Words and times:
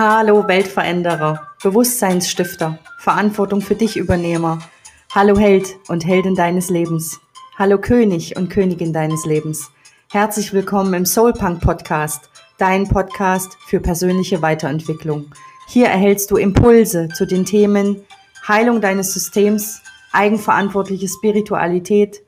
Hallo 0.00 0.46
Weltveränderer, 0.46 1.48
Bewusstseinsstifter, 1.60 2.78
Verantwortung 3.00 3.60
für 3.60 3.74
dich 3.74 3.96
Übernehmer. 3.96 4.60
Hallo 5.12 5.36
Held 5.36 5.74
und 5.88 6.06
Heldin 6.06 6.36
deines 6.36 6.70
Lebens. 6.70 7.18
Hallo 7.58 7.78
König 7.78 8.36
und 8.36 8.48
Königin 8.48 8.92
deines 8.92 9.26
Lebens. 9.26 9.72
Herzlich 10.12 10.52
willkommen 10.52 10.94
im 10.94 11.04
Soulpunk 11.04 11.60
Podcast, 11.60 12.30
dein 12.58 12.86
Podcast 12.86 13.56
für 13.66 13.80
persönliche 13.80 14.40
Weiterentwicklung. 14.40 15.32
Hier 15.66 15.88
erhältst 15.88 16.30
du 16.30 16.36
Impulse 16.36 17.08
zu 17.08 17.26
den 17.26 17.44
Themen 17.44 18.04
Heilung 18.46 18.80
deines 18.80 19.12
Systems, 19.12 19.82
eigenverantwortliche 20.12 21.08
Spiritualität, 21.08 22.22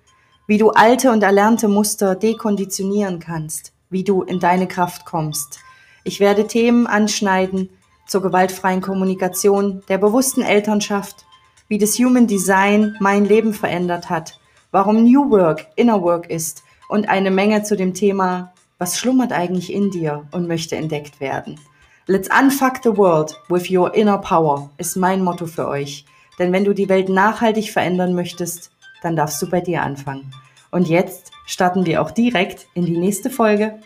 wie 0.48 0.59
du 0.59 0.71
alte 0.71 1.12
und 1.12 1.23
erlernte 1.23 1.68
Muster 1.68 2.16
dekonditionieren 2.16 3.21
kannst, 3.21 3.73
wie 3.91 4.02
du 4.02 4.25
in 4.25 4.41
deine 4.41 4.66
Kraft 4.66 5.05
kommst– 5.05 5.61
ich 6.11 6.19
werde 6.19 6.49
Themen 6.49 6.89
anschneiden 6.89 7.71
zur 8.05 8.21
gewaltfreien 8.21 8.81
Kommunikation, 8.81 9.85
der 9.89 9.96
bewussten 9.96 10.43
Elternschaft, 10.43 11.25
wie 11.68 11.79
das 11.79 12.01
Human 12.01 12.27
Design 12.27 12.96
mein 12.99 13.27
Leben 13.27 13.55
verändert 13.55 14.11
hat, 14.11 14.41
warum 14.73 15.04
New 15.04 15.31
Work 15.31 15.68
Inner 15.77 16.03
Work 16.03 16.29
ist 16.29 16.65
und 16.89 17.09
eine 17.09 17.31
Menge 17.31 17.63
zu 17.63 17.77
dem 17.77 17.95
Thema, 17.95 18.53
was 18.77 18.99
schlummert 18.99 19.31
eigentlich 19.31 19.73
in 19.73 19.93
dir 19.93 20.27
und 20.32 20.49
möchte 20.49 20.75
entdeckt 20.75 21.21
werden. 21.21 21.61
Let's 22.09 22.29
unfuck 22.37 22.81
the 22.82 22.96
world 22.96 23.40
with 23.49 23.71
your 23.71 23.95
inner 23.95 24.18
power 24.18 24.68
ist 24.79 24.96
mein 24.96 25.23
Motto 25.23 25.46
für 25.46 25.68
euch. 25.68 26.07
Denn 26.40 26.53
wenn 26.53 26.65
du 26.65 26.75
die 26.75 26.89
Welt 26.89 27.09
nachhaltig 27.09 27.71
verändern 27.71 28.17
möchtest, 28.17 28.73
dann 29.01 29.15
darfst 29.15 29.40
du 29.40 29.49
bei 29.49 29.61
dir 29.61 29.82
anfangen. 29.82 30.35
Und 30.73 30.89
jetzt 30.89 31.31
starten 31.46 31.87
wir 31.87 32.03
auch 32.03 32.11
direkt 32.11 32.67
in 32.75 32.84
die 32.84 32.98
nächste 32.98 33.31
Folge. 33.31 33.79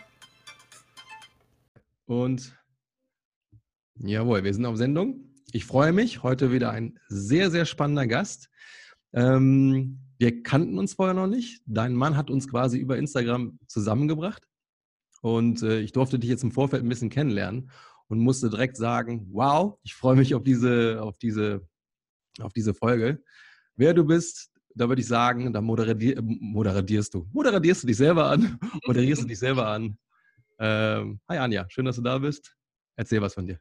Und 2.05 2.55
jawohl, 3.97 4.43
wir 4.43 4.53
sind 4.53 4.65
auf 4.65 4.77
Sendung. 4.77 5.33
Ich 5.51 5.65
freue 5.65 5.91
mich. 5.91 6.23
Heute 6.23 6.51
wieder 6.51 6.71
ein 6.71 6.99
sehr, 7.07 7.49
sehr 7.49 7.65
spannender 7.65 8.07
Gast. 8.07 8.49
Ähm, 9.13 9.99
wir 10.17 10.43
kannten 10.43 10.77
uns 10.77 10.93
vorher 10.93 11.13
noch 11.13 11.27
nicht. 11.27 11.61
Dein 11.65 11.93
Mann 11.93 12.15
hat 12.15 12.29
uns 12.29 12.47
quasi 12.47 12.77
über 12.77 12.97
Instagram 12.97 13.59
zusammengebracht. 13.67 14.43
Und 15.21 15.63
äh, 15.63 15.79
ich 15.79 15.91
durfte 15.91 16.19
dich 16.19 16.29
jetzt 16.29 16.43
im 16.43 16.51
Vorfeld 16.51 16.83
ein 16.83 16.89
bisschen 16.89 17.09
kennenlernen 17.09 17.71
und 18.07 18.19
musste 18.19 18.49
direkt 18.49 18.77
sagen, 18.77 19.27
wow, 19.31 19.79
ich 19.83 19.95
freue 19.95 20.15
mich 20.15 20.35
auf 20.35 20.43
diese, 20.43 21.01
auf 21.01 21.17
diese, 21.17 21.67
auf 22.39 22.53
diese 22.53 22.73
Folge. 22.73 23.23
Wer 23.75 23.93
du 23.93 24.03
bist, 24.03 24.51
da 24.75 24.87
würde 24.87 25.01
ich 25.01 25.07
sagen, 25.07 25.51
da 25.53 25.61
moderierst 25.61 27.13
du. 27.13 27.27
Moderierst 27.33 27.83
du 27.83 27.87
dich 27.87 27.97
selber 27.97 28.29
an, 28.29 28.59
moderierst 28.85 29.23
du 29.23 29.27
dich 29.27 29.39
selber 29.39 29.67
an. 29.67 29.97
Ähm, 30.59 31.19
hi 31.29 31.37
Anja, 31.37 31.65
schön, 31.69 31.85
dass 31.85 31.97
du 31.97 32.01
da 32.01 32.17
bist. 32.17 32.55
Erzähl 32.95 33.21
was 33.21 33.33
von 33.33 33.45
dir. 33.45 33.59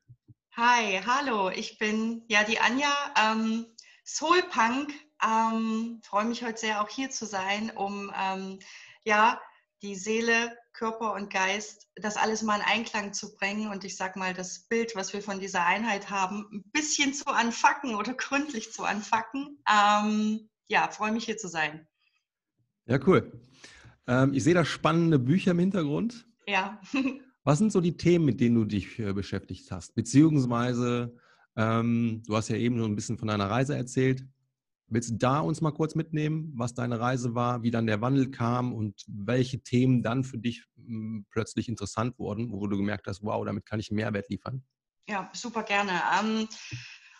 Hi, 0.56 1.00
hallo, 1.04 1.50
ich 1.50 1.78
bin 1.78 2.22
ja 2.28 2.44
die 2.44 2.60
Anja, 2.60 2.92
ähm, 3.16 3.66
Soulpunk. 4.04 4.92
Ähm, 5.24 6.00
Freue 6.04 6.26
mich 6.26 6.44
heute 6.44 6.58
sehr, 6.58 6.80
auch 6.80 6.88
hier 6.88 7.10
zu 7.10 7.26
sein, 7.26 7.72
um 7.74 8.12
ähm, 8.16 8.60
ja 9.04 9.40
die 9.82 9.96
Seele, 9.96 10.56
Körper 10.72 11.14
und 11.14 11.30
Geist, 11.32 11.88
das 11.96 12.16
alles 12.16 12.42
mal 12.42 12.56
in 12.56 12.62
Einklang 12.62 13.12
zu 13.12 13.34
bringen 13.34 13.70
und 13.70 13.84
ich 13.84 13.96
sag 13.96 14.16
mal, 14.16 14.32
das 14.32 14.60
Bild, 14.68 14.96
was 14.96 15.12
wir 15.12 15.22
von 15.22 15.40
dieser 15.40 15.66
Einheit 15.66 16.10
haben, 16.10 16.48
ein 16.52 16.64
bisschen 16.72 17.14
zu 17.14 17.26
anfacken 17.26 17.94
oder 17.94 18.14
gründlich 18.14 18.72
zu 18.72 18.84
anfacken. 18.84 19.62
Ähm, 19.70 20.48
ja, 20.68 20.88
freue 20.88 21.12
mich 21.12 21.26
hier 21.26 21.36
zu 21.36 21.48
sein. 21.48 21.86
Ja, 22.86 22.98
cool. 23.06 23.40
Ähm, 24.06 24.34
ich 24.34 24.42
sehe 24.44 24.54
da 24.54 24.64
spannende 24.64 25.18
Bücher 25.18 25.52
im 25.52 25.58
Hintergrund. 25.58 26.26
Ja. 26.46 26.80
Was 27.44 27.58
sind 27.58 27.72
so 27.72 27.80
die 27.80 27.96
Themen, 27.96 28.24
mit 28.24 28.40
denen 28.40 28.54
du 28.54 28.64
dich 28.64 28.98
äh, 28.98 29.12
beschäftigt 29.12 29.70
hast? 29.70 29.94
Beziehungsweise, 29.94 31.14
ähm, 31.56 32.22
du 32.26 32.36
hast 32.36 32.48
ja 32.48 32.56
eben 32.56 32.78
schon 32.78 32.92
ein 32.92 32.96
bisschen 32.96 33.18
von 33.18 33.28
deiner 33.28 33.50
Reise 33.50 33.76
erzählt. 33.76 34.24
Willst 34.86 35.10
du 35.10 35.14
da 35.16 35.40
uns 35.40 35.60
mal 35.60 35.72
kurz 35.72 35.94
mitnehmen, 35.94 36.52
was 36.56 36.74
deine 36.74 37.00
Reise 37.00 37.34
war, 37.34 37.62
wie 37.62 37.70
dann 37.70 37.86
der 37.86 38.00
Wandel 38.00 38.30
kam 38.30 38.72
und 38.72 39.04
welche 39.08 39.62
Themen 39.62 40.02
dann 40.02 40.24
für 40.24 40.38
dich 40.38 40.64
hm, 40.76 41.26
plötzlich 41.30 41.68
interessant 41.68 42.18
wurden, 42.18 42.50
wo 42.50 42.66
du 42.66 42.76
gemerkt 42.76 43.06
hast, 43.06 43.22
wow, 43.22 43.44
damit 43.44 43.66
kann 43.66 43.80
ich 43.80 43.90
Mehrwert 43.90 44.28
liefern? 44.28 44.64
Ja, 45.06 45.30
super 45.34 45.62
gerne. 45.64 45.92
Ähm, 46.18 46.48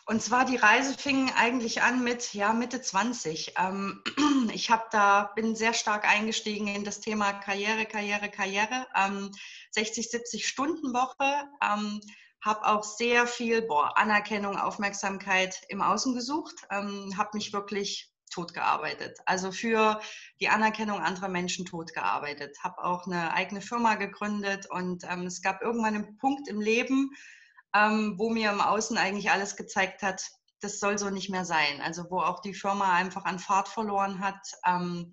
und 0.06 0.22
zwar 0.22 0.44
die 0.44 0.56
Reise 0.56 0.94
fing 0.98 1.31
eigentlich 1.34 1.82
an 1.82 2.04
mit 2.04 2.34
ja, 2.34 2.53
Mitte 2.53 2.82
20. 2.82 3.54
Ähm, 3.56 4.03
ich 4.53 4.70
habe 4.70 4.84
da 4.91 5.32
bin 5.34 5.56
sehr 5.56 5.72
stark 5.72 6.06
eingestiegen 6.06 6.66
in 6.66 6.84
das 6.84 7.00
Thema 7.00 7.32
Karriere, 7.32 7.87
Karriere, 7.87 8.28
Karriere. 8.28 8.87
Ähm, 8.94 9.31
60, 9.70 10.10
70 10.10 10.47
Stunden 10.47 10.92
Woche. 10.92 11.48
Ähm, 11.62 12.00
habe 12.42 12.66
auch 12.66 12.84
sehr 12.84 13.26
viel 13.26 13.62
boah, 13.62 13.97
Anerkennung, 13.97 14.59
Aufmerksamkeit 14.59 15.62
im 15.69 15.81
Außen 15.81 16.15
gesucht. 16.15 16.54
Ähm, 16.71 17.15
habe 17.16 17.31
mich 17.32 17.54
wirklich 17.54 18.10
tot 18.31 18.53
gearbeitet. 18.53 19.19
Also 19.25 19.53
für 19.53 20.00
die 20.41 20.48
Anerkennung 20.48 21.00
anderer 21.00 21.28
Menschen 21.28 21.65
tot 21.65 21.94
gearbeitet. 21.94 22.59
Habe 22.62 22.84
auch 22.84 23.06
eine 23.06 23.32
eigene 23.32 23.62
Firma 23.62 23.94
gegründet 23.94 24.66
und 24.71 25.04
ähm, 25.09 25.26
es 25.26 25.41
gab 25.41 25.62
irgendwann 25.62 25.94
einen 25.94 26.19
Punkt 26.19 26.48
im 26.48 26.60
Leben, 26.60 27.10
ähm, 27.75 28.15
wo 28.19 28.31
mir 28.31 28.51
im 28.51 28.61
Außen 28.61 28.97
eigentlich 28.97 29.31
alles 29.31 29.57
gezeigt 29.57 30.03
hat, 30.03 30.23
das 30.61 30.79
soll 30.81 30.99
so 30.99 31.11
nicht 31.11 31.29
mehr 31.29 31.45
sein. 31.45 31.81
Also 31.83 32.11
wo 32.11 32.21
auch 32.21 32.41
die 32.41 32.55
Firma 32.55 32.95
einfach 32.95 33.25
an 33.25 33.39
Fahrt 33.39 33.69
verloren 33.69 34.21
hat. 34.21 34.41
Ähm, 34.65 35.11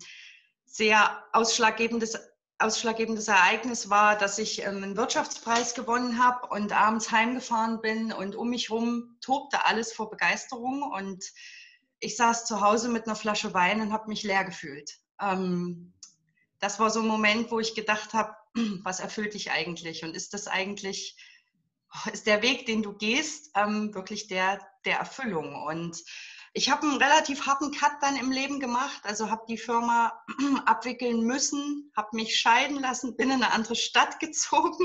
sehr 0.64 1.22
ausschlaggebendes, 1.32 2.18
ausschlaggebendes 2.58 3.28
Ereignis 3.28 3.90
war, 3.90 4.16
dass 4.16 4.38
ich 4.38 4.62
ähm, 4.62 4.82
einen 4.82 4.96
Wirtschaftspreis 4.96 5.74
gewonnen 5.74 6.22
habe 6.22 6.46
und 6.48 6.72
abends 6.72 7.10
heimgefahren 7.10 7.80
bin 7.80 8.12
und 8.12 8.36
um 8.36 8.48
mich 8.48 8.70
herum 8.70 9.18
tobte 9.20 9.66
alles 9.66 9.92
vor 9.92 10.08
Begeisterung 10.08 10.82
und 10.82 11.24
ich 11.98 12.16
saß 12.16 12.46
zu 12.46 12.60
Hause 12.60 12.88
mit 12.88 13.06
einer 13.06 13.16
Flasche 13.16 13.52
Wein 13.54 13.80
und 13.80 13.92
habe 13.92 14.08
mich 14.08 14.22
leer 14.22 14.44
gefühlt. 14.44 14.90
Ähm, 15.20 15.92
das 16.58 16.78
war 16.80 16.90
so 16.90 17.00
ein 17.00 17.06
Moment, 17.08 17.50
wo 17.50 17.60
ich 17.60 17.74
gedacht 17.74 18.14
habe, 18.14 18.34
was 18.82 19.00
erfüllt 19.00 19.34
dich 19.34 19.50
eigentlich 19.50 20.04
und 20.04 20.16
ist 20.16 20.32
das 20.32 20.46
eigentlich 20.46 21.16
ist 22.12 22.26
der 22.26 22.42
Weg, 22.42 22.66
den 22.66 22.82
du 22.82 22.92
gehst, 22.92 23.50
ähm, 23.54 23.94
wirklich 23.94 24.26
der, 24.26 24.60
der 24.84 24.98
Erfüllung. 24.98 25.54
Und 25.64 26.02
ich 26.54 26.70
habe 26.70 26.82
einen 26.82 26.96
relativ 26.96 27.46
harten 27.46 27.72
Cut 27.72 27.92
dann 28.02 28.16
im 28.16 28.30
Leben 28.30 28.60
gemacht, 28.60 29.00
also 29.04 29.30
habe 29.30 29.44
die 29.48 29.56
Firma 29.56 30.12
abwickeln 30.66 31.22
müssen, 31.22 31.90
habe 31.96 32.08
mich 32.12 32.36
scheiden 32.36 32.78
lassen, 32.78 33.16
bin 33.16 33.30
in 33.30 33.42
eine 33.42 33.52
andere 33.52 33.74
Stadt 33.74 34.20
gezogen. 34.20 34.84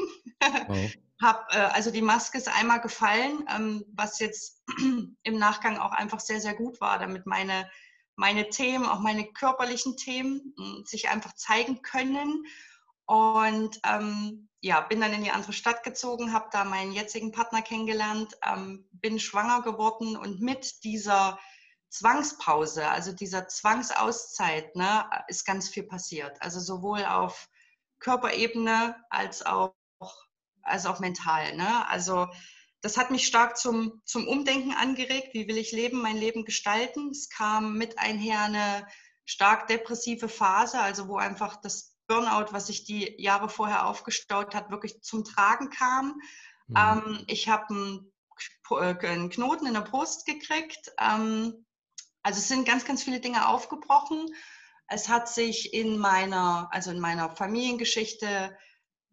Wow. 0.67 0.91
hab, 1.21 1.53
äh, 1.53 1.57
also 1.57 1.91
die 1.91 2.01
Maske 2.01 2.37
ist 2.37 2.47
einmal 2.47 2.79
gefallen, 2.79 3.45
ähm, 3.53 3.83
was 3.93 4.19
jetzt 4.19 4.63
im 5.23 5.37
Nachgang 5.37 5.77
auch 5.77 5.91
einfach 5.91 6.19
sehr, 6.19 6.39
sehr 6.39 6.55
gut 6.55 6.79
war, 6.79 6.99
damit 6.99 7.25
meine, 7.25 7.69
meine 8.15 8.49
Themen, 8.49 8.85
auch 8.85 8.99
meine 8.99 9.25
körperlichen 9.25 9.97
Themen 9.97 10.53
hm, 10.57 10.83
sich 10.85 11.09
einfach 11.09 11.33
zeigen 11.33 11.81
können. 11.81 12.45
Und 13.07 13.79
ähm, 13.83 14.49
ja, 14.61 14.81
bin 14.81 15.01
dann 15.01 15.13
in 15.13 15.23
die 15.23 15.31
andere 15.31 15.53
Stadt 15.53 15.83
gezogen, 15.83 16.33
habe 16.33 16.49
da 16.51 16.65
meinen 16.65 16.91
jetzigen 16.91 17.31
Partner 17.31 17.61
kennengelernt, 17.61 18.37
ähm, 18.45 18.87
bin 18.91 19.19
schwanger 19.19 19.61
geworden 19.61 20.17
und 20.17 20.41
mit 20.41 20.83
dieser 20.83 21.39
Zwangspause, 21.89 22.89
also 22.89 23.13
dieser 23.13 23.47
Zwangsauszeit, 23.47 24.75
ne, 24.75 25.09
ist 25.27 25.45
ganz 25.45 25.69
viel 25.69 25.83
passiert. 25.83 26.41
Also 26.41 26.59
sowohl 26.59 27.05
auf 27.05 27.49
Körperebene 27.99 28.95
als 29.09 29.45
auch, 29.45 29.73
als 30.61 30.85
auch 30.85 30.99
mental. 30.99 31.55
Ne? 31.55 31.87
Also 31.87 32.27
das 32.81 32.97
hat 32.97 33.09
mich 33.09 33.25
stark 33.25 33.57
zum, 33.57 34.01
zum 34.05 34.27
Umdenken 34.27 34.73
angeregt. 34.73 35.33
Wie 35.33 35.47
will 35.47 35.57
ich 35.57 35.71
leben, 35.71 36.01
mein 36.01 36.17
Leben 36.17 36.45
gestalten? 36.45 37.09
Es 37.09 37.29
kam 37.29 37.77
mit 37.77 37.97
einher 37.99 38.41
eine 38.41 38.87
stark 39.25 39.67
depressive 39.67 40.29
Phase, 40.29 40.79
also 40.79 41.07
wo 41.07 41.17
einfach 41.17 41.55
das 41.61 41.96
Burnout, 42.07 42.51
was 42.51 42.67
sich 42.67 42.83
die 42.83 43.15
Jahre 43.21 43.49
vorher 43.49 43.85
aufgestaut 43.87 44.55
hat, 44.55 44.71
wirklich 44.71 45.01
zum 45.01 45.23
Tragen 45.23 45.69
kam. 45.69 46.21
Mhm. 46.67 46.75
Ähm, 46.77 47.23
ich 47.27 47.49
habe 47.49 47.69
einen, 47.69 48.11
äh, 48.71 49.07
einen, 49.07 49.29
Knoten 49.29 49.67
in 49.67 49.73
der 49.73 49.81
Brust 49.81 50.25
gekriegt. 50.25 50.91
Ähm, 50.99 51.65
also 52.23 52.39
es 52.39 52.47
sind 52.47 52.67
ganz, 52.67 52.85
ganz 52.85 53.03
viele 53.03 53.19
Dinge 53.19 53.47
aufgebrochen. 53.47 54.33
Es 54.87 55.09
hat 55.09 55.29
sich 55.29 55.73
in 55.73 55.97
meiner, 55.97 56.69
also 56.71 56.91
in 56.91 56.99
meiner 56.99 57.29
Familiengeschichte 57.29 58.57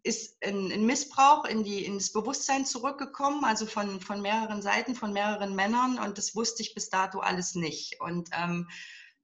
ist 0.04 0.36
ein, 0.44 0.70
ein 0.70 0.84
Missbrauch 0.84 1.46
in 1.46 1.64
die, 1.64 1.84
ins 1.84 2.12
Bewusstsein 2.12 2.66
zurückgekommen, 2.66 3.44
also 3.44 3.66
von, 3.66 4.00
von 4.00 4.20
mehreren 4.20 4.60
Seiten, 4.60 4.94
von 4.94 5.12
mehreren 5.12 5.54
Männern 5.54 5.98
und 5.98 6.18
das 6.18 6.36
wusste 6.36 6.62
ich 6.62 6.74
bis 6.74 6.90
dato 6.90 7.20
alles 7.20 7.54
nicht. 7.54 8.00
Und 8.00 8.28
ähm, 8.32 8.68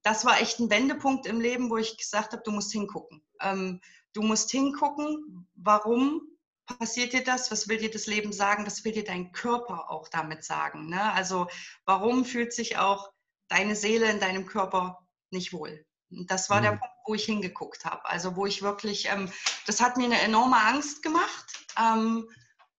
das 0.02 0.24
war 0.24 0.40
echt 0.40 0.58
ein 0.58 0.70
Wendepunkt 0.70 1.26
im 1.26 1.40
Leben, 1.40 1.70
wo 1.70 1.76
ich 1.76 1.96
gesagt 1.96 2.32
habe, 2.32 2.42
du 2.44 2.50
musst 2.50 2.72
hingucken. 2.72 3.22
Ähm, 3.40 3.80
du 4.12 4.22
musst 4.22 4.50
hingucken, 4.50 5.48
warum 5.54 6.22
passiert 6.66 7.12
dir 7.12 7.24
das? 7.24 7.50
Was 7.50 7.68
will 7.68 7.78
dir 7.78 7.90
das 7.90 8.06
Leben 8.06 8.32
sagen? 8.32 8.66
Was 8.66 8.84
will 8.84 8.92
dir 8.92 9.04
dein 9.04 9.32
Körper 9.32 9.90
auch 9.90 10.08
damit 10.08 10.44
sagen? 10.44 10.88
Ne? 10.88 11.12
Also 11.12 11.48
warum 11.84 12.24
fühlt 12.24 12.52
sich 12.52 12.78
auch 12.78 13.10
deine 13.48 13.76
Seele 13.76 14.10
in 14.10 14.20
deinem 14.20 14.46
Körper 14.46 15.06
nicht 15.30 15.52
wohl? 15.52 15.84
Und 16.10 16.30
das 16.30 16.50
war 16.50 16.58
mhm. 16.58 16.64
der 16.64 16.70
Punkt, 16.70 16.94
wo 17.06 17.14
ich 17.14 17.24
hingeguckt 17.24 17.84
habe. 17.84 18.04
Also 18.04 18.36
wo 18.36 18.46
ich 18.46 18.62
wirklich, 18.62 19.06
ähm, 19.08 19.30
das 19.66 19.80
hat 19.80 19.96
mir 19.96 20.04
eine 20.04 20.20
enorme 20.20 20.56
Angst 20.56 21.02
gemacht. 21.02 21.66
Ähm, 21.78 22.28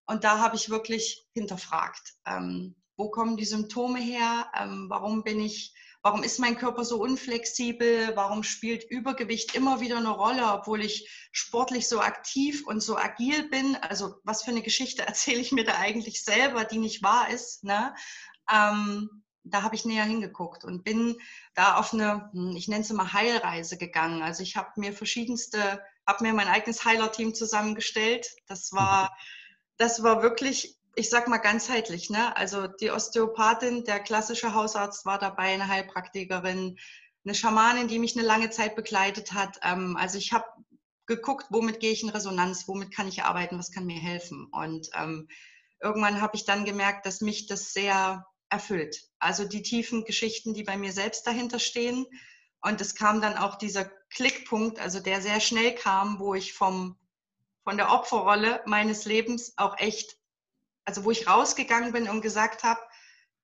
Und 0.07 0.23
da 0.23 0.39
habe 0.39 0.57
ich 0.57 0.69
wirklich 0.69 1.25
hinterfragt, 1.33 2.15
ähm, 2.25 2.75
wo 2.97 3.09
kommen 3.09 3.37
die 3.37 3.45
Symptome 3.45 3.99
her? 3.99 4.51
Ähm, 4.53 4.87
warum 4.89 5.23
bin 5.23 5.39
ich, 5.39 5.73
warum 6.01 6.23
ist 6.23 6.39
mein 6.39 6.57
Körper 6.57 6.83
so 6.83 7.01
unflexibel? 7.01 8.15
Warum 8.15 8.43
spielt 8.43 8.83
Übergewicht 8.89 9.55
immer 9.55 9.81
wieder 9.81 9.97
eine 9.97 10.09
Rolle, 10.09 10.51
obwohl 10.53 10.81
ich 10.81 11.09
sportlich 11.31 11.87
so 11.87 11.99
aktiv 12.01 12.65
und 12.65 12.81
so 12.81 12.97
agil 12.97 13.49
bin? 13.49 13.75
Also 13.75 14.15
was 14.23 14.43
für 14.43 14.51
eine 14.51 14.63
Geschichte 14.63 15.01
erzähle 15.07 15.39
ich 15.39 15.51
mir 15.51 15.63
da 15.63 15.75
eigentlich 15.77 16.23
selber, 16.23 16.65
die 16.65 16.79
nicht 16.79 17.03
wahr 17.03 17.29
ist? 17.29 17.63
Ne? 17.63 17.93
Ähm, 18.51 19.23
da 19.43 19.63
habe 19.63 19.75
ich 19.75 19.85
näher 19.85 20.03
hingeguckt 20.03 20.63
und 20.63 20.83
bin 20.83 21.17
da 21.55 21.77
auf 21.77 21.93
eine, 21.93 22.29
hm, 22.33 22.55
ich 22.55 22.67
nenne 22.67 22.81
es 22.81 22.91
immer 22.91 23.13
Heilreise 23.13 23.77
gegangen. 23.77 24.21
Also 24.21 24.43
ich 24.43 24.55
habe 24.55 24.69
mir 24.77 24.93
verschiedenste, 24.93 25.83
habe 26.07 26.23
mir 26.23 26.33
mein 26.33 26.47
eigenes 26.47 26.85
Heilerteam 26.85 27.33
zusammengestellt. 27.33 28.27
Das 28.47 28.71
war, 28.71 29.15
das 29.77 30.03
war 30.03 30.21
wirklich, 30.21 30.79
ich 30.95 31.09
sag 31.09 31.27
mal 31.27 31.37
ganzheitlich. 31.37 32.09
Ne? 32.09 32.35
Also 32.35 32.67
die 32.67 32.91
Osteopathin, 32.91 33.83
der 33.85 33.99
klassische 33.99 34.53
Hausarzt 34.53 35.05
war 35.05 35.19
dabei, 35.19 35.53
eine 35.53 35.67
Heilpraktikerin, 35.67 36.77
eine 37.23 37.35
Schamanin, 37.35 37.87
die 37.87 37.99
mich 37.99 38.17
eine 38.17 38.25
lange 38.25 38.49
Zeit 38.49 38.75
begleitet 38.75 39.33
hat. 39.33 39.59
Ähm, 39.63 39.95
also 39.97 40.17
ich 40.17 40.33
habe 40.33 40.45
geguckt, 41.05 41.47
womit 41.49 41.79
gehe 41.79 41.91
ich 41.91 42.03
in 42.03 42.09
Resonanz, 42.09 42.67
womit 42.67 42.93
kann 42.93 43.07
ich 43.07 43.23
arbeiten, 43.23 43.59
was 43.59 43.71
kann 43.71 43.85
mir 43.85 43.99
helfen. 43.99 44.47
Und 44.51 44.89
ähm, 44.95 45.27
irgendwann 45.81 46.21
habe 46.21 46.35
ich 46.35 46.45
dann 46.45 46.65
gemerkt, 46.65 47.05
dass 47.05 47.21
mich 47.21 47.47
das 47.47 47.73
sehr 47.73 48.25
erfüllt. 48.49 49.09
Also 49.19 49.45
die 49.45 49.61
tiefen 49.61 50.03
Geschichten, 50.03 50.53
die 50.53 50.63
bei 50.63 50.77
mir 50.77 50.91
selbst 50.91 51.25
dahinter 51.25 51.59
stehen. 51.59 52.05
Und 52.61 52.79
es 52.81 52.95
kam 52.95 53.21
dann 53.21 53.37
auch 53.37 53.55
dieser 53.57 53.85
Klickpunkt, 54.09 54.79
also 54.79 54.99
der 54.99 55.21
sehr 55.21 55.39
schnell 55.39 55.73
kam, 55.73 56.19
wo 56.19 56.35
ich 56.35 56.53
vom, 56.53 56.97
von 57.63 57.77
der 57.77 57.91
Opferrolle 57.91 58.61
meines 58.65 59.05
Lebens 59.05 59.53
auch 59.57 59.77
echt, 59.79 60.17
also 60.85 61.03
wo 61.03 61.11
ich 61.11 61.27
rausgegangen 61.27 61.91
bin 61.91 62.09
und 62.09 62.21
gesagt 62.21 62.63
habe, 62.63 62.81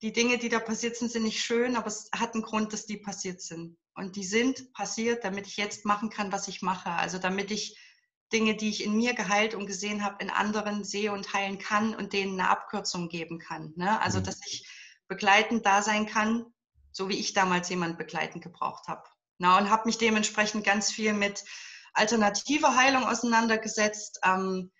die 0.02 0.14
Dinge, 0.14 0.38
die 0.38 0.50
da 0.50 0.60
passiert 0.60 0.96
sind, 0.96 1.12
sind 1.12 1.24
nicht 1.24 1.44
schön, 1.44 1.76
aber 1.76 1.88
es 1.88 2.10
hat 2.14 2.34
einen 2.34 2.44
Grund, 2.44 2.72
dass 2.74 2.86
die 2.86 2.98
passiert 2.98 3.42
sind. 3.42 3.78
Und 3.96 4.16
die 4.16 4.24
sind 4.24 4.72
passiert, 4.74 5.24
damit 5.24 5.48
ich 5.48 5.58
jetzt 5.58 5.86
machen 5.86 6.10
kann, 6.10 6.32
was 6.32 6.48
ich 6.48 6.62
mache. 6.62 6.92
Also 6.92 7.18
damit 7.18 7.50
ich 7.50 7.80
Dinge, 8.32 8.56
die 8.56 8.70
ich 8.70 8.84
in 8.84 8.96
mir 8.96 9.14
geheilt 9.14 9.56
und 9.56 9.66
gesehen 9.66 10.04
habe, 10.04 10.24
in 10.24 10.30
anderen 10.30 10.84
sehe 10.84 11.12
und 11.12 11.34
heilen 11.34 11.58
kann 11.58 11.96
und 11.96 12.14
denen 12.14 12.40
eine 12.40 12.50
Abkürzung 12.50 13.10
geben 13.10 13.40
kann. 13.40 13.74
Ne? 13.76 14.00
Also 14.02 14.20
mhm. 14.20 14.26
dass 14.26 14.40
ich 14.46 14.68
begleitend 15.08 15.66
da 15.66 15.82
sein 15.82 16.06
kann, 16.06 16.46
so 16.92 17.10
wie 17.10 17.18
ich 17.18 17.34
damals 17.34 17.70
jemand 17.70 17.98
begleitend 17.98 18.44
gebraucht 18.44 18.88
habe. 18.88 19.04
Na, 19.40 19.58
und 19.58 19.70
habe 19.70 19.84
mich 19.86 19.98
dementsprechend 19.98 20.66
ganz 20.66 20.92
viel 20.92 21.14
mit 21.14 21.44
alternativer 21.94 22.76
Heilung 22.76 23.06
auseinandergesetzt, 23.06 24.20
ähm, 24.24 24.72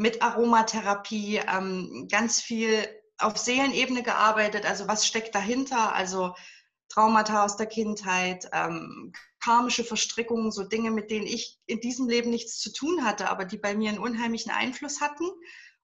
mit 0.00 0.22
Aromatherapie, 0.22 1.42
ähm, 1.46 2.08
ganz 2.10 2.40
viel 2.40 2.88
auf 3.18 3.36
Seelenebene 3.36 4.02
gearbeitet. 4.02 4.64
Also 4.64 4.88
was 4.88 5.06
steckt 5.06 5.34
dahinter? 5.34 5.94
Also 5.94 6.34
Traumata 6.88 7.44
aus 7.44 7.58
der 7.58 7.66
Kindheit, 7.66 8.48
ähm, 8.54 9.12
karmische 9.44 9.84
Verstrickungen, 9.84 10.52
so 10.52 10.64
Dinge, 10.64 10.90
mit 10.90 11.10
denen 11.10 11.26
ich 11.26 11.58
in 11.66 11.80
diesem 11.80 12.08
Leben 12.08 12.30
nichts 12.30 12.58
zu 12.60 12.72
tun 12.72 13.04
hatte, 13.04 13.28
aber 13.28 13.44
die 13.44 13.58
bei 13.58 13.74
mir 13.74 13.90
einen 13.90 13.98
unheimlichen 13.98 14.50
Einfluss 14.50 15.02
hatten 15.02 15.28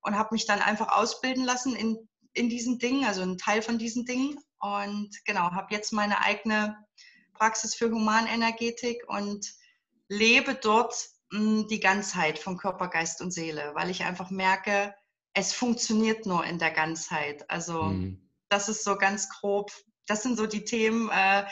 und 0.01 0.17
habe 0.17 0.31
mich 0.33 0.47
dann 0.47 0.61
einfach 0.61 0.97
ausbilden 0.97 1.45
lassen 1.45 1.77
in 1.77 2.09
in 2.33 2.49
diesen 2.51 2.79
Dingen, 2.79 3.05
also 3.05 3.23
ein 3.23 3.39
Teil 3.39 3.63
von 3.63 3.79
diesen 3.79 4.05
Dingen. 4.05 4.39
Und 4.61 5.11
genau, 5.25 5.53
habe 5.53 5.75
jetzt 5.75 5.93
meine 5.93 6.21
eigene 6.21 6.77
Praxis 7.33 7.75
für 7.75 7.91
Humanenergetik 7.91 9.03
und 9.09 9.47
lebe 10.09 10.55
dort 10.55 10.95
die 11.69 11.81
Ganzheit 11.81 12.39
von 12.39 12.57
Körper, 12.57 12.89
Geist 12.89 13.21
und 13.21 13.33
Seele, 13.33 13.73
weil 13.75 13.91
ich 13.91 14.05
einfach 14.05 14.31
merke, 14.31 14.95
es 15.35 15.53
funktioniert 15.53 16.27
nur 16.27 16.45
in 16.45 16.59
der 16.59 16.71
Ganzheit. 16.71 17.49
Also 17.51 17.85
mhm. 17.85 18.31
das 18.49 18.69
ist 18.69 18.85
so 18.85 18.97
ganz 18.97 19.29
grob, 19.29 19.71
das 20.07 20.23
sind 20.23 20.37
so 20.37 20.47
die 20.47 20.65
Themen, 20.65 21.11
äh, 21.11 21.45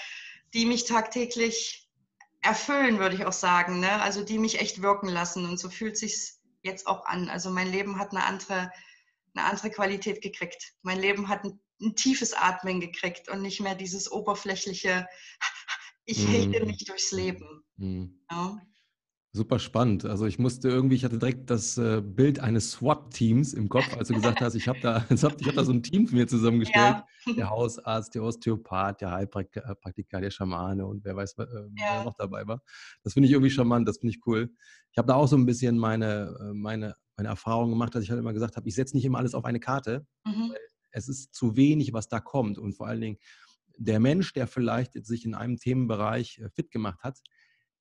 die 0.54 0.66
mich 0.66 0.84
tagtäglich 0.84 1.88
erfüllen, 2.40 2.98
würde 2.98 3.16
ich 3.16 3.26
auch 3.26 3.32
sagen. 3.32 3.80
Ne? 3.80 4.00
Also 4.02 4.24
die 4.24 4.38
mich 4.38 4.60
echt 4.60 4.82
wirken 4.82 5.08
lassen. 5.08 5.44
Und 5.46 5.58
so 5.58 5.68
fühlt 5.68 5.96
sich 5.96 6.34
jetzt 6.62 6.86
auch 6.86 7.04
an. 7.06 7.28
Also 7.28 7.50
mein 7.50 7.70
Leben 7.70 7.98
hat 7.98 8.12
eine 8.12 8.24
andere 8.24 8.70
eine 9.34 9.46
andere 9.46 9.70
Qualität 9.70 10.22
gekriegt. 10.22 10.74
Mein 10.82 11.00
Leben 11.00 11.28
hat 11.28 11.44
ein, 11.44 11.60
ein 11.80 11.96
tiefes 11.96 12.32
Atmen 12.32 12.80
gekriegt 12.80 13.28
und 13.28 13.42
nicht 13.42 13.60
mehr 13.60 13.74
dieses 13.74 14.10
oberflächliche, 14.10 15.06
ich 16.04 16.26
hate 16.26 16.60
mhm. 16.60 16.66
mich 16.66 16.84
durchs 16.84 17.12
Leben. 17.12 17.64
Mhm. 17.76 18.20
Ja. 18.30 18.58
Super 19.36 19.58
spannend. 19.58 20.04
Also 20.04 20.26
ich 20.26 20.38
musste 20.38 20.68
irgendwie, 20.68 20.94
ich 20.94 21.04
hatte 21.04 21.18
direkt 21.18 21.50
das 21.50 21.76
äh, 21.76 22.00
Bild 22.00 22.38
eines 22.38 22.70
SWAT-Teams 22.70 23.52
im 23.52 23.68
Kopf, 23.68 23.96
als 23.96 24.06
du 24.06 24.14
gesagt 24.14 24.40
hast, 24.40 24.54
ich 24.54 24.68
habe 24.68 24.78
da, 24.80 25.04
ich 25.10 25.24
hab 25.24 25.36
da 25.36 25.64
so 25.64 25.72
ein 25.72 25.82
Team 25.82 26.06
für 26.06 26.14
mir 26.14 26.28
zusammengestellt. 26.28 27.02
Ja. 27.26 27.32
Der 27.36 27.50
Hausarzt, 27.50 28.14
der 28.14 28.22
Osteopath, 28.22 29.00
der 29.00 29.10
Heilpraktiker, 29.10 30.20
der 30.20 30.30
Schamane 30.30 30.86
und 30.86 31.04
wer 31.04 31.16
weiß, 31.16 31.32
äh, 31.32 31.46
wer 31.48 31.68
ja. 31.76 32.04
noch 32.04 32.14
dabei 32.14 32.46
war. 32.46 32.62
Das 33.02 33.14
finde 33.14 33.26
ich 33.26 33.32
irgendwie 33.32 33.50
charmant, 33.50 33.88
das 33.88 33.98
finde 33.98 34.14
ich 34.14 34.20
cool. 34.24 34.50
Ich 34.92 34.98
habe 34.98 35.08
da 35.08 35.14
auch 35.14 35.26
so 35.26 35.36
ein 35.36 35.46
bisschen 35.46 35.78
meine, 35.78 36.32
äh, 36.40 36.54
meine 36.54 36.94
meine 37.16 37.28
Erfahrung 37.28 37.70
gemacht, 37.70 37.94
dass 37.94 38.02
ich 38.02 38.10
halt 38.10 38.20
immer 38.20 38.32
gesagt 38.32 38.56
habe, 38.56 38.68
ich 38.68 38.74
setze 38.74 38.96
nicht 38.96 39.04
immer 39.04 39.18
alles 39.18 39.34
auf 39.34 39.44
eine 39.44 39.60
Karte. 39.60 40.06
Mhm. 40.24 40.52
es 40.90 41.08
ist 41.08 41.34
zu 41.34 41.56
wenig, 41.56 41.92
was 41.92 42.08
da 42.08 42.20
kommt. 42.20 42.58
Und 42.58 42.74
vor 42.74 42.86
allen 42.86 43.00
Dingen 43.00 43.18
der 43.76 43.98
Mensch, 43.98 44.32
der 44.32 44.46
vielleicht 44.46 44.92
sich 45.04 45.24
in 45.24 45.34
einem 45.34 45.56
Themenbereich 45.56 46.40
fit 46.54 46.70
gemacht 46.70 47.02
hat, 47.02 47.20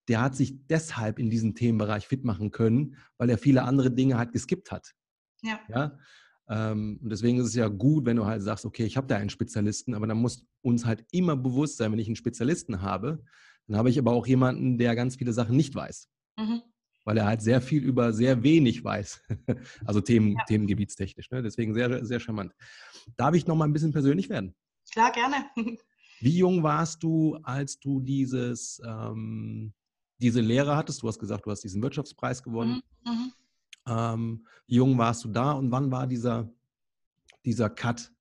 der 0.08 0.22
hat 0.22 0.36
sich 0.36 0.68
deshalb 0.68 1.20
in 1.20 1.30
diesem 1.30 1.56
Themenbereich 1.56 2.08
fit 2.08 2.24
machen 2.24 2.52
können, 2.52 2.98
weil 3.18 3.30
er 3.30 3.38
viele 3.38 3.64
andere 3.64 3.92
Dinge 3.92 4.18
halt 4.18 4.32
geskippt 4.32 4.72
hat. 4.72 4.94
Ja. 5.42 5.60
ja? 5.70 5.98
Ähm, 6.50 7.00
und 7.02 7.10
deswegen 7.10 7.40
ist 7.40 7.48
es 7.48 7.56
ja 7.56 7.68
gut, 7.68 8.06
wenn 8.06 8.18
du 8.18 8.26
halt 8.26 8.42
sagst, 8.42 8.66
okay, 8.66 8.86
ich 8.86 8.98
habe 8.98 9.08
da 9.08 9.18
einen 9.18 9.30
Spezialisten, 9.30 9.94
aber 9.96 10.08
dann 10.08 10.18
muss 10.18 10.46
uns 10.62 10.86
halt 10.86 11.06
immer 11.12 11.36
bewusst 11.36 11.78
sein, 11.78 11.92
wenn 11.92 12.00
ich 12.00 12.08
einen 12.08 12.16
Spezialisten 12.16 12.82
habe, 12.82 13.24
dann 13.68 13.78
habe 13.78 13.90
ich 13.90 13.98
aber 13.98 14.12
auch 14.12 14.28
jemanden, 14.28 14.78
der 14.78 14.96
ganz 14.96 15.16
viele 15.16 15.32
Sachen 15.32 15.56
nicht 15.56 15.74
weiß. 15.74 16.10
Mhm 16.38 16.62
weil 17.06 17.18
er 17.18 17.26
halt 17.26 17.42
sehr 17.42 17.62
viel 17.62 17.84
über 17.84 18.14
sehr 18.14 18.44
wenig 18.44 18.84
weiß. 18.84 19.22
also 19.86 20.02
Themen, 20.02 20.34
ja. 20.34 20.44
themengebietstechnisch. 20.46 21.30
Ne? 21.32 21.42
Deswegen 21.42 21.74
sehr, 21.74 22.06
sehr 22.06 22.20
charmant. 22.20 22.54
Darf 23.18 23.36
ich 23.36 23.48
noch 23.48 23.56
mal 23.56 23.66
ein 23.66 23.74
bisschen 23.74 23.92
persönlich 23.92 24.30
werden? 24.30 24.56
Klar, 24.92 25.12
gerne. 25.12 25.46
Wie 26.20 26.38
jung 26.38 26.64
warst 26.64 27.04
du, 27.04 27.38
als 27.44 27.80
du 27.80 28.00
dieses, 28.00 28.82
ähm, 28.86 29.74
diese 30.18 30.42
Lehre 30.42 30.76
hattest? 30.76 31.02
Du 31.02 31.08
hast 31.08 31.20
gesagt, 31.20 31.46
du 31.46 31.52
hast 31.52 31.64
diesen 31.64 31.82
Wirtschaftspreis 31.82 32.44
gewonnen. 32.44 32.82
Mhm. 33.06 33.12
mhm. 33.12 33.34
Ähm, 33.86 34.48
wie 34.68 34.76
jung 34.76 34.98
warst 34.98 35.26
du 35.26 35.28
da 35.28 35.52
und 35.52 35.70
wann 35.72 35.92
war 35.92 36.08
dieser, 36.08 36.50
dieser 37.44 37.70
Cut? 37.70 38.12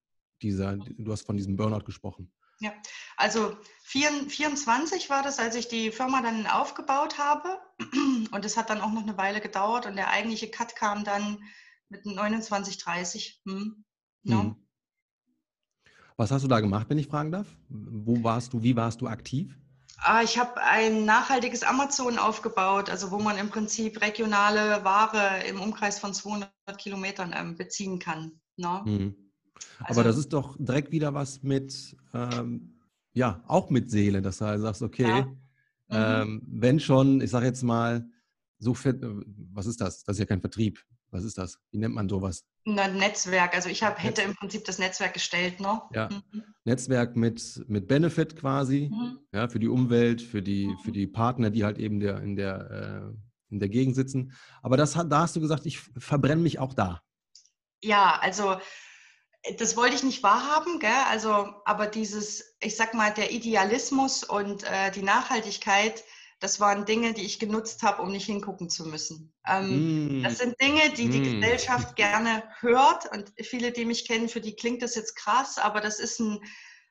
Dieser, 0.42 0.76
du 0.76 1.12
hast 1.12 1.22
von 1.22 1.36
diesem 1.36 1.54
Burnout 1.54 1.84
gesprochen. 1.84 2.32
Ja, 2.58 2.72
also 3.16 3.56
24 3.84 5.10
war 5.10 5.22
das, 5.22 5.38
als 5.38 5.54
ich 5.54 5.68
die 5.68 5.90
Firma 5.90 6.22
dann 6.22 6.46
aufgebaut 6.46 7.18
habe. 7.18 7.58
Und 8.30 8.44
es 8.44 8.56
hat 8.56 8.70
dann 8.70 8.80
auch 8.80 8.92
noch 8.92 9.02
eine 9.02 9.16
Weile 9.16 9.40
gedauert. 9.40 9.86
Und 9.86 9.96
der 9.96 10.10
eigentliche 10.10 10.50
Cut 10.50 10.74
kam 10.76 11.04
dann 11.04 11.38
mit 11.88 12.06
29, 12.06 12.78
30. 12.78 13.42
Hm. 13.46 13.84
Ja. 14.22 14.40
Hm. 14.42 14.56
Was 16.16 16.30
hast 16.30 16.42
du 16.42 16.48
da 16.48 16.60
gemacht, 16.60 16.88
wenn 16.88 16.98
ich 16.98 17.08
fragen 17.08 17.32
darf? 17.32 17.48
Wo 17.68 18.22
warst 18.22 18.52
du, 18.52 18.62
wie 18.62 18.76
warst 18.76 19.00
du 19.00 19.08
aktiv? 19.08 19.58
Ah, 19.98 20.22
ich 20.22 20.38
habe 20.38 20.60
ein 20.60 21.04
nachhaltiges 21.04 21.62
Amazon 21.62 22.18
aufgebaut, 22.18 22.90
also 22.90 23.10
wo 23.10 23.18
man 23.18 23.38
im 23.38 23.50
Prinzip 23.50 24.00
regionale 24.00 24.84
Ware 24.84 25.44
im 25.48 25.60
Umkreis 25.60 25.98
von 25.98 26.12
200 26.12 26.50
Kilometern 26.78 27.32
ähm, 27.36 27.56
beziehen 27.56 27.98
kann. 27.98 28.32
Ne? 28.56 28.82
Hm. 28.84 29.14
Also, 29.78 30.00
Aber 30.00 30.08
das 30.08 30.18
ist 30.18 30.32
doch 30.32 30.56
direkt 30.58 30.90
wieder 30.90 31.14
was 31.14 31.42
mit, 31.42 31.96
ähm, 32.14 32.78
ja, 33.12 33.42
auch 33.46 33.70
mit 33.70 33.90
Seele, 33.90 34.22
dass 34.22 34.38
du 34.38 34.46
halt 34.46 34.60
sagst, 34.60 34.82
okay, 34.82 35.08
ja. 35.08 35.22
mhm. 35.24 35.36
ähm, 35.90 36.42
wenn 36.46 36.80
schon, 36.80 37.20
ich 37.20 37.30
sage 37.30 37.46
jetzt 37.46 37.62
mal, 37.62 38.08
so 38.58 38.72
äh, 38.72 38.94
was 39.52 39.66
ist 39.66 39.80
das? 39.80 40.04
Das 40.04 40.16
ist 40.16 40.20
ja 40.20 40.26
kein 40.26 40.40
Vertrieb. 40.40 40.84
Was 41.12 41.24
ist 41.24 41.36
das? 41.36 41.58
Wie 41.70 41.78
nennt 41.78 41.94
man 41.94 42.08
sowas? 42.08 42.44
Ein 42.66 42.96
Netzwerk. 42.96 43.54
Also 43.54 43.68
ich 43.68 43.82
hab, 43.82 44.02
hätte 44.02 44.22
im 44.22 44.34
Prinzip 44.34 44.64
das 44.64 44.78
Netzwerk 44.78 45.12
gestellt, 45.12 45.60
ne? 45.60 45.82
Ja. 45.94 46.08
Mhm. 46.08 46.42
Netzwerk 46.64 47.16
mit, 47.16 47.62
mit 47.68 47.86
Benefit 47.86 48.34
quasi, 48.36 48.90
mhm. 48.90 49.18
ja, 49.32 49.48
für 49.48 49.58
die 49.58 49.68
Umwelt, 49.68 50.22
für 50.22 50.42
die, 50.42 50.68
mhm. 50.68 50.78
für 50.78 50.92
die 50.92 51.06
Partner, 51.06 51.50
die 51.50 51.64
halt 51.64 51.78
eben 51.78 52.00
der, 52.00 52.22
in, 52.22 52.34
der, 52.34 52.70
äh, 53.10 53.52
in 53.52 53.60
der 53.60 53.68
Gegend 53.68 53.94
sitzen. 53.94 54.32
Aber 54.62 54.78
das, 54.78 54.92
da 54.92 55.20
hast 55.20 55.36
du 55.36 55.40
gesagt, 55.40 55.66
ich 55.66 55.80
verbrenne 55.98 56.40
mich 56.40 56.58
auch 56.58 56.72
da. 56.72 57.02
Ja, 57.82 58.18
also 58.20 58.56
das 59.58 59.76
wollte 59.76 59.96
ich 59.96 60.02
nicht 60.02 60.22
wahrhaben, 60.22 60.78
gell? 60.78 60.90
Also, 61.10 61.52
aber 61.64 61.88
dieses, 61.88 62.56
ich 62.60 62.76
sag 62.76 62.94
mal, 62.94 63.12
der 63.12 63.32
Idealismus 63.32 64.24
und 64.24 64.62
äh, 64.64 64.90
die 64.92 65.02
Nachhaltigkeit, 65.02 66.04
das 66.42 66.58
waren 66.58 66.84
Dinge, 66.84 67.14
die 67.14 67.24
ich 67.24 67.38
genutzt 67.38 67.84
habe, 67.84 68.02
um 68.02 68.10
nicht 68.10 68.26
hingucken 68.26 68.68
zu 68.68 68.84
müssen. 68.84 69.32
Ähm, 69.46 70.18
mm. 70.18 70.22
Das 70.24 70.38
sind 70.38 70.60
Dinge, 70.60 70.90
die 70.90 71.08
die 71.08 71.20
mm. 71.20 71.40
Gesellschaft 71.40 71.94
gerne 71.96 72.42
hört 72.58 73.06
und 73.12 73.32
viele, 73.40 73.70
die 73.70 73.84
mich 73.84 74.08
kennen, 74.08 74.28
für 74.28 74.40
die 74.40 74.56
klingt 74.56 74.82
das 74.82 74.96
jetzt 74.96 75.14
krass, 75.14 75.58
aber 75.58 75.80
das 75.80 76.00
ist 76.00 76.18
ein, 76.18 76.40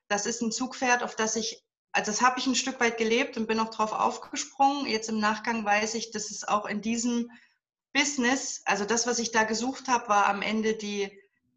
das 0.08 0.26
ist 0.26 0.42
ein 0.42 0.54
Zugpferd, 0.54 1.04
auf 1.04 1.18
das 1.18 1.36
ich, 1.36 1.66
also 1.92 2.12
das 2.12 2.22
habe 2.22 2.40
ich 2.40 2.48
ein 2.48 2.56
Stück 2.56 2.80
weit 2.80 2.98
gelebt 2.98 3.36
und 3.36 3.46
bin 3.46 3.60
auch 3.60 3.72
drauf 3.72 3.92
aufgesprungen. 3.92 4.86
Jetzt 4.86 5.10
im 5.10 5.20
Nachgang 5.20 5.66
weiß 5.66 5.96
ich, 5.96 6.12
dass 6.12 6.32
es 6.32 6.48
auch 6.48 6.66
in 6.66 6.82
diesem 6.82 7.30
Business, 7.92 8.62
also 8.64 8.86
das, 8.86 9.06
was 9.06 9.20
ich 9.20 9.34
da 9.34 9.44
gesucht 9.44 9.90
habe, 9.90 10.08
war 10.08 10.28
am 10.28 10.42
Ende 10.42 10.76
die, 10.76 11.12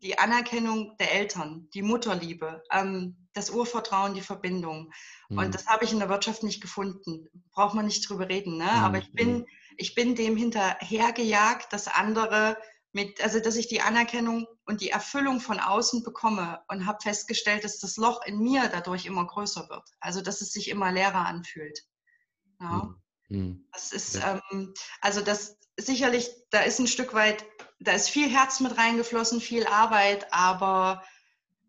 die 0.04 0.18
Anerkennung 0.18 0.96
der 0.98 1.12
Eltern, 1.12 1.68
die 1.72 1.82
Mutterliebe, 1.82 2.62
ähm, 2.70 3.26
das 3.32 3.50
Urvertrauen, 3.50 4.14
die 4.14 4.20
Verbindung. 4.20 4.92
Mhm. 5.30 5.38
Und 5.38 5.54
das 5.54 5.66
habe 5.66 5.84
ich 5.84 5.92
in 5.92 5.98
der 5.98 6.10
Wirtschaft 6.10 6.42
nicht 6.42 6.60
gefunden. 6.60 7.26
Braucht 7.52 7.74
man 7.74 7.86
nicht 7.86 8.08
drüber 8.08 8.28
reden. 8.28 8.58
Ne? 8.58 8.64
Mhm. 8.64 8.70
Aber 8.70 8.98
ich 8.98 9.12
bin, 9.12 9.46
ich 9.78 9.94
bin 9.94 10.14
dem 10.14 10.36
hinterhergejagt, 10.36 11.72
dass 11.72 11.88
andere 11.88 12.58
mit, 12.92 13.20
also 13.24 13.40
dass 13.40 13.56
ich 13.56 13.66
die 13.66 13.80
Anerkennung 13.80 14.46
und 14.66 14.82
die 14.82 14.90
Erfüllung 14.90 15.40
von 15.40 15.58
außen 15.58 16.04
bekomme 16.04 16.60
und 16.68 16.86
habe 16.86 16.98
festgestellt, 17.02 17.64
dass 17.64 17.78
das 17.78 17.96
Loch 17.96 18.20
in 18.24 18.38
mir 18.38 18.68
dadurch 18.68 19.06
immer 19.06 19.26
größer 19.26 19.68
wird. 19.70 19.88
Also 20.00 20.20
dass 20.20 20.42
es 20.42 20.52
sich 20.52 20.68
immer 20.68 20.92
leerer 20.92 21.26
anfühlt. 21.26 21.80
Ja. 22.60 22.94
Mhm. 23.30 23.66
Das 23.72 23.92
ist, 23.92 24.16
ähm, 24.16 24.74
also 25.00 25.22
das 25.22 25.58
sicherlich, 25.78 26.30
da 26.50 26.60
ist 26.60 26.78
ein 26.78 26.86
Stück 26.86 27.14
weit, 27.14 27.44
da 27.84 27.92
ist 27.92 28.08
viel 28.08 28.28
Herz 28.28 28.60
mit 28.60 28.76
reingeflossen, 28.76 29.40
viel 29.40 29.66
Arbeit, 29.66 30.32
aber 30.32 31.04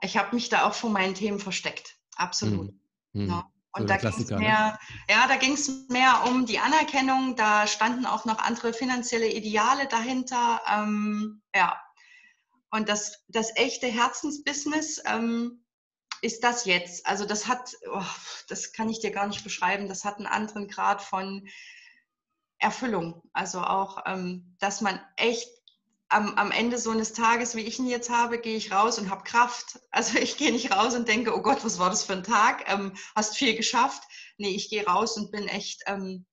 ich 0.01 0.17
habe 0.17 0.35
mich 0.35 0.49
da 0.49 0.67
auch 0.67 0.73
vor 0.73 0.89
meinen 0.89 1.15
Themen 1.15 1.39
versteckt. 1.39 1.97
Absolut. 2.15 2.73
Mhm. 3.13 3.29
Ja. 3.29 3.51
Und 3.73 3.81
so 3.81 3.87
da 3.87 3.97
ging 3.97 4.21
es 4.21 4.29
ne? 4.29 4.37
mehr, 4.37 4.79
ja, 5.09 5.27
da 5.27 5.35
ging 5.35 5.53
es 5.53 5.89
mehr 5.89 6.23
um 6.27 6.45
die 6.45 6.59
Anerkennung. 6.59 7.35
Da 7.35 7.67
standen 7.67 8.05
auch 8.05 8.23
noch 8.23 8.39
andere 8.39 8.71
finanzielle 8.71 9.27
Ideale 9.27 9.87
dahinter. 9.87 10.61
Ähm, 10.67 11.41
ja. 11.53 11.77
Und 12.71 12.87
das, 12.87 13.25
das 13.27 13.55
echte 13.55 13.87
Herzensbusiness 13.87 15.01
ähm, 15.05 15.65
ist 16.21 16.43
das 16.43 16.65
jetzt. 16.65 17.05
Also 17.05 17.25
das 17.25 17.47
hat, 17.47 17.73
oh, 17.91 18.01
das 18.47 18.71
kann 18.71 18.89
ich 18.89 19.01
dir 19.01 19.11
gar 19.11 19.27
nicht 19.27 19.43
beschreiben. 19.43 19.89
Das 19.89 20.05
hat 20.05 20.17
einen 20.17 20.27
anderen 20.27 20.69
Grad 20.69 21.01
von 21.01 21.47
Erfüllung. 22.59 23.21
Also 23.33 23.59
auch, 23.59 24.03
ähm, 24.05 24.55
dass 24.59 24.79
man 24.79 25.01
echt 25.17 25.49
am, 26.09 26.35
am, 26.35 26.51
Ende 26.51 26.77
so 26.77 26.91
eines 26.91 27.13
Tages, 27.13 27.55
wie 27.55 27.61
ich 27.61 27.79
ihn 27.79 27.87
jetzt 27.87 28.09
habe, 28.09 28.37
gehe 28.39 28.55
ich 28.55 28.71
raus 28.71 28.99
und 28.99 29.09
habe 29.09 29.23
Kraft. 29.23 29.79
Also 29.91 30.17
ich 30.19 30.35
gehe 30.35 30.51
nicht 30.51 30.75
raus 30.75 30.93
und 30.93 31.07
denke, 31.07 31.33
oh 31.33 31.41
Gott, 31.41 31.63
was 31.63 31.79
war 31.79 31.89
das 31.89 32.03
für 32.03 32.13
ein 32.13 32.23
Tag? 32.23 32.65
Ähm, 32.67 32.91
hast 33.15 33.37
viel 33.37 33.55
geschafft. 33.55 34.03
Nee, 34.37 34.49
ich 34.49 34.69
gehe 34.69 34.85
raus 34.85 35.15
und 35.15 35.31
bin 35.31 35.47
echt 35.47 35.83
ähm, 35.87 36.25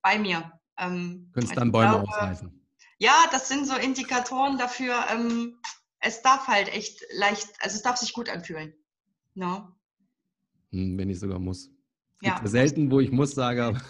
bei 0.00 0.16
mir. 0.16 0.52
Ähm, 0.78 1.28
Könntest 1.34 1.56
dann 1.56 1.72
Bäume 1.72 1.90
glaube, 1.90 2.08
ausreißen. 2.08 2.66
Ja, 2.98 3.24
das 3.32 3.48
sind 3.48 3.66
so 3.66 3.74
Indikatoren 3.74 4.58
dafür. 4.58 4.94
Ähm, 5.12 5.58
es 6.00 6.22
darf 6.22 6.46
halt 6.46 6.68
echt 6.68 7.02
leicht, 7.12 7.48
also 7.60 7.76
es 7.76 7.82
darf 7.82 7.96
sich 7.96 8.12
gut 8.12 8.28
anfühlen. 8.28 8.74
No? 9.34 9.68
Hm, 10.70 10.96
wenn 10.96 11.10
ich 11.10 11.18
sogar 11.18 11.38
muss. 11.38 11.70
Ja. 12.22 12.40
Selten, 12.44 12.90
wo 12.90 13.00
ich 13.00 13.10
muss 13.10 13.32
sage, 13.32 13.80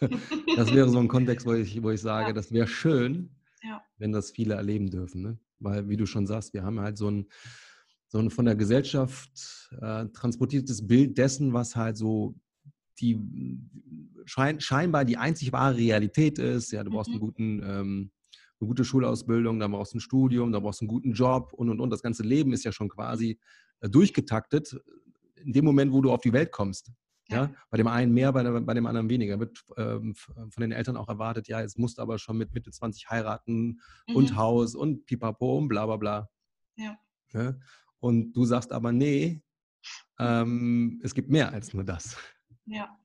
das 0.56 0.72
wäre 0.72 0.88
so 0.88 0.98
ein 0.98 1.08
Kontext, 1.08 1.46
wo 1.46 1.52
ich, 1.52 1.82
wo 1.82 1.90
ich 1.90 2.00
sage, 2.00 2.28
ja. 2.28 2.32
das 2.32 2.52
wäre 2.52 2.66
schön, 2.66 3.34
ja. 3.62 3.82
wenn 3.98 4.12
das 4.12 4.30
viele 4.30 4.54
erleben 4.54 4.90
dürfen. 4.90 5.22
Ne? 5.22 5.38
Weil, 5.58 5.88
wie 5.88 5.96
du 5.96 6.06
schon 6.06 6.26
sagst, 6.26 6.54
wir 6.54 6.62
haben 6.62 6.80
halt 6.80 6.98
so 6.98 7.10
ein, 7.10 7.26
so 8.08 8.18
ein 8.18 8.30
von 8.30 8.44
der 8.44 8.56
Gesellschaft 8.56 9.70
äh, 9.80 10.06
transportiertes 10.08 10.86
Bild 10.86 11.16
dessen, 11.18 11.52
was 11.52 11.76
halt 11.76 11.96
so 11.96 12.34
die 12.98 13.18
schein, 14.24 14.60
scheinbar 14.60 15.04
die 15.04 15.16
einzig 15.16 15.52
wahre 15.52 15.76
Realität 15.76 16.38
ist. 16.38 16.72
Ja, 16.72 16.84
du 16.84 16.90
brauchst 16.90 17.08
mhm. 17.08 17.14
einen 17.14 17.20
guten, 17.20 17.62
ähm, 17.62 18.10
eine 18.60 18.68
gute 18.68 18.84
Schulausbildung, 18.84 19.58
dann 19.58 19.72
brauchst 19.72 19.94
du 19.94 19.98
ein 19.98 20.00
Studium, 20.00 20.52
dann 20.52 20.62
brauchst 20.62 20.80
du 20.80 20.84
einen 20.84 20.90
guten 20.90 21.12
Job 21.12 21.52
und 21.52 21.70
und 21.70 21.80
und. 21.80 21.90
Das 21.90 22.02
ganze 22.02 22.22
Leben 22.22 22.52
ist 22.52 22.64
ja 22.64 22.72
schon 22.72 22.88
quasi 22.88 23.38
äh, 23.80 23.88
durchgetaktet 23.88 24.76
in 25.36 25.52
dem 25.52 25.64
Moment, 25.64 25.92
wo 25.92 26.02
du 26.02 26.12
auf 26.12 26.20
die 26.20 26.32
Welt 26.32 26.52
kommst. 26.52 26.90
Ja, 27.30 27.50
bei 27.70 27.76
dem 27.76 27.86
einen 27.86 28.12
mehr, 28.12 28.32
bei, 28.32 28.42
bei 28.42 28.74
dem 28.74 28.86
anderen 28.86 29.08
weniger. 29.08 29.38
Wird 29.38 29.62
ähm, 29.76 30.14
von 30.14 30.60
den 30.60 30.72
Eltern 30.72 30.96
auch 30.96 31.08
erwartet, 31.08 31.48
ja, 31.48 31.60
es 31.60 31.76
musst 31.76 31.98
aber 31.98 32.18
schon 32.18 32.38
mit 32.38 32.52
Mitte 32.52 32.70
20 32.70 33.08
heiraten 33.08 33.80
mhm. 34.06 34.16
und 34.16 34.36
Haus 34.36 34.74
und 34.74 35.06
pipapo 35.06 35.58
und 35.58 35.68
bla 35.68 35.86
bla 35.86 35.96
bla. 35.96 36.28
Ja. 36.76 36.98
ja. 37.32 37.54
Und 38.00 38.32
du 38.32 38.44
sagst 38.44 38.72
aber, 38.72 38.92
nee, 38.92 39.42
ähm, 40.18 41.00
es 41.02 41.14
gibt 41.14 41.30
mehr 41.30 41.52
als 41.52 41.72
nur 41.72 41.84
das. 41.84 42.16
Ja. 42.66 42.96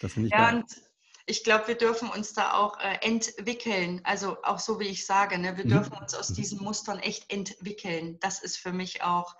Das 0.00 0.14
finde 0.14 0.28
ich 0.28 0.32
ja, 0.32 0.50
geil. 0.50 0.56
Und 0.60 0.90
ich 1.26 1.44
glaube, 1.44 1.68
wir 1.68 1.76
dürfen 1.76 2.08
uns 2.08 2.32
da 2.32 2.54
auch 2.54 2.78
äh, 2.80 2.98
entwickeln. 3.02 4.00
Also 4.04 4.42
auch 4.42 4.58
so 4.58 4.80
wie 4.80 4.88
ich 4.88 5.06
sage, 5.06 5.38
ne? 5.38 5.56
wir 5.56 5.64
mhm. 5.64 5.70
dürfen 5.70 5.92
uns 5.92 6.14
aus 6.14 6.30
mhm. 6.30 6.34
diesen 6.34 6.62
Mustern 6.62 6.98
echt 6.98 7.32
entwickeln. 7.32 8.18
Das 8.20 8.42
ist 8.42 8.56
für 8.56 8.72
mich 8.72 9.02
auch 9.02 9.36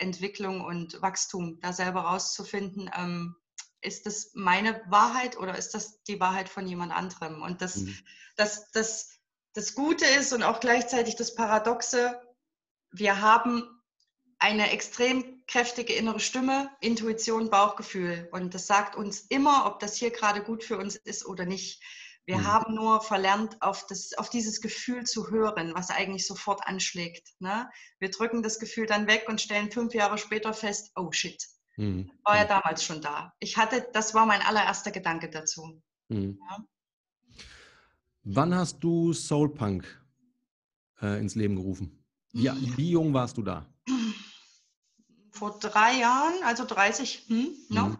Entwicklung 0.00 0.62
und 0.62 1.00
Wachstum, 1.02 1.58
da 1.60 1.72
selber 1.72 2.00
rauszufinden, 2.02 2.90
ähm, 2.96 3.36
ist 3.82 4.06
das 4.06 4.32
meine 4.34 4.82
Wahrheit 4.88 5.38
oder 5.38 5.56
ist 5.56 5.74
das 5.74 6.02
die 6.04 6.20
Wahrheit 6.20 6.48
von 6.48 6.66
jemand 6.66 6.92
anderem? 6.92 7.42
Und 7.42 7.62
das, 7.62 7.76
mhm. 7.76 7.96
das, 8.36 8.70
das, 8.72 9.18
das 9.54 9.74
Gute 9.74 10.04
ist 10.04 10.32
und 10.32 10.42
auch 10.42 10.60
gleichzeitig 10.60 11.16
das 11.16 11.34
Paradoxe, 11.34 12.20
wir 12.92 13.20
haben 13.20 13.64
eine 14.38 14.70
extrem 14.70 15.44
kräftige 15.46 15.92
innere 15.92 16.20
Stimme, 16.20 16.70
Intuition, 16.80 17.50
Bauchgefühl. 17.50 18.28
Und 18.32 18.54
das 18.54 18.66
sagt 18.66 18.96
uns 18.96 19.20
immer, 19.20 19.66
ob 19.66 19.80
das 19.80 19.96
hier 19.96 20.10
gerade 20.10 20.42
gut 20.42 20.64
für 20.64 20.78
uns 20.78 20.96
ist 20.96 21.26
oder 21.26 21.44
nicht. 21.44 21.82
Wir 22.24 22.38
mhm. 22.38 22.46
haben 22.46 22.74
nur 22.74 23.00
verlernt, 23.02 23.60
auf, 23.60 23.86
das, 23.86 24.12
auf 24.16 24.30
dieses 24.30 24.60
Gefühl 24.60 25.04
zu 25.04 25.30
hören, 25.30 25.74
was 25.74 25.90
eigentlich 25.90 26.26
sofort 26.26 26.66
anschlägt. 26.66 27.28
Ne? 27.38 27.68
Wir 27.98 28.10
drücken 28.10 28.42
das 28.42 28.58
Gefühl 28.58 28.86
dann 28.86 29.06
weg 29.06 29.24
und 29.28 29.40
stellen 29.40 29.70
fünf 29.70 29.94
Jahre 29.94 30.16
später 30.16 30.54
fest, 30.54 30.92
oh 30.96 31.10
shit, 31.12 31.44
Mhm. 31.76 32.10
War 32.24 32.36
ja 32.36 32.44
damals 32.44 32.84
schon 32.84 33.00
da. 33.00 33.32
Ich 33.38 33.56
hatte, 33.56 33.86
das 33.92 34.14
war 34.14 34.26
mein 34.26 34.42
allererster 34.42 34.90
Gedanke 34.90 35.30
dazu. 35.30 35.82
Mhm. 36.08 36.38
Ja. 36.48 36.64
Wann 38.22 38.54
hast 38.54 38.80
du 38.80 39.12
Soulpunk 39.12 40.04
äh, 41.00 41.18
ins 41.20 41.34
Leben 41.34 41.56
gerufen? 41.56 42.04
Wie, 42.32 42.48
wie, 42.76 42.90
jung 42.90 43.12
warst 43.12 43.38
du 43.38 43.42
da? 43.42 43.66
Vor 45.32 45.58
drei 45.58 45.98
Jahren, 45.98 46.34
also 46.44 46.64
30. 46.64 47.26
Hm, 47.28 47.48
no? 47.70 47.88
mhm. 47.88 47.98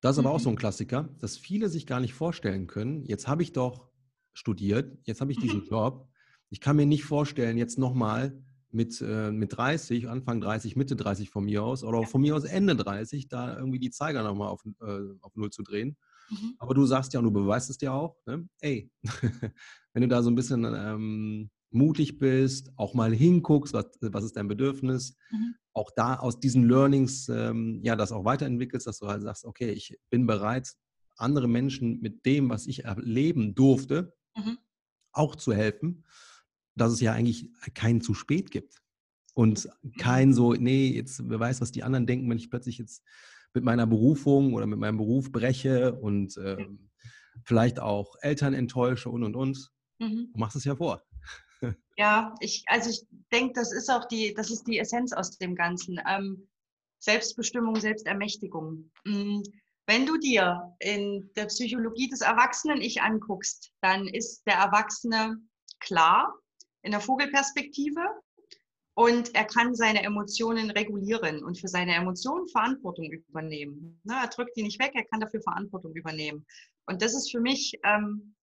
Das 0.00 0.16
ist 0.16 0.18
aber 0.18 0.32
auch 0.32 0.40
so 0.40 0.48
ein 0.48 0.54
mhm. 0.54 0.58
Klassiker, 0.58 1.08
dass 1.20 1.36
viele 1.36 1.68
sich 1.68 1.86
gar 1.86 2.00
nicht 2.00 2.14
vorstellen 2.14 2.66
können. 2.66 3.04
Jetzt 3.04 3.28
habe 3.28 3.42
ich 3.42 3.52
doch 3.52 3.88
studiert, 4.32 4.98
jetzt 5.04 5.20
habe 5.20 5.30
ich 5.30 5.38
diesen 5.38 5.64
Job. 5.70 6.08
Ich 6.50 6.60
kann 6.60 6.76
mir 6.76 6.86
nicht 6.86 7.04
vorstellen, 7.04 7.56
jetzt 7.56 7.78
nochmal 7.78 8.42
mit, 8.72 9.00
äh, 9.00 9.30
mit 9.30 9.56
30, 9.56 10.08
Anfang 10.08 10.40
30, 10.40 10.76
Mitte 10.76 10.96
30 10.96 11.30
von 11.30 11.44
mir 11.44 11.62
aus 11.62 11.84
oder 11.84 12.02
von 12.04 12.20
mir 12.20 12.34
aus 12.34 12.44
Ende 12.44 12.74
30, 12.74 13.28
da 13.28 13.56
irgendwie 13.56 13.78
die 13.78 13.90
Zeiger 13.90 14.22
nochmal 14.22 14.48
auf, 14.48 14.64
äh, 14.80 15.00
auf 15.20 15.34
Null 15.36 15.50
zu 15.50 15.62
drehen. 15.62 15.96
Mhm. 16.30 16.54
Aber 16.58 16.74
du 16.74 16.86
sagst 16.86 17.12
ja 17.12 17.20
und 17.20 17.26
du 17.26 17.30
beweist 17.30 17.70
es 17.70 17.78
dir 17.78 17.92
auch, 17.92 18.16
ne? 18.26 18.48
ey, 18.60 18.90
wenn 19.92 20.02
du 20.02 20.08
da 20.08 20.22
so 20.22 20.30
ein 20.30 20.34
bisschen 20.34 20.64
ähm, 20.64 21.50
mutig 21.70 22.18
bist, 22.18 22.72
auch 22.76 22.94
mal 22.94 23.12
hinguckst, 23.12 23.74
was, 23.74 23.86
was 24.00 24.24
ist 24.24 24.36
dein 24.36 24.48
Bedürfnis, 24.48 25.16
mhm. 25.30 25.54
auch 25.74 25.90
da 25.94 26.16
aus 26.16 26.40
diesen 26.40 26.68
Learnings 26.68 27.28
ähm, 27.28 27.80
ja 27.82 27.96
das 27.96 28.12
auch 28.12 28.24
weiterentwickelst, 28.24 28.86
dass 28.86 28.98
du 28.98 29.08
halt 29.08 29.22
sagst, 29.22 29.44
okay, 29.44 29.70
ich 29.70 29.98
bin 30.10 30.26
bereit, 30.26 30.72
andere 31.16 31.48
Menschen 31.48 32.00
mit 32.00 32.24
dem, 32.24 32.48
was 32.48 32.66
ich 32.66 32.84
erleben 32.84 33.54
durfte, 33.54 34.14
mhm. 34.34 34.58
auch 35.12 35.36
zu 35.36 35.52
helfen 35.52 36.04
dass 36.74 36.92
es 36.92 37.00
ja 37.00 37.12
eigentlich 37.12 37.50
keinen 37.74 38.00
zu 38.00 38.14
spät 38.14 38.50
gibt. 38.50 38.82
Und 39.34 39.68
kein 39.98 40.34
so, 40.34 40.52
nee, 40.52 40.88
jetzt 40.88 41.28
wer 41.28 41.40
weiß, 41.40 41.60
was 41.60 41.72
die 41.72 41.82
anderen 41.82 42.06
denken, 42.06 42.28
wenn 42.28 42.38
ich 42.38 42.50
plötzlich 42.50 42.78
jetzt 42.78 43.02
mit 43.54 43.64
meiner 43.64 43.86
Berufung 43.86 44.54
oder 44.54 44.66
mit 44.66 44.78
meinem 44.78 44.98
Beruf 44.98 45.32
breche 45.32 45.94
und 45.94 46.36
äh, 46.36 46.66
vielleicht 47.44 47.80
auch 47.80 48.16
Eltern 48.20 48.54
enttäusche 48.54 49.10
und 49.10 49.24
und 49.24 49.36
und. 49.36 49.70
Mhm. 49.98 50.30
Du 50.32 50.38
machst 50.38 50.56
es 50.56 50.64
ja 50.64 50.76
vor. 50.76 51.02
Ja, 51.96 52.34
ich, 52.40 52.64
also 52.66 52.90
ich 52.90 53.06
denke, 53.30 53.52
das 53.54 53.72
ist 53.72 53.90
auch 53.90 54.06
die, 54.06 54.34
das 54.34 54.50
ist 54.50 54.66
die 54.66 54.78
Essenz 54.78 55.12
aus 55.12 55.38
dem 55.38 55.54
Ganzen. 55.54 56.00
Ähm, 56.08 56.48
Selbstbestimmung, 56.98 57.76
Selbstermächtigung. 57.76 58.90
Mhm. 59.04 59.42
Wenn 59.86 60.06
du 60.06 60.16
dir 60.16 60.74
in 60.78 61.30
der 61.36 61.46
Psychologie 61.46 62.08
des 62.08 62.20
Erwachsenen-Ich 62.20 63.02
anguckst, 63.02 63.72
dann 63.82 64.06
ist 64.06 64.42
der 64.46 64.54
Erwachsene 64.54 65.36
klar, 65.80 66.32
in 66.82 66.92
der 66.92 67.00
Vogelperspektive 67.00 68.00
und 68.94 69.34
er 69.34 69.44
kann 69.44 69.74
seine 69.74 70.02
Emotionen 70.02 70.70
regulieren 70.70 71.42
und 71.42 71.58
für 71.58 71.68
seine 71.68 71.94
Emotionen 71.94 72.48
Verantwortung 72.48 73.10
übernehmen. 73.10 74.00
Ne, 74.04 74.14
er 74.22 74.28
drückt 74.28 74.56
die 74.56 74.62
nicht 74.62 74.80
weg, 74.80 74.92
er 74.94 75.04
kann 75.04 75.20
dafür 75.20 75.40
Verantwortung 75.40 75.94
übernehmen. 75.94 76.46
Und 76.86 77.00
das 77.00 77.14
ist 77.14 77.30
für 77.30 77.40
mich, 77.40 77.78
ähm, 77.84 78.34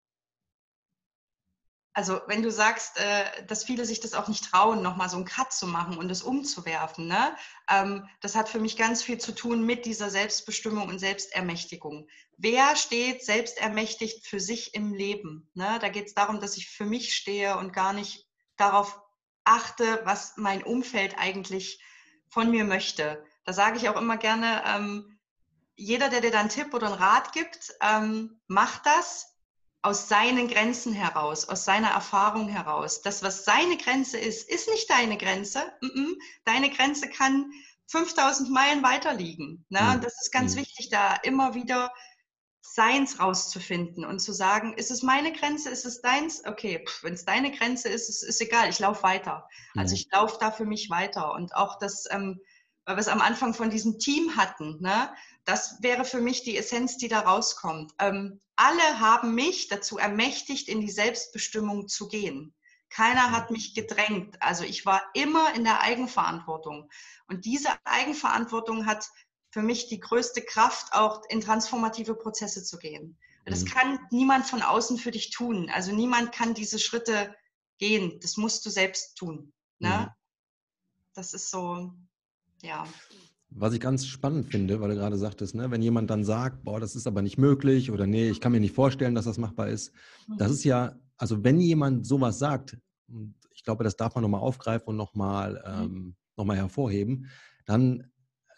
also 1.92 2.20
wenn 2.26 2.42
du 2.42 2.50
sagst, 2.50 2.98
äh, 2.98 3.46
dass 3.46 3.64
viele 3.64 3.84
sich 3.84 4.00
das 4.00 4.14
auch 4.14 4.26
nicht 4.26 4.44
trauen, 4.44 4.82
nochmal 4.82 5.08
so 5.08 5.16
einen 5.16 5.24
Cut 5.26 5.52
zu 5.52 5.66
machen 5.66 5.98
und 5.98 6.08
das 6.08 6.22
umzuwerfen, 6.22 7.06
ne? 7.06 7.36
Ähm, 7.68 8.08
das 8.20 8.34
hat 8.34 8.48
für 8.48 8.60
mich 8.60 8.76
ganz 8.76 9.02
viel 9.02 9.18
zu 9.18 9.32
tun 9.32 9.64
mit 9.64 9.86
dieser 9.86 10.10
Selbstbestimmung 10.10 10.88
und 10.88 10.98
Selbstermächtigung. 10.98 12.08
Wer 12.38 12.74
steht 12.74 13.24
selbstermächtigt 13.24 14.26
für 14.26 14.40
sich 14.40 14.74
im 14.74 14.94
Leben? 14.94 15.50
Ne? 15.54 15.78
Da 15.80 15.90
geht 15.90 16.06
es 16.06 16.14
darum, 16.14 16.40
dass 16.40 16.56
ich 16.56 16.70
für 16.70 16.86
mich 16.86 17.14
stehe 17.14 17.58
und 17.58 17.72
gar 17.72 17.92
nicht 17.92 18.29
darauf 18.60 19.00
achte, 19.44 20.00
was 20.04 20.34
mein 20.36 20.62
Umfeld 20.62 21.16
eigentlich 21.18 21.82
von 22.28 22.50
mir 22.50 22.64
möchte. 22.64 23.24
Da 23.44 23.52
sage 23.52 23.78
ich 23.78 23.88
auch 23.88 24.00
immer 24.00 24.16
gerne, 24.16 24.62
ähm, 24.66 25.18
jeder, 25.74 26.10
der 26.10 26.20
dir 26.20 26.30
dann 26.30 26.40
einen 26.40 26.48
Tipp 26.50 26.74
oder 26.74 26.88
einen 26.88 27.02
Rat 27.02 27.32
gibt, 27.32 27.72
ähm, 27.80 28.40
mach 28.46 28.78
das, 28.82 29.30
aus 29.82 30.08
seinen 30.08 30.48
Grenzen 30.48 30.92
heraus, 30.92 31.48
aus 31.48 31.64
seiner 31.64 31.88
Erfahrung 31.88 32.48
heraus. 32.48 33.00
Das, 33.00 33.22
was 33.22 33.44
seine 33.44 33.78
Grenze 33.78 34.18
ist, 34.18 34.48
ist 34.48 34.68
nicht 34.68 34.90
deine 34.90 35.16
Grenze. 35.16 35.72
Deine 36.44 36.70
Grenze 36.70 37.08
kann 37.08 37.50
5000 37.86 38.50
Meilen 38.50 38.82
weiter 38.82 39.14
liegen. 39.14 39.64
Ne? 39.70 39.80
Und 39.92 40.04
das 40.04 40.20
ist 40.20 40.32
ganz 40.32 40.54
wichtig, 40.56 40.90
da 40.90 41.14
immer 41.22 41.54
wieder 41.54 41.92
Seins 42.72 43.18
rauszufinden 43.18 44.04
und 44.04 44.20
zu 44.20 44.32
sagen, 44.32 44.74
ist 44.74 44.90
es 44.90 45.02
meine 45.02 45.32
Grenze, 45.32 45.70
ist 45.70 45.84
es 45.84 46.00
deins? 46.00 46.44
Okay, 46.46 46.84
wenn 47.02 47.14
es 47.14 47.24
deine 47.24 47.50
Grenze 47.50 47.88
ist, 47.88 48.08
ist, 48.08 48.22
ist 48.22 48.40
egal, 48.40 48.68
ich 48.68 48.78
laufe 48.78 49.02
weiter. 49.02 49.48
Also 49.76 49.94
ich 49.94 50.08
laufe 50.12 50.36
da 50.38 50.50
für 50.50 50.64
mich 50.64 50.88
weiter. 50.88 51.32
Und 51.34 51.54
auch 51.54 51.78
das, 51.78 52.04
ähm, 52.10 52.40
weil 52.84 52.96
wir 52.96 53.00
es 53.00 53.08
am 53.08 53.20
Anfang 53.20 53.54
von 53.54 53.70
diesem 53.70 53.98
Team 53.98 54.36
hatten, 54.36 54.80
ne? 54.80 55.12
das 55.44 55.82
wäre 55.82 56.04
für 56.04 56.20
mich 56.20 56.44
die 56.44 56.56
Essenz, 56.56 56.96
die 56.96 57.08
da 57.08 57.20
rauskommt. 57.20 57.92
Ähm, 57.98 58.40
alle 58.54 59.00
haben 59.00 59.34
mich 59.34 59.68
dazu 59.68 59.98
ermächtigt, 59.98 60.68
in 60.68 60.80
die 60.80 60.90
Selbstbestimmung 60.90 61.88
zu 61.88 62.08
gehen. 62.08 62.54
Keiner 62.88 63.30
hat 63.30 63.50
mich 63.50 63.74
gedrängt. 63.74 64.40
Also 64.40 64.64
ich 64.64 64.86
war 64.86 65.02
immer 65.14 65.54
in 65.54 65.64
der 65.64 65.80
Eigenverantwortung. 65.80 66.90
Und 67.26 67.44
diese 67.44 67.68
Eigenverantwortung 67.84 68.86
hat 68.86 69.08
für 69.50 69.62
mich 69.62 69.88
die 69.88 70.00
größte 70.00 70.42
Kraft, 70.42 70.92
auch 70.92 71.22
in 71.28 71.40
transformative 71.40 72.14
Prozesse 72.14 72.62
zu 72.62 72.78
gehen. 72.78 73.16
Das 73.44 73.64
mhm. 73.64 73.68
kann 73.68 73.98
niemand 74.10 74.46
von 74.46 74.62
außen 74.62 74.98
für 74.98 75.10
dich 75.10 75.30
tun. 75.30 75.70
Also 75.74 75.92
niemand 75.92 76.32
kann 76.32 76.54
diese 76.54 76.78
Schritte 76.78 77.34
gehen. 77.78 78.18
Das 78.20 78.36
musst 78.36 78.64
du 78.64 78.70
selbst 78.70 79.16
tun. 79.16 79.52
Ne? 79.78 79.88
Mhm. 79.88 80.06
Das 81.14 81.34
ist 81.34 81.50
so, 81.50 81.92
ja. 82.62 82.86
Was 83.50 83.74
ich 83.74 83.80
ganz 83.80 84.06
spannend 84.06 84.48
finde, 84.50 84.80
weil 84.80 84.90
du 84.90 84.94
gerade 84.94 85.18
sagtest, 85.18 85.56
ne, 85.56 85.70
wenn 85.72 85.82
jemand 85.82 86.08
dann 86.08 86.24
sagt, 86.24 86.62
boah, 86.62 86.78
das 86.78 86.94
ist 86.94 87.08
aber 87.08 87.20
nicht 87.20 87.36
möglich 87.36 87.90
oder 87.90 88.06
nee, 88.06 88.30
ich 88.30 88.40
kann 88.40 88.52
mir 88.52 88.60
nicht 88.60 88.74
vorstellen, 88.74 89.16
dass 89.16 89.24
das 89.24 89.38
machbar 89.38 89.68
ist. 89.68 89.92
Mhm. 90.28 90.38
Das 90.38 90.52
ist 90.52 90.62
ja, 90.62 90.94
also 91.16 91.42
wenn 91.42 91.60
jemand 91.60 92.06
sowas 92.06 92.38
sagt, 92.38 92.78
und 93.08 93.34
ich 93.52 93.64
glaube, 93.64 93.82
das 93.82 93.96
darf 93.96 94.14
man 94.14 94.22
nochmal 94.22 94.40
aufgreifen 94.40 94.88
und 94.88 94.96
nochmal 94.96 95.54
mhm. 95.66 95.84
ähm, 95.84 96.16
noch 96.36 96.54
hervorheben, 96.54 97.28
dann 97.64 98.09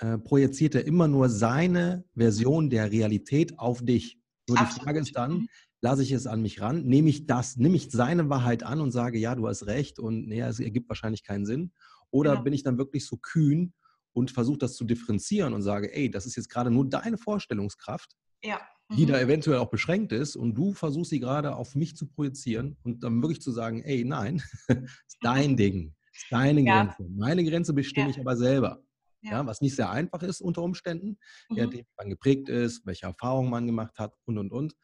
äh, 0.03 0.19
projiziert 0.19 0.75
er 0.75 0.85
immer 0.85 1.07
nur 1.07 1.29
seine 1.29 2.05
Version 2.17 2.71
der 2.71 2.91
Realität 2.91 3.57
auf 3.61 3.85
dich. 3.85 4.19
Nur 4.49 4.59
die 4.59 4.65
Frage 4.65 4.99
ist 4.99 5.17
dann, 5.17 5.33
mhm. 5.33 5.49
lasse 5.81 6.03
ich 6.03 6.11
es 6.11 6.27
an 6.27 6.43
mich 6.43 6.61
ran, 6.61 6.83
nehme 6.85 7.09
ich 7.09 7.27
das, 7.27 7.57
nehme 7.57 7.77
ich 7.77 7.89
seine 7.93 8.29
Wahrheit 8.29 8.65
an 8.65 8.81
und 8.81 8.91
sage, 8.91 9.19
ja, 9.19 9.37
du 9.37 9.47
hast 9.47 9.67
recht 9.69 10.01
und 10.01 10.27
nee, 10.27 10.41
es 10.41 10.59
ergibt 10.59 10.89
wahrscheinlich 10.89 11.23
keinen 11.23 11.47
Sinn. 11.47 11.71
Oder 12.11 12.33
genau. 12.33 12.43
bin 12.43 12.53
ich 12.53 12.65
dann 12.65 12.79
wirklich 12.79 13.07
so 13.07 13.17
kühn 13.17 13.75
und 14.13 14.33
versuche 14.33 14.59
das 14.59 14.75
zu 14.75 14.85
differenzieren 14.85 15.55
und 15.55 15.63
sage, 15.63 15.95
ey, 15.95 16.11
das 16.11 16.27
ist 16.27 16.35
jetzt 16.35 16.49
gerade 16.49 16.73
nur 16.73 16.89
deine 16.89 17.17
Vorstellungskraft, 17.17 18.17
ja. 18.43 18.61
mhm. 18.89 18.97
die 18.97 19.07
da 19.07 19.21
eventuell 19.21 19.59
auch 19.59 19.71
beschränkt 19.71 20.11
ist 20.11 20.35
und 20.35 20.55
du 20.55 20.73
versuchst 20.73 21.11
sie 21.11 21.21
gerade 21.21 21.55
auf 21.55 21.77
mich 21.77 21.95
zu 21.95 22.07
projizieren 22.09 22.77
und 22.83 23.05
dann 23.05 23.23
wirklich 23.23 23.41
zu 23.41 23.53
sagen, 23.53 23.83
ey, 23.85 24.05
nein, 24.05 24.43
ist 24.69 25.19
dein 25.21 25.57
Ding, 25.57 25.95
ist 26.13 26.27
deine 26.29 26.61
ja. 26.63 26.87
Grenze. 26.87 27.09
Meine 27.09 27.45
Grenze 27.45 27.73
bestimme 27.73 28.07
ja. 28.07 28.11
ich 28.11 28.21
aber 28.21 28.37
selber. 28.37 28.83
Ja. 29.23 29.33
ja. 29.33 29.47
was 29.47 29.61
nicht 29.61 29.77
sehr 29.77 29.91
einfach 29.91 30.23
ist 30.23 30.41
unter 30.41 30.63
Umständen, 30.63 31.19
mhm. 31.49 31.57
ja, 31.57 31.73
wie 31.73 31.87
man 31.97 32.11
geprägt 32.11 32.49
ist, 32.49 32.85
welche 32.87 33.07
Erfahrungen 33.07 33.51
man 33.51 33.67
gemacht 33.67 33.99
hat 33.99 34.15
und 34.25 34.39
und 34.39 34.53
und. 34.53 34.75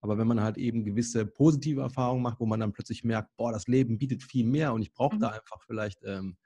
Aber 0.00 0.18
wenn 0.18 0.26
man 0.26 0.40
halt 0.40 0.58
eben 0.58 0.84
gewisse 0.84 1.24
positive 1.26 1.82
Erfahrungen 1.82 2.22
macht, 2.22 2.40
wo 2.40 2.46
man 2.46 2.58
dann 2.58 2.72
plötzlich 2.72 3.04
merkt, 3.04 3.30
boah, 3.36 3.52
das 3.52 3.68
Leben 3.68 3.98
bietet 3.98 4.24
viel 4.24 4.44
mehr 4.44 4.72
und 4.72 4.82
ich 4.82 4.92
brauche 4.92 5.14
mhm. 5.14 5.20
da 5.20 5.28
einfach 5.28 5.62
vielleicht 5.62 6.02
ähm, 6.04 6.36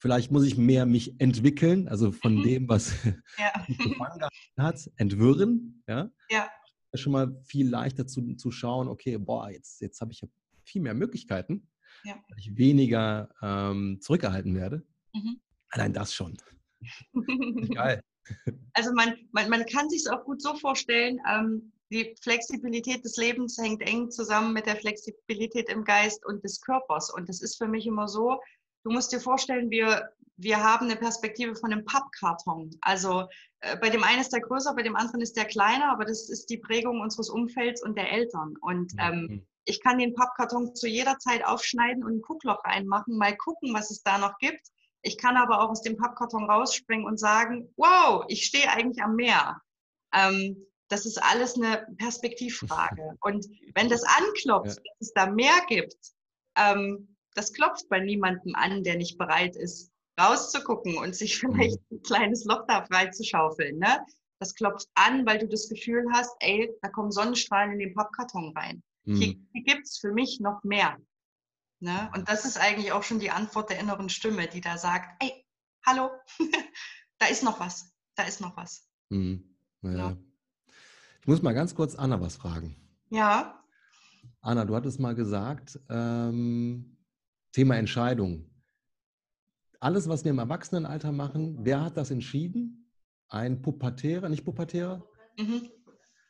Vielleicht 0.00 0.30
muss 0.30 0.46
ich 0.46 0.56
mehr 0.56 0.86
mich 0.86 1.20
entwickeln, 1.20 1.86
also 1.86 2.10
von 2.10 2.36
mhm. 2.36 2.42
dem, 2.42 2.68
was 2.68 2.94
ja. 3.38 3.52
hat, 4.56 4.90
entwirren. 4.96 5.82
Ja? 5.86 6.10
ja. 6.30 6.48
Schon 6.94 7.12
mal 7.12 7.38
viel 7.44 7.68
leichter 7.68 8.06
zu, 8.06 8.34
zu 8.36 8.50
schauen, 8.50 8.88
okay, 8.88 9.18
boah, 9.18 9.50
jetzt, 9.50 9.80
jetzt 9.82 10.00
habe 10.00 10.12
ich 10.12 10.22
ja 10.22 10.28
viel 10.64 10.80
mehr 10.80 10.94
Möglichkeiten, 10.94 11.68
ja. 12.02 12.14
weil 12.14 12.38
ich 12.38 12.56
weniger 12.56 13.28
ähm, 13.42 13.98
zurückgehalten 14.00 14.54
werde. 14.54 14.86
Mhm. 15.12 15.40
Allein 15.70 15.92
das 15.92 16.14
schon. 16.14 16.36
Geil. 17.74 18.02
Also 18.74 18.92
man, 18.92 19.16
man, 19.32 19.48
man 19.48 19.66
kann 19.66 19.88
sich 19.90 20.02
es 20.02 20.06
auch 20.06 20.24
gut 20.24 20.40
so 20.40 20.54
vorstellen, 20.54 21.20
ähm, 21.28 21.72
die 21.92 22.14
Flexibilität 22.22 23.04
des 23.04 23.16
Lebens 23.16 23.58
hängt 23.58 23.82
eng 23.82 24.10
zusammen 24.10 24.52
mit 24.52 24.66
der 24.66 24.76
Flexibilität 24.76 25.68
im 25.68 25.82
Geist 25.82 26.24
und 26.24 26.44
des 26.44 26.60
Körpers. 26.60 27.12
Und 27.12 27.28
das 27.28 27.42
ist 27.42 27.58
für 27.58 27.66
mich 27.66 27.86
immer 27.86 28.06
so, 28.06 28.38
Du 28.82 28.90
musst 28.90 29.12
dir 29.12 29.20
vorstellen, 29.20 29.70
wir, 29.70 30.10
wir 30.36 30.62
haben 30.62 30.86
eine 30.86 30.96
Perspektive 30.96 31.54
von 31.54 31.72
einem 31.72 31.84
Pappkarton. 31.84 32.70
Also 32.80 33.26
äh, 33.60 33.76
bei 33.76 33.90
dem 33.90 34.02
einen 34.04 34.20
ist 34.20 34.32
der 34.32 34.40
größer, 34.40 34.74
bei 34.74 34.82
dem 34.82 34.96
anderen 34.96 35.20
ist 35.20 35.36
der 35.36 35.44
kleiner, 35.44 35.92
aber 35.92 36.04
das 36.04 36.30
ist 36.30 36.48
die 36.48 36.58
Prägung 36.58 37.00
unseres 37.00 37.28
Umfelds 37.28 37.82
und 37.82 37.96
der 37.96 38.10
Eltern. 38.10 38.54
Und 38.60 38.92
ähm, 38.98 39.26
mhm. 39.28 39.46
ich 39.64 39.82
kann 39.82 39.98
den 39.98 40.14
Pappkarton 40.14 40.74
zu 40.74 40.88
jeder 40.88 41.18
Zeit 41.18 41.44
aufschneiden 41.44 42.04
und 42.04 42.16
ein 42.16 42.22
Guckloch 42.22 42.64
reinmachen, 42.64 43.18
mal 43.18 43.36
gucken, 43.36 43.74
was 43.74 43.90
es 43.90 44.02
da 44.02 44.18
noch 44.18 44.38
gibt. 44.38 44.66
Ich 45.02 45.18
kann 45.18 45.36
aber 45.36 45.60
auch 45.60 45.70
aus 45.70 45.82
dem 45.82 45.96
Pappkarton 45.96 46.50
rausspringen 46.50 47.06
und 47.06 47.18
sagen, 47.18 47.72
wow, 47.76 48.24
ich 48.28 48.44
stehe 48.44 48.70
eigentlich 48.70 49.02
am 49.02 49.16
Meer. 49.16 49.60
Ähm, 50.14 50.66
das 50.88 51.06
ist 51.06 51.22
alles 51.22 51.54
eine 51.54 51.86
Perspektivfrage. 51.98 53.16
Und 53.20 53.46
wenn 53.74 53.88
das 53.88 54.02
anklopft, 54.02 54.76
ja. 54.76 54.82
dass 54.82 55.08
es 55.08 55.12
da 55.14 55.30
mehr 55.30 55.54
gibt, 55.68 55.96
ähm, 56.56 57.16
das 57.34 57.52
klopft 57.52 57.88
bei 57.88 58.00
niemandem 58.00 58.54
an, 58.56 58.82
der 58.82 58.96
nicht 58.96 59.16
bereit 59.16 59.56
ist, 59.56 59.90
rauszugucken 60.20 60.98
und 60.98 61.14
sich 61.14 61.38
vielleicht 61.38 61.78
mhm. 61.90 61.98
ein 61.98 62.02
kleines 62.02 62.44
Loch 62.44 62.64
da 62.66 62.84
freizuschaufeln. 62.84 63.78
Ne? 63.78 64.04
Das 64.40 64.54
klopft 64.54 64.88
an, 64.94 65.24
weil 65.26 65.38
du 65.38 65.48
das 65.48 65.68
Gefühl 65.68 66.04
hast, 66.12 66.34
ey, 66.40 66.70
da 66.82 66.88
kommen 66.88 67.12
Sonnenstrahlen 67.12 67.72
in 67.72 67.78
den 67.78 67.94
Pappkarton 67.94 68.52
rein. 68.56 68.82
Mhm. 69.04 69.16
Hier, 69.16 69.34
hier 69.52 69.62
gibt 69.62 69.86
es 69.86 69.98
für 69.98 70.12
mich 70.12 70.40
noch 70.40 70.62
mehr. 70.64 70.98
Ne? 71.80 72.10
Und 72.14 72.28
das 72.28 72.44
ist 72.44 72.58
eigentlich 72.58 72.92
auch 72.92 73.02
schon 73.02 73.20
die 73.20 73.30
Antwort 73.30 73.70
der 73.70 73.80
inneren 73.80 74.10
Stimme, 74.10 74.46
die 74.46 74.60
da 74.60 74.76
sagt, 74.76 75.22
ey, 75.22 75.32
hallo, 75.84 76.10
da 77.18 77.26
ist 77.26 77.42
noch 77.42 77.58
was, 77.58 77.94
da 78.14 78.24
ist 78.24 78.40
noch 78.40 78.56
was. 78.56 78.86
Mhm. 79.08 79.56
Ja. 79.82 79.92
Ja. 79.92 80.16
Ich 81.22 81.26
muss 81.26 81.42
mal 81.42 81.54
ganz 81.54 81.74
kurz 81.74 81.94
Anna 81.94 82.20
was 82.20 82.36
fragen. 82.36 82.76
Ja. 83.08 83.64
Anna, 84.42 84.66
du 84.66 84.76
hattest 84.76 85.00
mal 85.00 85.14
gesagt, 85.14 85.80
ähm, 85.88 86.98
Thema 87.52 87.76
Entscheidung. 87.76 88.50
Alles, 89.80 90.06
was 90.08 90.24
wir 90.24 90.30
im 90.30 90.38
Erwachsenenalter 90.38 91.12
machen, 91.12 91.64
wer 91.64 91.82
hat 91.82 91.96
das 91.96 92.10
entschieden? 92.10 92.90
Ein 93.28 93.62
Pubertärer, 93.62 94.28
nicht 94.28 94.44
Pubertärer? 94.44 95.02
Mhm. 95.38 95.70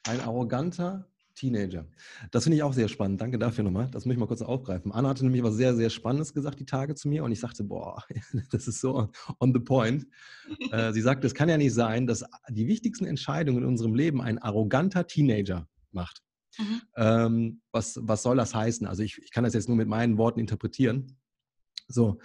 Ein 0.06 0.20
arroganter 0.20 1.10
Teenager. 1.40 1.86
Das 2.30 2.44
finde 2.44 2.58
ich 2.58 2.62
auch 2.62 2.74
sehr 2.74 2.88
spannend. 2.88 3.20
Danke 3.20 3.38
dafür 3.38 3.64
nochmal. 3.64 3.88
Das 3.90 4.04
muss 4.04 4.12
ich 4.12 4.20
mal 4.20 4.26
kurz 4.26 4.42
aufgreifen. 4.42 4.92
Anna 4.92 5.08
hatte 5.08 5.24
nämlich 5.24 5.42
was 5.42 5.54
sehr, 5.54 5.74
sehr 5.74 5.88
Spannendes 5.88 6.34
gesagt 6.34 6.60
die 6.60 6.66
Tage 6.66 6.94
zu 6.94 7.08
mir 7.08 7.24
und 7.24 7.32
ich 7.32 7.40
sagte, 7.40 7.64
boah, 7.64 8.04
das 8.50 8.68
ist 8.68 8.80
so 8.80 9.08
on 9.40 9.54
the 9.54 9.60
point. 9.60 10.06
Äh, 10.70 10.92
sie 10.92 11.00
sagte, 11.00 11.26
es 11.26 11.34
kann 11.34 11.48
ja 11.48 11.56
nicht 11.56 11.72
sein, 11.72 12.06
dass 12.06 12.24
die 12.50 12.66
wichtigsten 12.66 13.06
Entscheidungen 13.06 13.62
in 13.62 13.68
unserem 13.68 13.94
Leben 13.94 14.20
ein 14.20 14.38
arroganter 14.38 15.06
Teenager 15.06 15.66
macht. 15.92 16.22
Mhm. 16.58 16.82
Ähm, 16.96 17.60
was, 17.72 17.98
was 18.02 18.22
soll 18.22 18.36
das 18.36 18.54
heißen? 18.54 18.86
Also 18.86 19.02
ich, 19.02 19.18
ich 19.22 19.30
kann 19.30 19.44
das 19.44 19.54
jetzt 19.54 19.68
nur 19.68 19.78
mit 19.78 19.88
meinen 19.88 20.18
Worten 20.18 20.40
interpretieren. 20.40 21.16
So, 21.88 22.18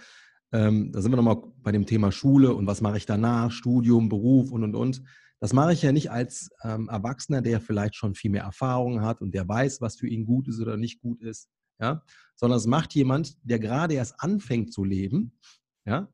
ähm, 0.52 0.92
da 0.92 1.00
sind 1.00 1.10
wir 1.10 1.16
nochmal 1.16 1.42
bei 1.62 1.72
dem 1.72 1.86
Thema 1.86 2.12
Schule 2.12 2.54
und 2.54 2.66
was 2.66 2.82
mache 2.82 2.98
ich 2.98 3.06
danach, 3.06 3.50
Studium, 3.50 4.10
Beruf 4.10 4.52
und 4.52 4.62
und 4.62 4.74
und. 4.74 5.02
Das 5.40 5.52
mache 5.52 5.72
ich 5.72 5.82
ja 5.82 5.92
nicht 5.92 6.10
als 6.10 6.50
ähm, 6.62 6.88
Erwachsener, 6.88 7.42
der 7.42 7.60
vielleicht 7.60 7.94
schon 7.94 8.14
viel 8.14 8.30
mehr 8.30 8.44
Erfahrung 8.44 9.02
hat 9.02 9.20
und 9.20 9.34
der 9.34 9.46
weiß, 9.46 9.80
was 9.80 9.96
für 9.96 10.08
ihn 10.08 10.24
gut 10.24 10.48
ist 10.48 10.60
oder 10.60 10.76
nicht 10.76 11.00
gut 11.00 11.20
ist, 11.22 11.48
ja, 11.78 12.02
sondern 12.34 12.58
es 12.58 12.66
macht 12.66 12.94
jemand, 12.94 13.36
der 13.42 13.58
gerade 13.58 13.94
erst 13.94 14.14
anfängt 14.18 14.72
zu 14.72 14.84
leben, 14.84 15.38
ja, 15.84 16.08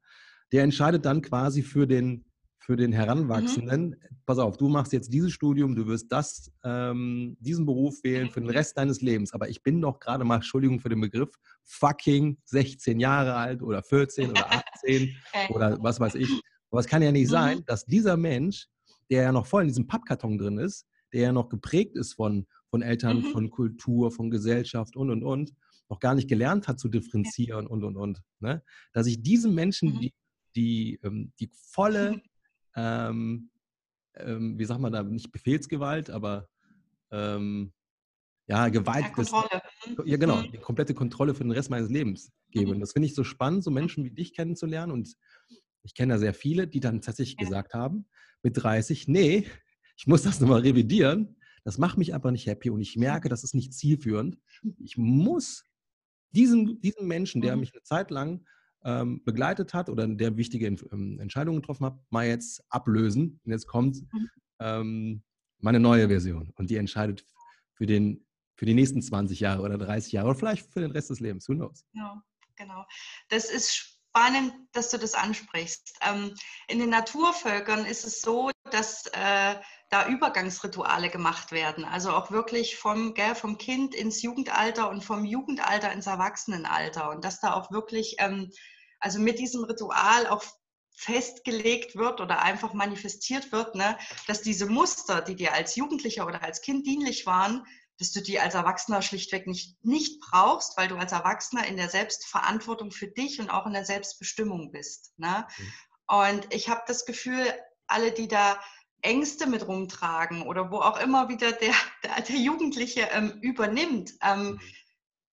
der 0.51 0.65
entscheidet 0.65 1.05
dann 1.05 1.23
quasi 1.23 1.63
für 1.63 1.87
den 1.87 2.25
für 2.65 2.77
den 2.77 2.93
Heranwachsenden, 2.93 3.89
mhm. 3.89 3.97
pass 4.25 4.39
auf, 4.39 4.57
du 4.57 4.69
machst 4.69 4.93
jetzt 4.93 5.13
dieses 5.13 5.33
Studium, 5.33 5.75
du 5.75 5.87
wirst 5.89 6.13
das, 6.13 6.53
ähm, 6.65 7.37
diesen 7.41 7.67
Beruf 7.67 8.03
wählen 8.05 8.31
für 8.31 8.41
den 8.41 8.51
Rest 8.51 8.79
deines 8.79 9.01
Lebens. 9.01 9.33
Aber 9.33 9.49
ich 9.49 9.63
bin 9.65 9.81
doch 9.81 9.99
gerade 9.99 10.25
mal, 10.25 10.37
Entschuldigung 10.37 10.79
für 10.79 10.89
den 10.89 11.01
Begriff, 11.01 11.31
fucking 11.65 12.39
16 12.45 13.01
Jahre 13.01 13.35
alt 13.35 13.63
oder 13.63 13.83
14 13.83 14.31
oder 14.31 14.47
18 14.53 15.13
oder 15.51 15.77
was 15.83 15.99
weiß 15.99 16.15
ich. 16.15 16.31
Aber 16.71 16.81
es 16.81 16.87
kann 16.87 17.03
ja 17.03 17.11
nicht 17.11 17.27
mhm. 17.27 17.33
sein, 17.33 17.65
dass 17.67 17.85
dieser 17.85 18.17
Mensch, 18.17 18.69
der 19.13 19.23
ja 19.23 19.33
noch 19.33 19.47
voll 19.47 19.63
in 19.63 19.69
diesem 19.69 19.87
Pappkarton 19.87 20.39
drin 20.39 20.59
ist, 20.59 20.89
der 21.13 21.21
ja 21.21 21.33
noch 21.33 21.49
geprägt 21.49 21.97
ist 21.97 22.15
von, 22.15 22.47
von 22.69 22.83
Eltern, 22.83 23.19
mhm. 23.19 23.27
von 23.27 23.51
Kultur, 23.51 24.11
von 24.11 24.31
Gesellschaft 24.31 24.97
und, 24.97 25.11
und, 25.11 25.23
und, 25.23 25.53
noch 25.89 26.01
gar 26.01 26.15
nicht 26.15 26.29
gelernt 26.29 26.69
hat 26.69 26.81
zu 26.81 26.89
differenzieren 26.89 27.67
und, 27.67 27.85
und, 27.85 27.97
und. 27.97 28.23
Ne? 28.41 28.65
Dass 28.95 29.07
ich 29.07 29.23
diesem 29.23 29.55
Menschen 29.55 29.95
mhm. 29.95 30.01
die, 30.01 30.15
die, 30.57 31.01
ähm, 31.03 31.33
die 31.39 31.51
volle 31.53 32.23
ähm, 32.77 33.51
ähm, 34.15 34.59
wie 34.59 34.65
sagt 34.65 34.81
man 34.81 34.93
da, 34.93 35.03
nicht 35.03 35.33
Befehlsgewalt, 35.33 36.11
aber 36.11 36.49
ähm, 37.11 37.73
ja, 38.47 38.69
Gewalt. 38.69 39.05
Ja, 39.05 39.11
Kontrolle. 39.11 39.63
Des, 39.87 39.97
ja, 40.05 40.17
genau, 40.17 40.43
mhm. 40.43 40.53
die 40.53 40.59
komplette 40.59 40.95
Kontrolle 40.95 41.35
für 41.35 41.45
den 41.45 41.53
Rest 41.53 41.71
meines 41.71 41.89
Lebens 41.89 42.33
gebe. 42.51 42.67
Mhm. 42.67 42.73
Und 42.75 42.81
das 42.81 42.93
finde 42.93 43.07
ich 43.07 43.15
so 43.15 43.25
spannend, 43.25 43.65
so 43.65 43.71
Menschen 43.71 44.05
wie 44.05 44.11
dich 44.11 44.35
kennenzulernen. 44.35 44.93
Und 44.93 45.15
ich 45.83 45.95
kenne 45.95 46.15
da 46.15 46.19
sehr 46.19 46.35
viele, 46.35 46.67
die 46.67 46.81
dann 46.81 47.01
tatsächlich 47.01 47.37
ja. 47.39 47.47
gesagt 47.47 47.75
haben, 47.75 48.07
mit 48.43 48.57
30, 48.57 49.09
nee, 49.09 49.47
ich 49.97 50.07
muss 50.07 50.23
das 50.23 50.41
nochmal 50.41 50.61
revidieren. 50.61 51.37
das 51.65 51.79
macht 51.79 51.99
mich 51.99 52.15
einfach 52.15 52.31
nicht 52.31 52.47
happy 52.47 52.71
und 52.71 52.81
ich 52.81 52.97
merke, 52.97 53.29
das 53.29 53.45
ist 53.45 53.55
nicht 53.55 53.73
zielführend. 53.73 54.39
Ich 54.79 54.97
muss 54.97 55.65
diesen, 56.31 56.81
diesen 56.81 57.07
Menschen, 57.07 57.41
der 57.41 57.55
mhm. 57.55 57.61
mich 57.61 57.73
eine 57.73 57.83
Zeit 57.83 58.11
lang 58.11 58.45
ähm, 58.85 59.23
begleitet 59.25 59.75
hat 59.75 59.89
oder 59.89 60.09
der 60.09 60.37
wichtige 60.37 60.67
ähm, 60.67 61.21
Entscheidungen 61.21 61.61
getroffen 61.61 61.87
hat, 61.87 61.99
mal 62.11 62.27
jetzt 62.27 62.65
ablösen. 62.69 63.41
Und 63.45 63.53
jetzt 63.53 63.67
kommt 63.67 64.03
mhm. 64.13 64.31
ähm, 64.61 65.23
meine 65.59 65.79
neue 65.79 66.09
Version 66.09 66.51
und 66.57 66.71
die 66.71 66.77
entscheidet 66.77 67.25
für, 67.75 67.87
den, 67.87 68.27
für 68.57 68.67
die 68.67 68.75
nächsten 68.75 69.01
20 69.01 69.39
Jahre 69.41 69.63
oder 69.63 69.79
30 69.79 70.13
Jahre 70.13 70.31
oder 70.31 70.39
vielleicht 70.39 70.73
für 70.73 70.81
den 70.81 70.91
Rest 70.91 71.11
des 71.11 71.21
Lebens. 71.21 71.49
Who 71.49 71.55
knows? 71.55 71.85
Ja, 71.93 72.23
genau. 72.57 72.85
Das 73.29 73.51
ist 73.51 73.92
spannend, 74.13 74.53
dass 74.73 74.91
du 74.91 74.99
das 74.99 75.15
ansprichst. 75.15 75.95
Ähm, 76.03 76.35
in 76.69 76.79
den 76.79 76.91
Naturvölkern 76.91 77.87
ist 77.87 78.05
es 78.05 78.21
so, 78.21 78.51
dass 78.71 79.07
äh, 79.07 79.55
da 79.89 80.07
Übergangsrituale 80.07 81.09
gemacht 81.09 81.51
werden. 81.51 81.85
Also 81.85 82.11
auch 82.11 82.31
wirklich 82.31 82.77
vom, 82.77 83.15
gell, 83.15 83.35
vom 83.35 83.57
Kind 83.57 83.95
ins 83.95 84.21
Jugendalter 84.23 84.91
und 84.91 85.03
vom 85.03 85.25
Jugendalter 85.25 85.93
ins 85.93 86.07
Erwachsenenalter. 86.07 87.11
Und 87.11 87.25
dass 87.25 87.41
da 87.41 87.55
auch 87.55 87.71
wirklich, 87.71 88.17
ähm, 88.19 88.51
also 89.01 89.19
mit 89.19 89.39
diesem 89.39 89.65
Ritual 89.65 90.27
auch 90.27 90.45
festgelegt 90.95 91.97
wird 91.97 92.21
oder 92.21 92.43
einfach 92.43 92.75
manifestiert 92.75 93.51
wird, 93.51 93.75
ne, 93.75 93.97
dass 94.27 94.43
diese 94.43 94.67
Muster, 94.67 95.23
die 95.23 95.37
dir 95.37 95.55
als 95.55 95.75
Jugendlicher 95.75 96.27
oder 96.27 96.43
als 96.43 96.61
Kind 96.61 96.87
dienlich 96.87 97.25
waren, 97.25 97.67
dass 98.03 98.11
du 98.11 98.21
die 98.21 98.41
als 98.41 98.55
Erwachsener 98.55 99.01
schlichtweg 99.01 99.47
nicht, 99.47 99.77
nicht 99.85 100.21
brauchst, 100.21 100.77
weil 100.77 100.89
du 100.89 100.97
als 100.97 101.13
Erwachsener 101.13 101.69
in 101.69 101.77
der 101.77 101.89
Selbstverantwortung 101.89 102.91
für 102.91 103.07
dich 103.07 103.41
und 103.41 103.49
auch 103.49 103.65
in 103.65 103.75
der 103.75 103.85
Selbstbestimmung 103.85 104.73
bist. 104.73 105.13
Ne? 105.19 105.47
Mhm. 105.57 105.73
Und 106.09 106.53
ich 106.53 106.69
habe 106.69 106.83
das 106.89 107.07
Gefühl, 107.07 107.47
alle, 107.87 108.11
die 108.11 108.27
da 108.27 108.59
Ängste 109.03 109.47
mit 109.47 109.69
rumtragen 109.69 110.43
oder 110.43 110.73
wo 110.73 110.79
auch 110.79 110.99
immer 110.99 111.29
wieder 111.29 111.53
der, 111.53 111.75
der, 112.03 112.23
der 112.23 112.37
Jugendliche 112.37 113.03
ähm, 113.13 113.39
übernimmt, 113.41 114.15
ähm, 114.21 114.55
mhm. 114.55 114.61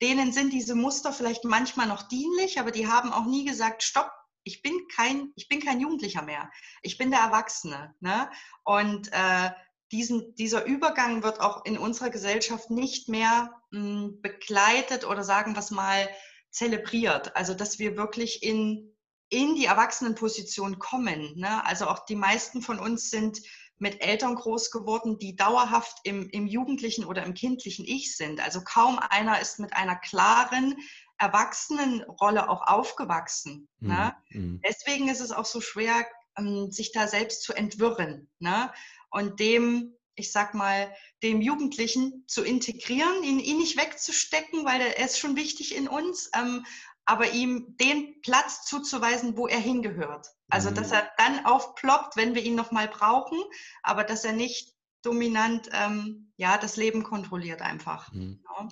denen 0.03 0.31
sind 0.31 0.53
diese 0.53 0.75
Muster 0.75 1.11
vielleicht 1.11 1.45
manchmal 1.45 1.87
noch 1.87 2.03
dienlich, 2.03 2.59
aber 2.59 2.69
die 2.69 2.87
haben 2.87 3.11
auch 3.11 3.25
nie 3.25 3.45
gesagt, 3.45 3.81
stopp, 3.81 4.11
ich 4.43 4.61
bin 4.61 4.79
kein, 4.95 5.33
ich 5.35 5.47
bin 5.47 5.59
kein 5.59 5.79
Jugendlicher 5.79 6.21
mehr. 6.21 6.51
Ich 6.83 6.99
bin 6.99 7.09
der 7.09 7.21
Erwachsene. 7.21 7.95
Ne? 7.99 8.29
Und 8.63 9.11
äh, 9.11 9.49
diesen, 9.91 10.35
dieser 10.35 10.65
Übergang 10.65 11.23
wird 11.23 11.39
auch 11.39 11.65
in 11.65 11.77
unserer 11.77 12.09
Gesellschaft 12.09 12.69
nicht 12.69 13.09
mehr 13.09 13.51
mh, 13.71 13.79
hm, 13.79 14.21
begleitet 14.21 15.05
oder 15.05 15.23
sagen 15.23 15.53
wir 15.53 15.59
es 15.59 15.71
mal 15.71 16.07
zelebriert. 16.51 17.35
Also 17.35 17.53
dass 17.53 17.79
wir 17.79 17.97
wirklich 17.97 18.43
in, 18.43 18.95
in 19.29 19.55
die 19.55 19.65
Erwachsenenposition 19.65 20.79
kommen. 20.79 21.37
Ne? 21.37 21.65
Also 21.65 21.87
auch 21.87 22.05
die 22.05 22.15
meisten 22.15 22.61
von 22.61 22.79
uns 22.79 23.09
sind 23.09 23.39
mit 23.77 24.01
Eltern 24.01 24.35
groß 24.35 24.71
geworden, 24.71 25.17
die 25.19 25.35
dauerhaft 25.35 25.99
im, 26.03 26.29
im 26.29 26.47
jugendlichen 26.47 27.05
oder 27.05 27.23
im 27.23 27.33
kindlichen 27.33 27.85
Ich 27.85 28.15
sind. 28.17 28.41
Also 28.41 28.61
kaum 28.61 28.99
einer 28.99 29.39
ist 29.39 29.59
mit 29.59 29.73
einer 29.73 29.95
klaren 29.95 30.75
Erwachsenenrolle 31.17 32.49
auch 32.49 32.67
aufgewachsen. 32.67 33.69
Mhm. 33.79 33.89
Ne? 33.89 34.15
Mhm. 34.31 34.61
Deswegen 34.67 35.07
ist 35.07 35.21
es 35.21 35.31
auch 35.31 35.45
so 35.45 35.61
schwer, 35.61 36.05
ähm, 36.39 36.71
sich 36.71 36.91
da 36.91 37.07
selbst 37.07 37.43
zu 37.43 37.53
entwirren. 37.53 38.29
Ne? 38.39 38.71
und 39.11 39.39
dem, 39.39 39.93
ich 40.15 40.31
sag 40.31 40.53
mal, 40.53 40.93
dem 41.23 41.41
Jugendlichen 41.41 42.23
zu 42.27 42.43
integrieren, 42.43 43.23
ihn, 43.23 43.39
ihn 43.39 43.57
nicht 43.57 43.77
wegzustecken, 43.77 44.65
weil 44.65 44.81
er, 44.81 45.05
ist 45.05 45.19
schon 45.19 45.35
wichtig 45.35 45.75
in 45.75 45.87
uns, 45.87 46.29
ähm, 46.35 46.65
aber 47.05 47.31
ihm 47.31 47.75
den 47.79 48.21
Platz 48.21 48.65
zuzuweisen, 48.65 49.35
wo 49.35 49.47
er 49.47 49.59
hingehört. 49.59 50.27
Also, 50.49 50.69
dass 50.69 50.89
mhm. 50.89 50.95
er 50.95 51.09
dann 51.17 51.45
aufploppt, 51.45 52.15
wenn 52.15 52.35
wir 52.35 52.43
ihn 52.43 52.55
nochmal 52.55 52.87
brauchen, 52.87 53.37
aber 53.83 54.03
dass 54.03 54.25
er 54.25 54.33
nicht 54.33 54.75
dominant 55.01 55.69
ähm, 55.71 56.31
ja, 56.37 56.57
das 56.57 56.75
Leben 56.75 57.03
kontrolliert 57.03 57.61
einfach. 57.61 58.11
Mhm. 58.13 58.43
Ja. 58.43 58.67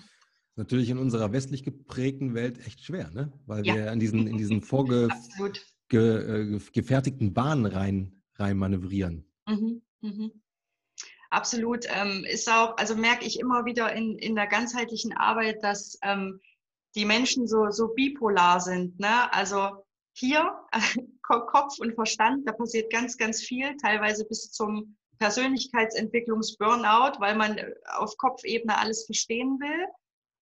Natürlich 0.56 0.89
in 0.89 0.97
unserer 0.97 1.32
westlich 1.32 1.63
geprägten 1.63 2.34
Welt 2.34 2.65
echt 2.65 2.84
schwer, 2.84 3.12
ne? 3.12 3.32
weil 3.45 3.65
ja. 3.65 3.75
wir 3.75 3.91
in 3.91 3.99
diesen, 3.99 4.27
in 4.27 4.38
diesen 4.38 4.62
äh, 5.93 7.30
Bahnen 7.30 7.65
rein, 7.65 8.21
rein 8.36 8.58
manövrieren. 8.58 9.26
Mhm. 9.47 9.82
Mhm. 10.02 10.32
Absolut. 11.30 11.86
Ähm, 11.89 12.23
ist 12.26 12.50
auch, 12.50 12.78
also 12.78 12.95
merke 12.95 13.26
ich 13.26 13.39
immer 13.39 13.65
wieder 13.65 13.93
in, 13.93 14.17
in 14.17 14.36
der 14.36 14.47
ganzheitlichen 14.47 15.13
Arbeit, 15.13 15.63
dass 15.63 15.97
ähm, 16.02 16.39
die 16.95 17.06
Menschen 17.06 17.47
so, 17.47 17.69
so 17.69 17.89
bipolar 17.89 18.60
sind. 18.60 19.00
Ne? 19.00 19.32
Also 19.34 19.86
hier 20.13 20.52
Kopf 21.21 21.80
und 21.80 21.95
Verstand, 21.95 22.47
da 22.47 22.54
passiert 22.54 22.91
ganz, 22.91 23.17
ganz 23.17 23.41
viel, 23.41 23.76
teilweise 23.78 24.26
bis 24.26 24.52
zum 24.52 24.95
Persönlichkeitsentwicklungs-Burnout, 25.19 27.19
weil 27.19 27.36
man 27.36 27.58
äh, 27.58 27.73
auf 27.97 28.15
Kopfebene 28.17 28.78
alles 28.78 29.06
verstehen 29.06 29.60
will. 29.60 29.88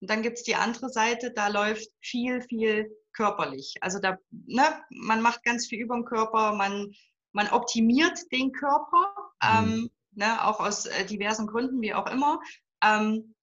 Und 0.00 0.10
dann 0.10 0.22
gibt 0.22 0.38
es 0.38 0.44
die 0.44 0.56
andere 0.56 0.90
Seite, 0.90 1.32
da 1.32 1.48
läuft 1.48 1.88
viel, 2.00 2.42
viel 2.42 2.90
körperlich. 3.12 3.74
Also 3.80 3.98
da, 3.98 4.18
ne, 4.30 4.62
man 4.90 5.22
macht 5.22 5.42
ganz 5.42 5.66
viel 5.66 5.80
über 5.80 5.94
den 5.94 6.04
Körper, 6.04 6.54
man 6.54 6.92
man 7.36 7.48
optimiert 7.48 8.18
den 8.32 8.50
Körper, 8.50 9.14
mhm. 9.42 9.68
ähm, 9.68 9.90
ne, 10.12 10.44
auch 10.44 10.58
aus 10.58 10.86
äh, 10.86 11.04
diversen 11.04 11.46
Gründen, 11.46 11.82
wie 11.82 11.92
auch 11.92 12.10
immer. 12.10 12.40
Ähm, 12.82 13.34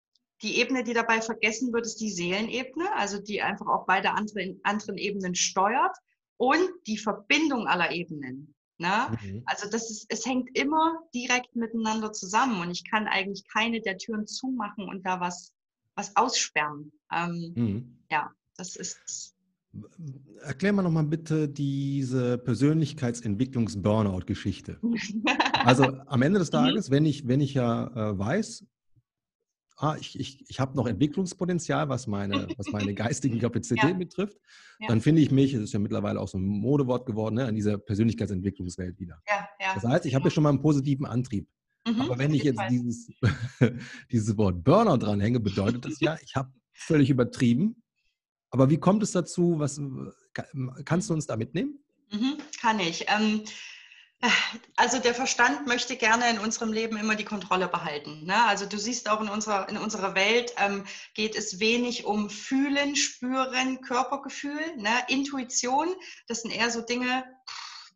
die 0.41 0.57
Ebene, 0.59 0.83
die 0.83 0.93
dabei 0.93 1.21
vergessen 1.21 1.71
wird, 1.71 1.85
ist 1.85 2.01
die 2.01 2.09
Seelenebene, 2.09 2.91
also 2.95 3.19
die 3.19 3.41
einfach 3.41 3.67
auch 3.67 3.85
beide 3.85 4.11
andere, 4.11 4.57
anderen 4.63 4.97
Ebenen 4.97 5.35
steuert 5.35 5.95
und 6.37 6.67
die 6.87 6.97
Verbindung 6.97 7.67
aller 7.67 7.91
Ebenen. 7.91 8.55
Ne? 8.79 9.15
Mhm. 9.21 9.43
Also 9.45 9.69
das 9.69 9.89
ist, 9.91 10.07
es 10.09 10.25
hängt 10.25 10.49
immer 10.57 10.99
direkt 11.13 11.55
miteinander 11.55 12.11
zusammen 12.11 12.59
und 12.61 12.71
ich 12.71 12.89
kann 12.89 13.07
eigentlich 13.07 13.47
keine 13.47 13.79
der 13.79 13.97
Türen 13.99 14.25
zumachen 14.25 14.89
und 14.89 15.05
da 15.05 15.19
was, 15.19 15.52
was 15.95 16.15
aussperren. 16.15 16.91
Ähm, 17.12 17.53
mhm. 17.56 17.97
Ja, 18.10 18.32
das 18.58 18.75
ist 18.75 19.34
Erklär 20.41 20.71
mal 20.71 20.84
nochmal 20.84 21.06
bitte 21.06 21.49
diese 21.49 22.38
Persönlichkeitsentwicklungs-Burnout-Geschichte. 22.38 24.79
Also 25.65 25.86
am 26.08 26.21
Ende 26.21 26.39
des 26.39 26.49
mhm. 26.49 26.58
Tages, 26.58 26.91
wenn 26.91 27.06
ich, 27.06 27.25
wenn 27.25 27.39
ich 27.39 27.53
ja 27.53 27.88
äh, 27.88 28.19
weiß, 28.19 28.65
ah, 29.77 29.95
ich, 29.97 30.19
ich, 30.19 30.43
ich 30.49 30.60
habe 30.60 30.75
noch 30.75 30.88
Entwicklungspotenzial, 30.88 31.88
was 31.88 32.06
meine, 32.06 32.49
was 32.58 32.67
meine 32.73 32.93
geistigen 33.03 33.39
Kapazitäten 33.39 33.88
ja. 33.88 33.97
betrifft, 33.97 34.38
ja. 34.79 34.89
dann 34.89 34.99
finde 34.99 35.21
ich 35.21 35.32
mich, 35.32 35.53
es 35.53 35.62
ist 35.62 35.71
ja 35.71 35.79
mittlerweile 35.79 36.19
auch 36.19 36.27
so 36.27 36.38
ein 36.38 36.43
Modewort 36.43 37.06
geworden, 37.06 37.36
ne, 37.36 37.47
in 37.47 37.56
dieser 37.56 37.77
Persönlichkeitsentwicklungswelt 37.77 38.99
wieder. 38.99 39.21
Ja, 39.25 39.47
das 39.73 39.86
heißt, 39.86 40.06
ich 40.06 40.15
habe 40.15 40.25
ja 40.25 40.32
schon 40.32 40.43
mal 40.43 40.49
einen 40.49 40.62
positiven 40.62 41.06
Antrieb. 41.06 41.47
Mhm, 41.85 42.01
Aber 42.01 42.17
wenn 42.17 42.33
ich 42.33 42.43
jetzt 42.43 42.61
dieses, 42.69 43.11
dieses 44.11 44.37
Wort 44.37 44.63
Burnout 44.63 44.97
dranhänge, 44.97 45.39
bedeutet 45.39 45.85
das 45.85 45.99
ja, 45.99 46.17
ich 46.23 46.35
habe 46.35 46.51
völlig 46.71 47.09
übertrieben 47.09 47.83
aber 48.53 48.69
wie 48.69 48.79
kommt 48.79 49.01
es 49.01 49.11
dazu? 49.11 49.55
Was, 49.57 49.81
kannst 50.85 51.09
du 51.09 51.13
uns 51.15 51.25
da 51.25 51.35
mitnehmen? 51.35 51.83
Mhm, 52.11 52.37
kann 52.61 52.79
ich. 52.79 53.05
Ähm, 53.09 53.43
also 54.75 54.99
der 54.99 55.15
Verstand 55.15 55.65
möchte 55.65 55.97
gerne 55.97 56.29
in 56.29 56.37
unserem 56.37 56.71
Leben 56.71 56.95
immer 56.97 57.15
die 57.15 57.25
Kontrolle 57.25 57.67
behalten. 57.67 58.25
Ne? 58.25 58.45
Also 58.45 58.67
du 58.67 58.77
siehst 58.77 59.09
auch 59.09 59.21
in 59.21 59.29
unserer, 59.29 59.67
in 59.69 59.77
unserer 59.77 60.13
Welt 60.13 60.53
ähm, 60.57 60.85
geht 61.15 61.35
es 61.35 61.59
wenig 61.59 62.05
um 62.05 62.29
Fühlen, 62.29 62.95
Spüren, 62.95 63.81
Körpergefühl, 63.81 64.77
ne? 64.77 64.91
Intuition. 65.07 65.87
Das 66.27 66.43
sind 66.43 66.51
eher 66.51 66.69
so 66.69 66.81
Dinge, 66.81 67.23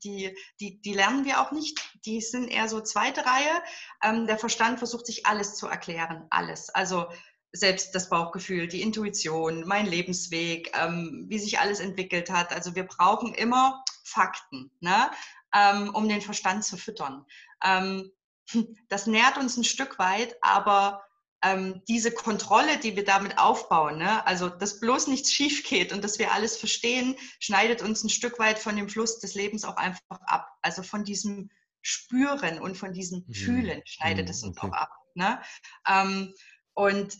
die, 0.03 0.35
die, 0.59 0.81
die 0.81 0.93
lernen 0.93 1.25
wir 1.25 1.41
auch 1.41 1.51
nicht. 1.51 1.79
Die 2.05 2.21
sind 2.21 2.47
eher 2.47 2.67
so 2.67 2.81
zweite 2.81 3.25
Reihe. 3.25 3.63
Ähm, 4.03 4.27
der 4.27 4.37
Verstand 4.37 4.79
versucht 4.79 5.05
sich 5.05 5.25
alles 5.25 5.55
zu 5.55 5.67
erklären, 5.67 6.25
alles. 6.29 6.69
Also 6.69 7.07
selbst 7.53 7.95
das 7.95 8.09
Bauchgefühl, 8.09 8.67
die 8.67 8.81
Intuition, 8.81 9.65
mein 9.67 9.85
Lebensweg, 9.85 10.71
ähm, 10.77 11.25
wie 11.27 11.39
sich 11.39 11.59
alles 11.59 11.79
entwickelt 11.79 12.29
hat. 12.29 12.53
Also 12.53 12.75
wir 12.75 12.85
brauchen 12.85 13.33
immer 13.33 13.83
Fakten, 14.03 14.71
ne? 14.79 15.09
ähm, 15.53 15.93
um 15.93 16.07
den 16.07 16.21
Verstand 16.21 16.63
zu 16.63 16.77
füttern. 16.77 17.25
Ähm, 17.63 18.11
das 18.89 19.07
nährt 19.07 19.37
uns 19.37 19.57
ein 19.57 19.63
Stück 19.63 19.99
weit, 19.99 20.35
aber 20.41 21.03
ähm, 21.43 21.81
diese 21.87 22.11
Kontrolle, 22.11 22.77
die 22.79 22.95
wir 22.95 23.03
damit 23.03 23.37
aufbauen, 23.37 23.97
ne? 23.97 24.25
also 24.25 24.49
dass 24.49 24.79
bloß 24.79 25.07
nichts 25.07 25.31
schief 25.31 25.63
geht 25.67 25.93
und 25.93 26.03
dass 26.03 26.19
wir 26.19 26.31
alles 26.33 26.57
verstehen, 26.57 27.15
schneidet 27.39 27.81
uns 27.81 28.03
ein 28.03 28.09
Stück 28.09 28.39
weit 28.39 28.57
von 28.59 28.75
dem 28.75 28.89
Fluss 28.89 29.19
des 29.19 29.35
Lebens 29.35 29.63
auch 29.63 29.77
einfach 29.77 30.01
ab. 30.09 30.47
Also 30.61 30.83
von 30.83 31.03
diesem 31.03 31.49
Spüren 31.81 32.59
und 32.59 32.75
von 32.75 32.93
diesem 32.93 33.23
mhm. 33.27 33.33
Fühlen 33.33 33.81
schneidet 33.85 34.25
mhm, 34.25 34.31
es 34.31 34.43
uns 34.43 34.57
okay. 34.57 34.67
auch 34.67 34.73
ab. 34.73 34.91
Ne? 35.13 35.41
Ähm, 35.87 36.33
und 36.73 37.17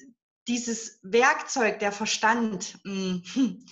dieses 0.48 1.00
Werkzeug, 1.04 1.80
der 1.80 1.92
Verstand, 1.92 2.80
hm, 2.84 3.24
hm, 3.34 3.66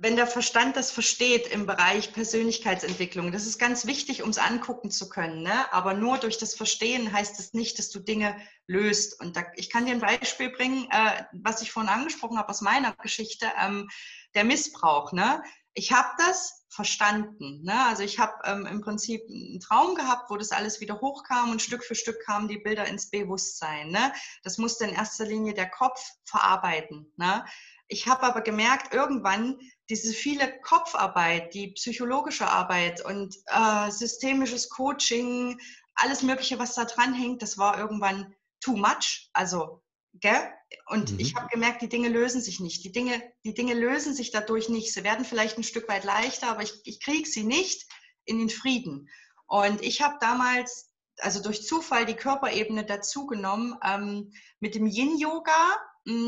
wenn 0.00 0.16
der 0.16 0.26
Verstand 0.26 0.76
das 0.76 0.90
versteht 0.90 1.46
im 1.48 1.66
Bereich 1.66 2.12
Persönlichkeitsentwicklung, 2.12 3.32
das 3.32 3.46
ist 3.46 3.58
ganz 3.58 3.86
wichtig, 3.86 4.22
um 4.22 4.30
es 4.30 4.38
angucken 4.38 4.90
zu 4.90 5.08
können. 5.08 5.42
Ne? 5.42 5.72
Aber 5.72 5.94
nur 5.94 6.18
durch 6.18 6.38
das 6.38 6.54
Verstehen 6.54 7.12
heißt 7.12 7.38
es 7.40 7.52
nicht, 7.52 7.78
dass 7.78 7.90
du 7.90 7.98
Dinge 7.98 8.36
löst. 8.66 9.20
Und 9.20 9.36
da, 9.36 9.44
ich 9.56 9.70
kann 9.70 9.86
dir 9.86 9.92
ein 9.92 10.00
Beispiel 10.00 10.50
bringen, 10.50 10.88
äh, 10.90 11.24
was 11.32 11.62
ich 11.62 11.72
vorhin 11.72 11.92
angesprochen 11.92 12.38
habe 12.38 12.50
aus 12.50 12.60
meiner 12.60 12.94
Geschichte, 12.94 13.46
ähm, 13.60 13.88
der 14.34 14.44
Missbrauch. 14.44 15.12
Ne? 15.12 15.42
ich 15.78 15.92
habe 15.92 16.08
das 16.18 16.66
verstanden. 16.70 17.62
Ne? 17.62 17.86
Also 17.86 18.02
ich 18.02 18.18
habe 18.18 18.34
ähm, 18.44 18.66
im 18.66 18.80
Prinzip 18.80 19.22
einen 19.30 19.60
Traum 19.60 19.94
gehabt, 19.94 20.28
wo 20.28 20.36
das 20.36 20.50
alles 20.50 20.80
wieder 20.80 21.00
hochkam 21.00 21.52
und 21.52 21.62
Stück 21.62 21.84
für 21.84 21.94
Stück 21.94 22.20
kamen 22.24 22.48
die 22.48 22.58
Bilder 22.58 22.86
ins 22.86 23.10
Bewusstsein. 23.10 23.90
Ne? 23.90 24.12
Das 24.42 24.58
musste 24.58 24.84
in 24.84 24.94
erster 24.94 25.24
Linie 25.24 25.54
der 25.54 25.70
Kopf 25.70 26.00
verarbeiten. 26.24 27.12
Ne? 27.16 27.44
Ich 27.88 28.06
habe 28.06 28.22
aber 28.22 28.42
gemerkt, 28.42 28.92
irgendwann 28.92 29.58
diese 29.88 30.12
viele 30.12 30.60
Kopfarbeit, 30.60 31.54
die 31.54 31.68
psychologische 31.68 32.46
Arbeit 32.46 33.04
und 33.04 33.34
äh, 33.46 33.90
systemisches 33.90 34.68
Coaching, 34.68 35.58
alles 35.94 36.22
Mögliche, 36.22 36.58
was 36.58 36.74
da 36.74 36.84
dran 36.84 37.14
hängt, 37.14 37.42
das 37.42 37.58
war 37.58 37.78
irgendwann 37.78 38.34
too 38.60 38.76
much. 38.76 39.30
Also, 39.32 39.82
gell? 40.14 40.52
Und 40.86 41.12
mhm. 41.12 41.20
ich 41.20 41.34
habe 41.34 41.48
gemerkt, 41.48 41.80
die 41.80 41.88
Dinge 41.88 42.08
lösen 42.08 42.42
sich 42.42 42.60
nicht. 42.60 42.84
Die 42.84 42.92
Dinge, 42.92 43.22
die 43.44 43.54
Dinge 43.54 43.74
lösen 43.74 44.14
sich 44.14 44.30
dadurch 44.30 44.68
nicht. 44.68 44.92
Sie 44.92 45.04
werden 45.04 45.24
vielleicht 45.24 45.56
ein 45.56 45.64
Stück 45.64 45.88
weit 45.88 46.04
leichter, 46.04 46.48
aber 46.48 46.62
ich, 46.62 46.74
ich 46.84 47.00
kriege 47.00 47.28
sie 47.28 47.44
nicht 47.44 47.86
in 48.24 48.38
den 48.38 48.50
Frieden. 48.50 49.08
Und 49.46 49.82
ich 49.82 50.02
habe 50.02 50.16
damals, 50.20 50.92
also 51.20 51.42
durch 51.42 51.66
Zufall, 51.66 52.04
die 52.04 52.14
Körperebene 52.14 52.84
dazugenommen 52.84 53.76
ähm, 53.82 54.32
mit 54.60 54.74
dem 54.74 54.86
Yin-Yoga 54.86 55.78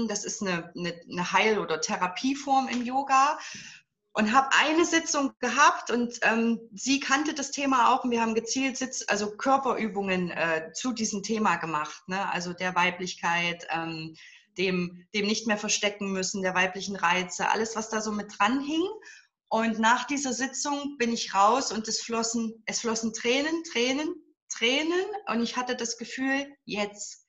das 0.08 0.24
ist 0.24 0.42
eine, 0.42 0.72
eine, 0.76 1.00
eine 1.10 1.32
Heil- 1.32 1.58
oder 1.58 1.80
Therapieform 1.80 2.68
im 2.68 2.84
Yoga. 2.84 3.38
Und 4.12 4.32
habe 4.32 4.48
eine 4.58 4.84
Sitzung 4.84 5.32
gehabt 5.38 5.92
und 5.92 6.18
ähm, 6.22 6.58
sie 6.74 6.98
kannte 6.98 7.32
das 7.32 7.52
Thema 7.52 7.94
auch 7.94 8.02
und 8.02 8.10
wir 8.10 8.20
haben 8.20 8.34
gezielt 8.34 8.76
Sitz, 8.76 9.04
also 9.06 9.36
Körperübungen 9.36 10.32
äh, 10.32 10.72
zu 10.74 10.92
diesem 10.92 11.22
Thema 11.22 11.56
gemacht, 11.56 12.02
ne? 12.08 12.28
also 12.32 12.52
der 12.52 12.74
Weiblichkeit, 12.74 13.68
ähm, 13.70 14.16
dem, 14.58 15.06
dem 15.14 15.26
nicht 15.26 15.46
mehr 15.46 15.58
verstecken 15.58 16.10
müssen, 16.10 16.42
der 16.42 16.56
weiblichen 16.56 16.96
Reize, 16.96 17.50
alles, 17.50 17.76
was 17.76 17.88
da 17.88 18.00
so 18.00 18.10
mit 18.10 18.36
dran 18.36 18.60
hing. 18.60 18.82
Und 19.48 19.78
nach 19.78 20.06
dieser 20.06 20.32
Sitzung 20.32 20.96
bin 20.98 21.12
ich 21.12 21.34
raus 21.34 21.72
und 21.72 21.88
es 21.88 22.00
flossen, 22.00 22.62
es 22.66 22.80
flossen 22.80 23.12
Tränen, 23.12 23.64
Tränen, 23.64 24.14
Tränen 24.48 25.04
und 25.28 25.42
ich 25.42 25.56
hatte 25.56 25.76
das 25.76 25.98
Gefühl, 25.98 26.46
jetzt, 26.64 27.19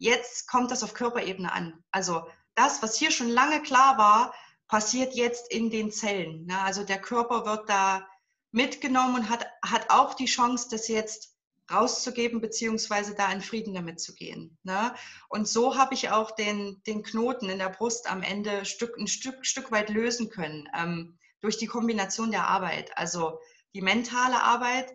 Jetzt 0.00 0.48
kommt 0.48 0.70
das 0.70 0.82
auf 0.82 0.94
Körperebene 0.94 1.52
an. 1.52 1.84
Also 1.90 2.26
das, 2.54 2.82
was 2.82 2.96
hier 2.96 3.10
schon 3.10 3.28
lange 3.28 3.60
klar 3.60 3.98
war, 3.98 4.34
passiert 4.66 5.14
jetzt 5.14 5.52
in 5.52 5.68
den 5.68 5.92
Zellen. 5.92 6.46
Ne? 6.46 6.58
Also 6.58 6.84
der 6.84 6.98
Körper 6.98 7.44
wird 7.44 7.68
da 7.68 8.08
mitgenommen 8.50 9.16
und 9.16 9.28
hat, 9.28 9.46
hat 9.62 9.90
auch 9.90 10.14
die 10.14 10.24
Chance, 10.24 10.68
das 10.70 10.88
jetzt 10.88 11.36
rauszugeben, 11.70 12.40
beziehungsweise 12.40 13.14
da 13.14 13.30
in 13.30 13.42
Frieden 13.42 13.74
damit 13.74 14.00
zu 14.00 14.14
gehen. 14.14 14.56
Ne? 14.62 14.94
Und 15.28 15.46
so 15.46 15.76
habe 15.76 15.92
ich 15.92 16.10
auch 16.10 16.30
den, 16.30 16.82
den 16.86 17.02
Knoten 17.02 17.50
in 17.50 17.58
der 17.58 17.68
Brust 17.68 18.10
am 18.10 18.22
Ende 18.22 18.64
Stück, 18.64 18.96
ein 18.96 19.06
Stück, 19.06 19.44
Stück 19.44 19.70
weit 19.70 19.90
lösen 19.90 20.30
können, 20.30 20.66
ähm, 20.74 21.18
durch 21.42 21.58
die 21.58 21.66
Kombination 21.66 22.30
der 22.30 22.48
Arbeit. 22.48 22.96
Also 22.96 23.38
die 23.74 23.82
mentale 23.82 24.42
Arbeit 24.42 24.92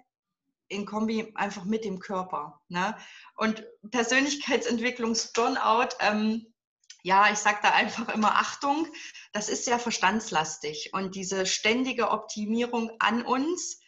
in 0.68 0.86
Kombi 0.86 1.32
einfach 1.36 1.66
mit 1.66 1.84
dem 1.86 2.00
Körper. 2.00 2.62
Ne? 2.68 2.98
Und 3.36 3.64
Persönlichkeitsentwicklungs-Burnout, 3.92 5.90
ähm, 6.00 6.54
ja, 7.04 7.32
ich 7.32 7.38
sage 7.38 7.60
da 7.62 7.72
einfach 7.72 8.10
immer 8.10 8.36
Achtung, 8.36 8.88
das 9.32 9.50
ist 9.50 9.66
sehr 9.66 9.78
verstandslastig 9.78 10.92
und 10.94 11.14
diese 11.16 11.46
ständige 11.46 12.10
Optimierung 12.10 12.92
an 13.00 13.22
uns 13.22 13.80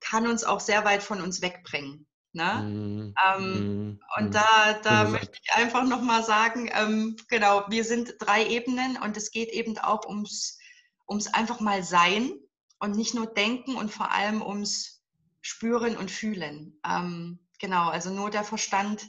kann 0.00 0.26
uns 0.26 0.42
auch 0.44 0.60
sehr 0.60 0.84
weit 0.84 1.02
von 1.02 1.20
uns 1.20 1.42
wegbringen. 1.42 2.06
Ne? 2.34 2.62
Mm, 2.62 3.14
ähm, 3.26 3.90
mm, 3.90 4.00
und 4.18 4.30
mm. 4.30 4.32
da, 4.32 4.72
da 4.82 5.04
möchte 5.04 5.38
ich 5.42 5.52
einfach 5.52 5.84
nochmal 5.84 6.24
sagen, 6.24 6.70
ähm, 6.72 7.16
genau, 7.28 7.64
wir 7.68 7.84
sind 7.84 8.14
drei 8.20 8.46
Ebenen 8.46 8.96
und 8.96 9.18
es 9.18 9.30
geht 9.32 9.50
eben 9.50 9.76
auch 9.76 10.06
ums, 10.06 10.58
ums 11.06 11.26
einfach 11.26 11.60
mal 11.60 11.82
sein 11.82 12.32
und 12.78 12.96
nicht 12.96 13.14
nur 13.14 13.26
denken 13.26 13.76
und 13.76 13.92
vor 13.92 14.12
allem 14.12 14.40
ums 14.40 14.91
spüren 15.42 15.96
und 15.96 16.10
fühlen. 16.10 16.80
Ähm, 16.88 17.40
genau, 17.58 17.88
also 17.88 18.10
nur 18.10 18.30
der 18.30 18.44
Verstand 18.44 19.06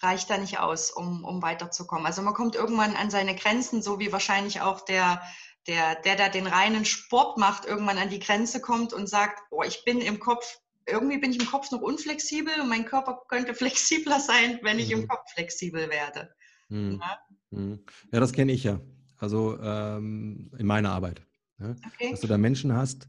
reicht 0.00 0.30
da 0.30 0.38
nicht 0.38 0.58
aus, 0.58 0.90
um, 0.90 1.24
um 1.24 1.42
weiterzukommen. 1.42 2.06
Also 2.06 2.22
man 2.22 2.34
kommt 2.34 2.54
irgendwann 2.54 2.96
an 2.96 3.10
seine 3.10 3.34
Grenzen, 3.34 3.82
so 3.82 3.98
wie 3.98 4.12
wahrscheinlich 4.12 4.60
auch 4.60 4.80
der, 4.80 5.22
der, 5.66 5.96
der 5.96 6.16
da 6.16 6.28
den 6.28 6.46
reinen 6.46 6.84
Sport 6.84 7.38
macht, 7.38 7.64
irgendwann 7.64 7.98
an 7.98 8.10
die 8.10 8.18
Grenze 8.18 8.60
kommt 8.60 8.92
und 8.92 9.08
sagt, 9.08 9.40
oh, 9.50 9.62
ich 9.62 9.84
bin 9.84 10.00
im 10.00 10.20
Kopf, 10.20 10.58
irgendwie 10.86 11.18
bin 11.18 11.30
ich 11.30 11.40
im 11.40 11.46
Kopf 11.46 11.70
noch 11.70 11.80
unflexibel 11.80 12.52
und 12.60 12.68
mein 12.68 12.84
Körper 12.84 13.22
könnte 13.28 13.54
flexibler 13.54 14.20
sein, 14.20 14.58
wenn 14.62 14.78
ich 14.78 14.94
mhm. 14.94 15.02
im 15.02 15.08
Kopf 15.08 15.32
flexibel 15.32 15.88
werde. 15.90 16.34
Mhm. 16.68 17.00
Ja? 17.00 17.18
Mhm. 17.50 17.84
ja? 18.12 18.20
das 18.20 18.32
kenne 18.32 18.52
ich 18.52 18.64
ja. 18.64 18.80
Also 19.18 19.58
ähm, 19.60 20.50
in 20.58 20.66
meiner 20.66 20.92
Arbeit. 20.92 21.22
Ja? 21.58 21.74
Okay. 21.86 22.10
Dass 22.10 22.20
du 22.20 22.26
da 22.26 22.36
Menschen 22.36 22.74
hast, 22.74 23.08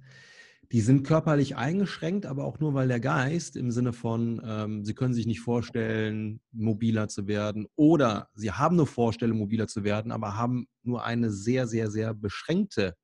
die 0.75 0.81
sind 0.81 1.07
körperlich 1.07 1.55
eingeschränkt, 1.55 2.25
aber 2.25 2.43
auch 2.43 2.59
nur, 2.59 2.73
weil 2.73 2.89
der 2.89 2.99
Geist 2.99 3.55
im 3.55 3.71
Sinne 3.71 3.93
von, 3.93 4.41
ähm, 4.45 4.83
sie 4.83 4.93
können 4.93 5.13
sich 5.13 5.25
nicht 5.25 5.39
vorstellen, 5.39 6.41
mobiler 6.51 7.07
zu 7.07 7.27
werden 7.27 7.65
oder 7.77 8.27
sie 8.33 8.51
haben 8.51 8.75
eine 8.75 8.85
Vorstellung, 8.85 9.37
mobiler 9.37 9.69
zu 9.69 9.85
werden, 9.85 10.11
aber 10.11 10.35
haben 10.35 10.67
nur 10.83 11.05
eine 11.05 11.31
sehr, 11.31 11.65
sehr, 11.65 11.89
sehr 11.89 12.13
beschränkte 12.13 12.97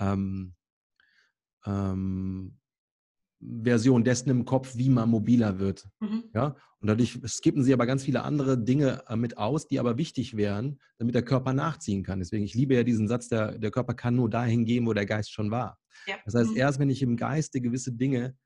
ähm, 0.00 0.54
ähm, 1.66 2.58
Version 3.62 4.04
dessen 4.04 4.30
im 4.30 4.44
Kopf, 4.44 4.76
wie 4.76 4.88
man 4.88 5.08
mobiler 5.08 5.58
wird. 5.58 5.88
Mhm. 6.00 6.24
Ja? 6.34 6.56
Und 6.80 6.88
dadurch 6.88 7.18
skippen 7.26 7.62
sie 7.62 7.72
aber 7.72 7.86
ganz 7.86 8.04
viele 8.04 8.22
andere 8.22 8.58
Dinge 8.58 9.02
äh, 9.08 9.16
mit 9.16 9.38
aus, 9.38 9.66
die 9.66 9.78
aber 9.78 9.98
wichtig 9.98 10.36
wären, 10.36 10.80
damit 10.98 11.14
der 11.14 11.24
Körper 11.24 11.52
nachziehen 11.52 12.02
kann. 12.02 12.20
Deswegen, 12.20 12.44
ich 12.44 12.54
liebe 12.54 12.74
ja 12.74 12.82
diesen 12.82 13.08
Satz, 13.08 13.28
der, 13.28 13.58
der 13.58 13.70
Körper 13.70 13.94
kann 13.94 14.16
nur 14.16 14.30
dahin 14.30 14.64
gehen, 14.64 14.86
wo 14.86 14.92
der 14.92 15.06
Geist 15.06 15.32
schon 15.32 15.50
war. 15.50 15.78
Ja. 16.06 16.16
Das 16.24 16.34
heißt, 16.34 16.50
mhm. 16.50 16.56
erst 16.56 16.78
wenn 16.78 16.90
ich 16.90 17.02
im 17.02 17.16
Geiste 17.16 17.60
gewisse 17.60 17.92
Dinge 17.92 18.36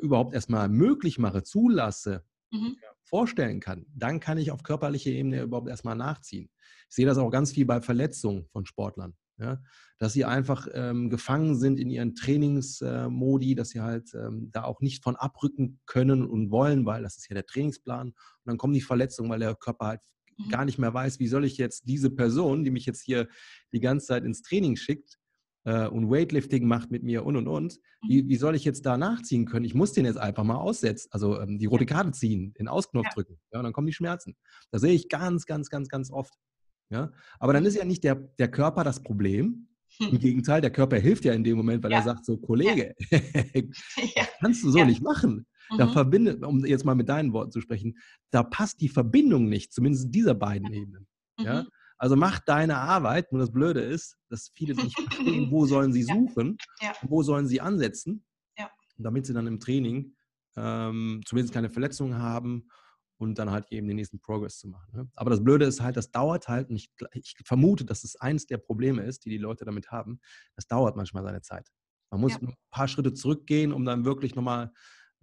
überhaupt 0.00 0.34
erstmal 0.34 0.68
möglich 0.68 1.18
mache, 1.18 1.42
zulasse, 1.42 2.24
mhm. 2.50 2.76
vorstellen 3.04 3.60
kann, 3.60 3.86
dann 3.94 4.20
kann 4.20 4.38
ich 4.38 4.50
auf 4.50 4.62
körperlicher 4.62 5.10
Ebene 5.10 5.42
überhaupt 5.42 5.68
erstmal 5.68 5.96
nachziehen. 5.96 6.50
Ich 6.88 6.96
sehe 6.96 7.06
das 7.06 7.18
auch 7.18 7.30
ganz 7.30 7.52
viel 7.52 7.66
bei 7.66 7.80
Verletzungen 7.80 8.46
von 8.52 8.66
Sportlern. 8.66 9.14
Ja, 9.38 9.62
dass 9.98 10.14
sie 10.14 10.24
einfach 10.24 10.66
ähm, 10.72 11.10
gefangen 11.10 11.56
sind 11.56 11.78
in 11.78 11.90
ihren 11.90 12.14
Trainingsmodi, 12.14 13.52
äh, 13.52 13.54
dass 13.54 13.68
sie 13.68 13.82
halt 13.82 14.14
ähm, 14.14 14.50
da 14.50 14.64
auch 14.64 14.80
nicht 14.80 15.04
von 15.04 15.14
abrücken 15.14 15.78
können 15.84 16.24
und 16.24 16.50
wollen, 16.50 16.86
weil 16.86 17.02
das 17.02 17.18
ist 17.18 17.28
ja 17.28 17.34
der 17.34 17.44
Trainingsplan. 17.44 18.08
Und 18.08 18.16
dann 18.46 18.56
kommen 18.56 18.72
die 18.72 18.80
Verletzungen, 18.80 19.28
weil 19.28 19.40
der 19.40 19.54
Körper 19.54 19.86
halt 19.86 20.00
mhm. 20.38 20.48
gar 20.48 20.64
nicht 20.64 20.78
mehr 20.78 20.94
weiß, 20.94 21.18
wie 21.20 21.28
soll 21.28 21.44
ich 21.44 21.58
jetzt 21.58 21.86
diese 21.86 22.08
Person, 22.08 22.64
die 22.64 22.70
mich 22.70 22.86
jetzt 22.86 23.02
hier 23.02 23.28
die 23.72 23.80
ganze 23.80 24.06
Zeit 24.06 24.24
ins 24.24 24.40
Training 24.40 24.76
schickt, 24.76 25.18
äh, 25.66 25.88
und 25.88 26.10
Weightlifting 26.10 26.66
macht 26.66 26.90
mit 26.90 27.02
mir 27.02 27.26
und 27.26 27.36
und 27.36 27.48
und. 27.48 27.78
Wie, 28.08 28.22
mhm. 28.22 28.28
wie 28.28 28.36
soll 28.36 28.54
ich 28.54 28.64
jetzt 28.64 28.86
da 28.86 28.96
nachziehen 28.96 29.44
können? 29.44 29.66
Ich 29.66 29.74
muss 29.74 29.92
den 29.92 30.06
jetzt 30.06 30.18
einfach 30.18 30.44
mal 30.44 30.56
aussetzen, 30.56 31.08
also 31.10 31.38
ähm, 31.40 31.58
die 31.58 31.66
rote 31.66 31.86
Karte 31.86 32.12
ziehen, 32.12 32.54
den 32.54 32.68
Ausknopf 32.68 33.06
ja. 33.06 33.10
drücken. 33.12 33.38
Ja, 33.52 33.58
und 33.58 33.64
dann 33.64 33.72
kommen 33.72 33.88
die 33.88 33.92
Schmerzen. 33.92 34.36
Das 34.70 34.80
sehe 34.80 34.94
ich 34.94 35.08
ganz, 35.08 35.44
ganz, 35.44 35.68
ganz, 35.68 35.88
ganz 35.88 36.10
oft. 36.10 36.32
Ja? 36.90 37.12
Aber 37.38 37.52
dann 37.52 37.64
ist 37.64 37.76
ja 37.76 37.84
nicht 37.84 38.04
der, 38.04 38.14
der 38.14 38.50
Körper 38.50 38.84
das 38.84 39.02
Problem. 39.02 39.68
Im 39.98 40.12
hm. 40.12 40.18
Gegenteil, 40.18 40.60
der 40.60 40.70
Körper 40.70 40.96
hilft 40.96 41.24
ja 41.24 41.32
in 41.32 41.42
dem 41.42 41.56
Moment, 41.56 41.82
weil 41.82 41.90
ja. 41.90 41.98
er 41.98 42.04
sagt 42.04 42.26
so, 42.26 42.36
Kollege, 42.36 42.94
ja. 43.10 43.20
ja. 44.14 44.26
kannst 44.40 44.62
du 44.62 44.70
so 44.70 44.84
nicht 44.84 45.02
machen. 45.02 45.46
Da 45.78 45.86
mhm. 45.86 45.90
verbindet, 45.90 46.44
um 46.44 46.64
jetzt 46.64 46.84
mal 46.84 46.94
mit 46.94 47.08
deinen 47.08 47.32
Worten 47.32 47.50
zu 47.50 47.60
sprechen, 47.60 47.98
da 48.30 48.44
passt 48.44 48.80
die 48.80 48.88
Verbindung 48.88 49.48
nicht, 49.48 49.72
zumindest 49.72 50.14
dieser 50.14 50.34
beiden 50.34 50.72
Ebenen. 50.72 51.08
Ja? 51.40 51.62
Mhm. 51.62 51.68
Also 51.98 52.14
mach 52.14 52.38
deine 52.40 52.76
Arbeit, 52.76 53.32
nur 53.32 53.40
das 53.40 53.50
Blöde 53.50 53.80
ist, 53.80 54.16
dass 54.28 54.50
viele 54.54 54.74
nicht 54.82 55.00
verstehen, 55.00 55.50
wo 55.50 55.66
sollen 55.66 55.92
sie 55.92 56.02
suchen, 56.02 56.56
wo 57.02 57.22
sollen 57.22 57.48
sie 57.48 57.60
ansetzen, 57.60 58.24
damit 58.98 59.26
sie 59.26 59.34
dann 59.34 59.46
im 59.46 59.58
Training 59.58 60.14
ähm, 60.56 61.20
zumindest 61.26 61.52
keine 61.52 61.68
Verletzungen 61.68 62.18
haben 62.18 62.68
und 63.18 63.38
dann 63.38 63.50
halt 63.50 63.66
eben 63.70 63.88
den 63.88 63.96
nächsten 63.96 64.20
Progress 64.20 64.58
zu 64.58 64.68
machen. 64.68 64.90
Ne? 64.94 65.10
Aber 65.14 65.30
das 65.30 65.42
Blöde 65.42 65.64
ist 65.64 65.80
halt, 65.80 65.96
das 65.96 66.10
dauert 66.10 66.48
halt, 66.48 66.68
und 66.68 66.76
ich, 66.76 66.90
ich, 67.12 67.36
vermute, 67.44 67.84
dass 67.84 68.04
es 68.04 68.16
eins 68.16 68.46
der 68.46 68.58
Probleme 68.58 69.02
ist, 69.02 69.24
die 69.24 69.30
die 69.30 69.38
Leute 69.38 69.64
damit 69.64 69.90
haben, 69.90 70.20
das 70.54 70.66
dauert 70.66 70.96
manchmal 70.96 71.22
seine 71.22 71.40
Zeit. 71.40 71.70
Man 72.10 72.20
muss 72.20 72.32
ja. 72.32 72.40
ein 72.42 72.54
paar 72.70 72.88
Schritte 72.88 73.14
zurückgehen, 73.14 73.72
um 73.72 73.84
dann 73.84 74.04
wirklich 74.04 74.34
nochmal, 74.34 74.72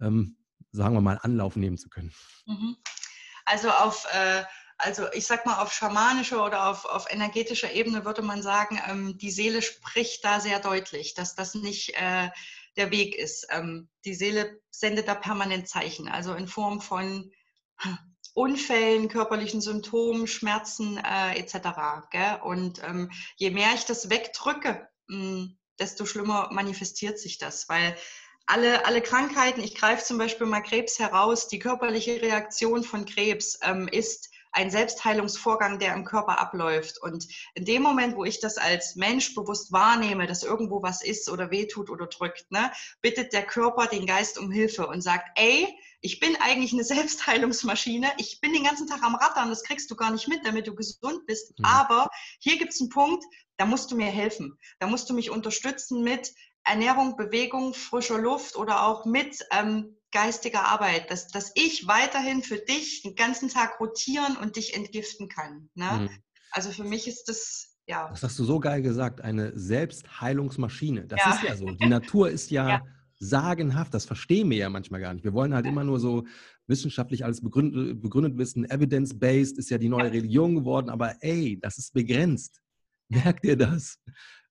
ähm, 0.00 0.36
sagen 0.72 0.94
wir 0.94 1.00
mal, 1.00 1.18
Anlauf 1.22 1.56
nehmen 1.56 1.78
zu 1.78 1.88
können. 1.88 2.12
Mhm. 2.46 2.76
Also 3.44 3.70
auf, 3.70 4.06
äh, 4.12 4.44
also 4.78 5.06
ich 5.12 5.26
sag 5.26 5.46
mal, 5.46 5.62
auf 5.62 5.72
schamanischer 5.72 6.44
oder 6.44 6.68
auf, 6.68 6.84
auf 6.84 7.10
energetischer 7.10 7.72
Ebene 7.72 8.04
würde 8.04 8.22
man 8.22 8.42
sagen, 8.42 8.80
ähm, 8.88 9.16
die 9.18 9.30
Seele 9.30 9.62
spricht 9.62 10.24
da 10.24 10.40
sehr 10.40 10.60
deutlich, 10.60 11.14
dass 11.14 11.34
das 11.34 11.54
nicht 11.54 11.94
äh, 11.96 12.28
der 12.76 12.90
Weg 12.90 13.14
ist. 13.14 13.46
Ähm, 13.50 13.88
die 14.04 14.14
Seele 14.14 14.60
sendet 14.70 15.06
da 15.06 15.14
permanent 15.14 15.68
Zeichen, 15.68 16.08
also 16.08 16.34
in 16.34 16.48
Form 16.48 16.80
von 16.80 17.30
Unfällen, 18.34 19.08
körperlichen 19.08 19.60
Symptomen, 19.60 20.26
Schmerzen 20.26 20.98
äh, 20.98 21.38
etc. 21.38 21.54
Gell? 22.10 22.40
Und 22.42 22.82
ähm, 22.82 23.10
je 23.36 23.50
mehr 23.50 23.74
ich 23.74 23.84
das 23.84 24.10
wegdrücke, 24.10 24.88
mh, 25.06 25.16
hm, 25.16 25.58
desto 25.78 26.06
schlimmer 26.06 26.48
manifestiert 26.52 27.18
sich 27.18 27.38
das, 27.38 27.68
weil 27.68 27.96
alle, 28.46 28.84
alle 28.86 29.00
Krankheiten, 29.00 29.62
ich 29.62 29.74
greife 29.74 30.04
zum 30.04 30.18
Beispiel 30.18 30.46
mal 30.46 30.60
Krebs 30.60 30.98
heraus, 30.98 31.48
die 31.48 31.58
körperliche 31.58 32.20
Reaktion 32.20 32.82
von 32.84 33.06
Krebs 33.06 33.58
ähm, 33.62 33.88
ist 33.88 34.33
ein 34.54 34.70
Selbstheilungsvorgang, 34.70 35.78
der 35.78 35.94
im 35.94 36.04
Körper 36.04 36.38
abläuft. 36.38 37.00
Und 37.02 37.26
in 37.54 37.64
dem 37.64 37.82
Moment, 37.82 38.16
wo 38.16 38.24
ich 38.24 38.40
das 38.40 38.56
als 38.56 38.94
Mensch 38.94 39.34
bewusst 39.34 39.72
wahrnehme, 39.72 40.26
dass 40.26 40.44
irgendwo 40.44 40.82
was 40.82 41.02
ist 41.02 41.28
oder 41.28 41.50
wehtut 41.50 41.90
oder 41.90 42.06
drückt, 42.06 42.50
ne, 42.50 42.72
bittet 43.02 43.32
der 43.32 43.44
Körper 43.44 43.86
den 43.86 44.06
Geist 44.06 44.38
um 44.38 44.50
Hilfe 44.50 44.86
und 44.86 45.02
sagt, 45.02 45.28
ey, 45.34 45.68
ich 46.00 46.20
bin 46.20 46.36
eigentlich 46.40 46.72
eine 46.72 46.84
Selbstheilungsmaschine. 46.94 48.12
Ich 48.18 48.40
bin 48.40 48.52
den 48.52 48.64
ganzen 48.64 48.86
Tag 48.86 49.02
am 49.02 49.16
Rattern, 49.16 49.50
das 49.50 49.64
kriegst 49.64 49.90
du 49.90 49.96
gar 49.96 50.12
nicht 50.12 50.28
mit, 50.28 50.46
damit 50.46 50.66
du 50.66 50.74
gesund 50.74 51.26
bist. 51.26 51.58
Mhm. 51.58 51.64
Aber 51.64 52.08
hier 52.38 52.56
gibt 52.56 52.72
es 52.72 52.80
einen 52.80 52.90
Punkt, 52.90 53.24
da 53.56 53.66
musst 53.66 53.90
du 53.90 53.96
mir 53.96 54.06
helfen. 54.06 54.56
Da 54.78 54.86
musst 54.86 55.10
du 55.10 55.14
mich 55.14 55.30
unterstützen 55.30 56.02
mit 56.04 56.32
Ernährung, 56.64 57.16
Bewegung, 57.16 57.74
frischer 57.74 58.18
Luft 58.18 58.56
oder 58.56 58.86
auch 58.86 59.04
mit 59.04 59.44
ähm, 59.50 59.96
geistiger 60.14 60.64
Arbeit, 60.64 61.10
dass, 61.10 61.28
dass 61.28 61.52
ich 61.54 61.86
weiterhin 61.86 62.42
für 62.42 62.56
dich 62.56 63.02
den 63.02 63.14
ganzen 63.14 63.50
Tag 63.50 63.78
rotieren 63.80 64.36
und 64.40 64.56
dich 64.56 64.74
entgiften 64.74 65.28
kann. 65.28 65.68
Ne? 65.74 66.08
Mhm. 66.08 66.10
Also 66.52 66.70
für 66.70 66.84
mich 66.84 67.06
ist 67.06 67.24
das, 67.24 67.76
ja. 67.86 68.08
Das 68.08 68.22
hast 68.22 68.38
du 68.38 68.44
so 68.44 68.60
geil 68.60 68.80
gesagt, 68.80 69.20
eine 69.20 69.52
Selbstheilungsmaschine. 69.58 71.06
Das 71.06 71.20
ja. 71.20 71.34
ist 71.34 71.42
ja 71.42 71.56
so. 71.56 71.66
Die 71.66 71.88
Natur 71.88 72.30
ist 72.30 72.50
ja, 72.50 72.68
ja, 72.68 72.82
sagenhaft, 73.18 73.94
das 73.94 74.04
verstehen 74.04 74.50
wir 74.50 74.56
ja 74.56 74.68
manchmal 74.68 75.00
gar 75.00 75.12
nicht. 75.14 75.24
Wir 75.24 75.32
wollen 75.32 75.54
halt 75.54 75.66
immer 75.66 75.84
nur 75.84 76.00
so 76.00 76.24
wissenschaftlich 76.66 77.24
alles 77.24 77.42
begründet, 77.42 78.00
begründet 78.00 78.38
wissen, 78.38 78.64
evidence-based 78.64 79.58
ist 79.58 79.70
ja 79.70 79.78
die 79.78 79.88
neue 79.88 80.12
Religion 80.12 80.54
geworden, 80.54 80.88
aber 80.88 81.16
ey, 81.20 81.58
das 81.60 81.78
ist 81.78 81.92
begrenzt. 81.92 82.60
Merkt 83.08 83.44
ihr 83.44 83.56
das? 83.56 83.98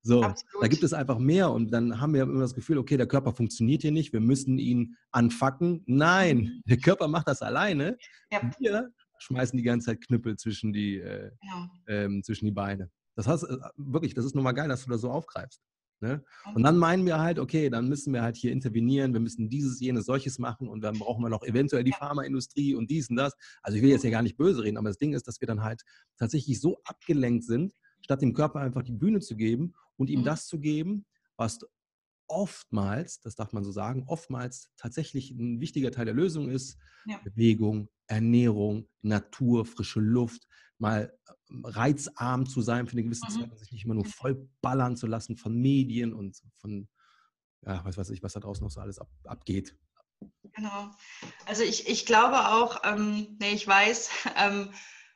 So, 0.05 0.21
Absolut. 0.21 0.63
da 0.63 0.67
gibt 0.67 0.83
es 0.83 0.91
einfach 0.91 1.17
mehr 1.17 1.49
und 1.49 1.71
dann 1.71 2.01
haben 2.01 2.13
wir 2.13 2.23
immer 2.23 2.41
das 2.41 2.53
Gefühl, 2.53 2.77
okay, 2.77 2.97
der 2.97 3.07
Körper 3.07 3.31
funktioniert 3.31 3.83
hier 3.83 3.93
nicht, 3.93 4.11
wir 4.11 4.19
müssen 4.19 4.59
ihn 4.59 4.97
anfacken. 5.11 5.81
Nein, 5.85 6.37
mhm. 6.37 6.61
der 6.65 6.77
Körper 6.77 7.07
macht 7.07 7.29
das 7.29 7.41
alleine. 7.41 7.97
Ja. 8.29 8.41
Wir 8.59 8.91
schmeißen 9.19 9.55
die 9.55 9.63
ganze 9.63 9.87
Zeit 9.87 10.01
Knüppel 10.01 10.35
zwischen 10.35 10.73
die, 10.73 10.97
äh, 10.97 11.31
ja. 11.41 11.69
ähm, 11.87 12.21
zwischen 12.21 12.45
die 12.45 12.51
Beine. 12.51 12.91
Das 13.15 13.27
heißt, 13.27 13.45
äh, 13.45 13.57
wirklich, 13.77 14.13
das 14.13 14.25
ist 14.25 14.35
nun 14.35 14.43
mal 14.43 14.51
geil, 14.51 14.67
dass 14.67 14.83
du 14.83 14.89
das 14.89 14.99
so 14.99 15.09
aufgreifst. 15.09 15.61
Ne? 16.01 16.21
Und 16.53 16.63
dann 16.63 16.77
meinen 16.77 17.05
wir 17.05 17.19
halt, 17.19 17.39
okay, 17.39 17.69
dann 17.69 17.87
müssen 17.87 18.13
wir 18.13 18.23
halt 18.23 18.35
hier 18.35 18.51
intervenieren, 18.51 19.13
wir 19.13 19.21
müssen 19.21 19.49
dieses, 19.49 19.79
jenes, 19.79 20.05
solches 20.05 20.37
machen 20.37 20.67
und 20.67 20.81
dann 20.81 20.99
brauchen 20.99 21.23
wir 21.23 21.29
noch 21.29 21.43
eventuell 21.43 21.85
die 21.85 21.93
Pharmaindustrie 21.93 22.75
und 22.75 22.91
dies 22.91 23.09
und 23.09 23.15
das. 23.15 23.33
Also 23.61 23.77
ich 23.77 23.83
will 23.83 23.89
jetzt 23.89 24.01
hier 24.01 24.11
gar 24.11 24.21
nicht 24.21 24.35
böse 24.35 24.63
reden, 24.63 24.75
aber 24.75 24.89
das 24.89 24.97
Ding 24.97 25.13
ist, 25.13 25.29
dass 25.29 25.39
wir 25.39 25.47
dann 25.47 25.63
halt 25.63 25.81
tatsächlich 26.17 26.59
so 26.59 26.81
abgelenkt 26.83 27.45
sind, 27.45 27.73
statt 28.01 28.21
dem 28.21 28.33
Körper 28.33 28.59
einfach 28.59 28.83
die 28.83 28.91
Bühne 28.91 29.21
zu 29.21 29.37
geben 29.37 29.75
und 29.97 30.09
ihm 30.09 30.21
mhm. 30.21 30.25
das 30.25 30.47
zu 30.47 30.59
geben, 30.59 31.05
was 31.37 31.59
oftmals, 32.27 33.19
das 33.19 33.35
darf 33.35 33.53
man 33.53 33.63
so 33.63 33.71
sagen, 33.71 34.05
oftmals 34.07 34.71
tatsächlich 34.77 35.31
ein 35.31 35.59
wichtiger 35.59 35.91
Teil 35.91 36.05
der 36.05 36.13
Lösung 36.13 36.49
ist. 36.49 36.77
Ja. 37.05 37.19
Bewegung, 37.23 37.89
Ernährung, 38.07 38.87
Natur, 39.01 39.65
frische 39.65 39.99
Luft, 39.99 40.47
mal 40.77 41.13
ähm, 41.49 41.65
reizarm 41.65 42.45
zu 42.45 42.61
sein 42.61 42.87
für 42.87 42.93
eine 42.93 43.03
gewisse 43.03 43.25
mhm. 43.29 43.49
Zeit 43.49 43.59
sich 43.59 43.71
nicht 43.71 43.85
immer 43.85 43.93
nur 43.93 44.05
voll 44.05 44.49
ballern 44.61 44.95
zu 44.95 45.07
lassen 45.07 45.37
von 45.37 45.55
Medien 45.55 46.13
und 46.13 46.41
von, 46.57 46.87
ja, 47.65 47.83
was 47.85 47.97
weiß 47.97 48.09
ich, 48.09 48.23
was 48.23 48.33
da 48.33 48.39
draußen 48.39 48.63
noch 48.63 48.71
so 48.71 48.81
alles 48.81 48.99
ab, 48.99 49.09
abgeht. 49.25 49.77
Genau. 50.53 50.91
Also 51.45 51.63
ich, 51.63 51.87
ich 51.87 52.05
glaube 52.05 52.49
auch, 52.49 52.81
ähm, 52.83 53.37
nee, 53.39 53.53
ich 53.53 53.67
weiß, 53.67 54.09
ähm, 54.37 54.71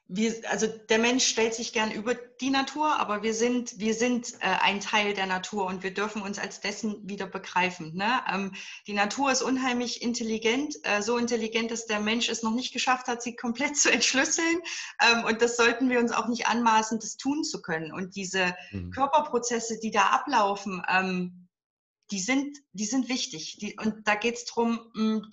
wir, 0.10 0.34
also 0.50 0.67
der 0.67 1.00
Mensch 1.00 1.26
stellt 1.26 1.54
sich 1.54 1.74
gern 1.74 1.91
über 1.91 2.15
die 2.15 2.50
Natur, 2.50 2.98
aber 2.98 3.24
wir 3.24 3.34
sind, 3.34 3.78
wir 3.78 3.93
sind 3.93 4.36
äh, 4.36 4.46
ein 4.62 4.80
Teil 4.80 5.13
der 5.13 5.26
Natur 5.26 5.65
und 5.65 5.84
wir 5.84 5.93
dürfen 5.93 6.22
uns 6.22 6.39
als 6.39 6.62
dessen 6.62 7.10
wieder 7.10 7.28
begreifen. 7.28 7.93
Ne? 7.93 8.22
Ähm, 8.32 8.54
die 8.88 8.93
Natur 8.93 9.32
ist 9.32 9.41
unheimlich 9.41 10.02
intelligent, 10.02 10.76
äh, 10.84 11.02
so 11.02 11.17
intelligent, 11.17 11.72
dass 11.72 11.88
der 11.88 12.00
Mensch 12.00 12.30
es 12.30 12.41
noch 12.41 12.54
nicht 12.54 12.72
geschafft 12.72 13.08
hat, 13.08 13.22
sie 13.22 13.36
komplett 13.36 13.76
zu 13.78 13.91
entschlüsseln. 13.91 14.62
Ähm, 15.02 15.26
und 15.26 15.41
das 15.41 15.58
sollten 15.58 15.89
wir 15.89 16.00
uns 16.00 16.13
auch 16.13 16.28
nicht 16.28 16.48
anmaßen, 16.48 17.00
das 17.00 17.17
tun 17.17 17.43
zu 17.43 17.62
können. 17.62 17.91
Und 17.91 18.15
diese 18.15 18.56
mhm. 18.72 18.91
Körperprozesse, 18.91 19.78
die 19.80 19.91
da 19.91 20.08
ablaufen, 20.08 20.84
ähm, 20.88 21.50
die 22.12 22.22
sind, 22.22 22.58
die 22.72 22.86
sind 22.86 23.10
wichtig. 23.10 23.58
Die, 23.60 23.76
und 23.78 24.08
da 24.08 24.15
geht 24.15 24.36
es 24.36 24.46
darum, 24.46 24.80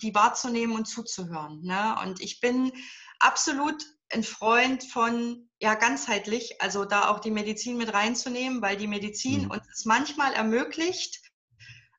die 0.01 0.13
wahrzunehmen 0.13 0.75
und 0.75 0.85
zuzuhören. 0.85 1.61
Ne? 1.61 1.95
Und 2.03 2.19
ich 2.19 2.41
bin 2.41 2.73
absolut 3.19 3.94
ein 4.09 4.23
Freund 4.23 4.83
von 4.83 5.49
ja 5.59 5.73
ganzheitlich, 5.75 6.61
also 6.61 6.85
da 6.85 7.09
auch 7.09 7.19
die 7.19 7.31
Medizin 7.31 7.77
mit 7.77 7.93
reinzunehmen, 7.93 8.61
weil 8.61 8.77
die 8.77 8.87
Medizin 8.87 9.45
mhm. 9.45 9.51
uns 9.51 9.67
es 9.73 9.85
manchmal 9.85 10.33
ermöglicht, 10.33 11.21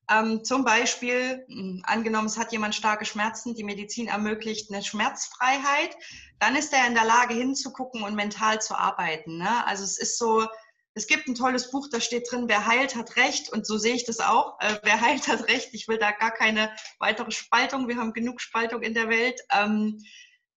ähm, 0.08 0.44
zum 0.44 0.64
Beispiel, 0.64 1.44
mh, 1.48 1.56
hm, 1.56 1.82
angenommen, 1.84 2.26
es 2.26 2.38
hat 2.38 2.52
jemand 2.52 2.74
starke 2.74 3.04
Schmerzen, 3.04 3.54
die 3.54 3.64
Medizin 3.64 4.06
ermöglicht 4.06 4.72
eine 4.72 4.82
Schmerzfreiheit, 4.82 5.96
dann 6.38 6.54
ist 6.54 6.72
er 6.72 6.86
in 6.86 6.94
der 6.94 7.04
Lage 7.04 7.34
hinzugucken 7.34 8.02
und 8.02 8.14
mental 8.14 8.60
zu 8.60 8.76
arbeiten. 8.76 9.38
Ne? 9.38 9.66
Also 9.66 9.82
es 9.82 9.98
ist 9.98 10.18
so, 10.18 10.46
es 10.94 11.06
gibt 11.06 11.26
ein 11.26 11.34
tolles 11.34 11.70
Buch, 11.70 11.88
da 11.90 12.00
steht 12.00 12.30
drin, 12.30 12.44
wer 12.46 12.66
heilt, 12.66 12.94
hat 12.94 13.16
Recht. 13.16 13.52
Und 13.52 13.66
so 13.66 13.78
sehe 13.78 13.94
ich 13.94 14.04
das 14.04 14.20
auch. 14.20 14.58
Äh, 14.60 14.78
wer 14.82 15.00
heilt, 15.02 15.26
hat 15.28 15.48
Recht. 15.48 15.70
Ich 15.72 15.88
will 15.88 15.98
da 15.98 16.12
gar 16.12 16.30
keine 16.30 16.70
weitere 16.98 17.32
Spaltung. 17.32 17.88
Wir 17.88 17.96
haben 17.96 18.12
genug 18.12 18.40
Spaltung 18.40 18.82
in 18.82 18.94
der 18.94 19.08
Welt. 19.08 19.40
Ähm, 19.52 19.98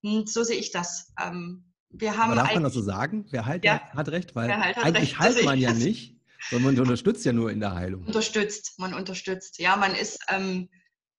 hm, 0.03 0.25
so 0.27 0.43
sehe 0.43 0.57
ich 0.57 0.71
das. 0.71 1.13
Ähm, 1.21 1.65
wir 1.89 2.17
haben 2.17 2.31
Aber 2.31 2.41
darf 2.41 2.53
man 2.53 2.63
das 2.63 2.73
so 2.73 2.81
sagen? 2.81 3.25
Wer 3.31 3.45
halt 3.45 3.65
ja, 3.65 3.81
hat 3.91 4.09
recht, 4.09 4.35
weil 4.35 4.55
halt 4.55 4.77
hat 4.77 4.85
eigentlich 4.85 5.19
recht, 5.19 5.19
heilt 5.19 5.45
man 5.45 5.59
ja 5.59 5.73
nicht, 5.73 6.15
sondern 6.49 6.75
man 6.75 6.81
unterstützt 6.81 7.25
ja 7.25 7.33
nur 7.33 7.51
in 7.51 7.59
der 7.59 7.73
Heilung. 7.73 8.05
Unterstützt, 8.05 8.77
man 8.77 8.93
unterstützt. 8.93 9.59
Ja, 9.59 9.75
man 9.75 9.95
ist, 9.95 10.19
ähm, 10.29 10.69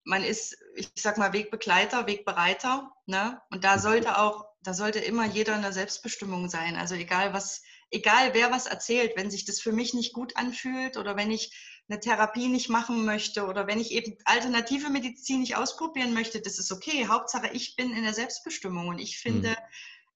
man 0.04 0.22
ist, 0.22 0.56
ich 0.76 0.90
sag 0.96 1.18
mal, 1.18 1.32
Wegbegleiter, 1.32 2.06
Wegbereiter. 2.06 2.90
Ne? 3.06 3.40
Und 3.50 3.64
da 3.64 3.78
sollte 3.78 4.18
auch, 4.18 4.44
da 4.62 4.72
sollte 4.72 5.00
immer 5.00 5.26
jeder 5.26 5.56
in 5.56 5.62
der 5.62 5.72
Selbstbestimmung 5.72 6.48
sein. 6.48 6.76
Also 6.76 6.94
egal 6.94 7.32
was, 7.32 7.62
egal 7.90 8.32
wer 8.32 8.50
was 8.50 8.66
erzählt, 8.66 9.12
wenn 9.16 9.30
sich 9.30 9.44
das 9.44 9.60
für 9.60 9.72
mich 9.72 9.92
nicht 9.92 10.12
gut 10.12 10.36
anfühlt 10.36 10.96
oder 10.96 11.16
wenn 11.16 11.30
ich 11.30 11.52
eine 11.90 12.00
Therapie 12.00 12.48
nicht 12.48 12.68
machen 12.68 13.04
möchte 13.04 13.46
oder 13.46 13.66
wenn 13.66 13.80
ich 13.80 13.90
eben 13.90 14.16
alternative 14.24 14.90
Medizin 14.90 15.40
nicht 15.40 15.56
ausprobieren 15.56 16.14
möchte, 16.14 16.40
das 16.40 16.58
ist 16.58 16.70
okay. 16.70 17.06
Hauptsache, 17.08 17.50
ich 17.52 17.74
bin 17.76 17.92
in 17.92 18.04
der 18.04 18.14
Selbstbestimmung 18.14 18.88
und 18.88 19.00
ich 19.00 19.18
finde, 19.18 19.50
hm. 19.50 19.56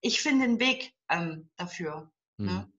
ich 0.01 0.21
finde 0.21 0.45
einen 0.45 0.59
Weg 0.59 0.93
ähm, 1.09 1.49
dafür. 1.57 2.11
Hm. 2.37 2.45
Ne? 2.45 2.71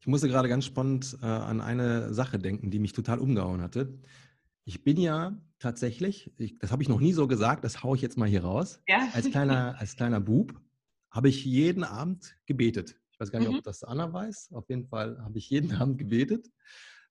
Ich 0.00 0.06
musste 0.06 0.28
gerade 0.28 0.48
ganz 0.48 0.64
spannend 0.64 1.18
äh, 1.22 1.26
an 1.26 1.60
eine 1.60 2.12
Sache 2.12 2.38
denken, 2.38 2.70
die 2.70 2.78
mich 2.78 2.92
total 2.92 3.20
umgehauen 3.20 3.62
hatte. 3.62 4.00
Ich 4.64 4.82
bin 4.82 4.98
ja 4.98 5.40
tatsächlich, 5.58 6.32
ich, 6.36 6.58
das 6.58 6.72
habe 6.72 6.82
ich 6.82 6.88
noch 6.88 7.00
nie 7.00 7.12
so 7.12 7.28
gesagt, 7.28 7.64
das 7.64 7.82
haue 7.82 7.96
ich 7.96 8.02
jetzt 8.02 8.16
mal 8.16 8.28
hier 8.28 8.42
raus. 8.42 8.82
Ja. 8.88 9.08
Als, 9.12 9.30
kleiner, 9.30 9.76
als 9.78 9.94
kleiner 9.94 10.20
Bub 10.20 10.60
habe 11.10 11.28
ich 11.28 11.44
jeden 11.44 11.84
Abend 11.84 12.34
gebetet. 12.46 12.96
Ich 13.12 13.20
weiß 13.20 13.30
gar 13.30 13.38
nicht, 13.38 13.50
mhm. 13.50 13.58
ob 13.58 13.64
das 13.64 13.84
Anna 13.84 14.12
weiß. 14.12 14.50
Auf 14.52 14.68
jeden 14.68 14.86
Fall 14.86 15.22
habe 15.22 15.38
ich 15.38 15.50
jeden 15.50 15.72
Abend 15.76 15.98
gebetet 15.98 16.50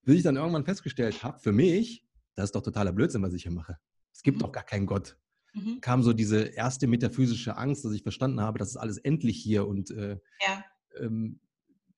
bis 0.03 0.17
ich 0.17 0.23
dann 0.23 0.35
irgendwann 0.35 0.65
festgestellt 0.65 1.23
habe, 1.23 1.39
für 1.39 1.51
mich, 1.51 2.05
das 2.35 2.45
ist 2.45 2.55
doch 2.55 2.61
totaler 2.61 2.93
Blödsinn, 2.93 3.21
was 3.21 3.33
ich 3.33 3.43
hier 3.43 3.51
mache. 3.51 3.77
Es 4.13 4.21
gibt 4.21 4.37
mhm. 4.37 4.41
doch 4.41 4.51
gar 4.51 4.63
keinen 4.63 4.85
Gott. 4.85 5.17
Mhm. 5.53 5.81
Kam 5.81 6.03
so 6.03 6.13
diese 6.13 6.41
erste 6.41 6.87
metaphysische 6.87 7.57
Angst, 7.57 7.85
dass 7.85 7.93
ich 7.93 8.03
verstanden 8.03 8.41
habe, 8.41 8.59
das 8.59 8.69
ist 8.69 8.77
alles 8.77 8.97
endlich 8.97 9.37
hier. 9.41 9.67
Und 9.67 9.91
äh, 9.91 10.17
ja. 10.45 10.63
ähm, 10.99 11.39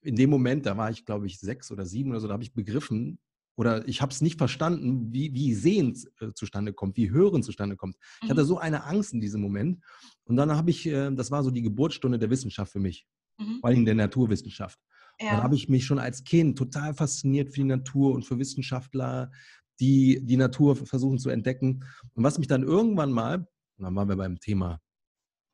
in 0.02 0.16
dem 0.16 0.30
Moment, 0.30 0.66
da 0.66 0.78
war 0.78 0.90
ich, 0.90 1.06
glaube 1.06 1.28
ich, 1.28 1.40
sechs 1.40 1.72
oder 1.72 1.86
sieben 1.86 2.12
oder 2.12 2.20
so, 2.20 2.28
da 2.28 2.34
habe 2.34 2.44
ich 2.44 2.54
begriffen, 2.54 3.20
oder 3.56 3.88
ich 3.88 4.02
habe 4.02 4.12
es 4.12 4.22
nicht 4.22 4.38
verstanden, 4.38 5.14
wie, 5.14 5.34
wie 5.34 5.54
Sehen 5.54 5.96
äh, 6.20 6.32
zustande 6.34 6.74
kommt, 6.74 6.98
wie 6.98 7.12
Hören 7.12 7.44
zustande 7.44 7.76
kommt. 7.76 7.96
Ich 8.24 8.30
hatte 8.30 8.44
mhm. 8.44 8.48
so 8.48 8.58
eine 8.58 8.86
Angst 8.86 9.14
in 9.14 9.22
diesem 9.22 9.42
Moment. 9.42 9.84
Und 10.24 10.38
dann 10.38 10.52
habe 10.56 10.72
ich, 10.72 10.88
äh, 10.88 11.12
das 11.12 11.32
war 11.32 11.44
so 11.44 11.52
die 11.52 11.62
Geburtsstunde 11.62 12.18
der 12.18 12.30
Wissenschaft 12.30 12.72
für 12.72 12.80
mich, 12.80 13.06
mhm. 13.38 13.60
vor 13.60 13.70
allem 13.70 13.86
der 13.86 13.96
Naturwissenschaft. 13.96 14.80
Ja. 15.21 15.31
Dann 15.31 15.43
habe 15.43 15.55
ich 15.55 15.69
mich 15.69 15.86
schon 15.86 15.99
als 15.99 16.23
Kind 16.23 16.57
total 16.57 16.93
fasziniert 16.93 17.49
für 17.49 17.62
die 17.62 17.65
Natur 17.65 18.13
und 18.13 18.25
für 18.25 18.39
Wissenschaftler, 18.39 19.31
die 19.79 20.19
die 20.23 20.38
Natur 20.38 20.75
versuchen 20.75 21.19
zu 21.19 21.29
entdecken. 21.29 21.84
Und 22.13 22.23
was 22.23 22.38
mich 22.38 22.47
dann 22.47 22.63
irgendwann 22.63 23.12
mal, 23.12 23.47
dann 23.77 23.95
waren 23.95 24.10
wir 24.10 24.15
beim 24.15 24.39
Thema 24.39 24.81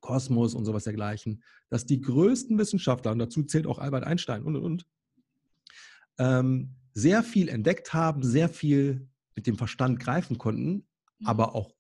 Kosmos 0.01 0.53
und 0.53 0.65
sowas 0.65 0.84
dergleichen, 0.84 1.43
dass 1.69 1.86
die 1.86 2.01
größten 2.01 2.58
Wissenschaftler, 2.58 3.12
und 3.12 3.19
dazu 3.19 3.43
zählt 3.43 3.67
auch 3.67 3.80
Albert 3.80 4.03
Einstein 4.03 4.43
und 4.43 4.56
und 4.56 4.63
und, 4.63 4.86
ähm, 6.19 6.75
sehr 6.93 7.23
viel 7.23 7.49
entdeckt 7.49 7.93
haben, 7.93 8.23
sehr 8.23 8.49
viel 8.49 9.08
mit 9.36 9.47
dem 9.47 9.58
Verstand 9.58 9.99
greifen 9.99 10.38
konnten, 10.38 10.88
mhm. 11.19 11.27
aber 11.27 11.56
auch 11.56 11.75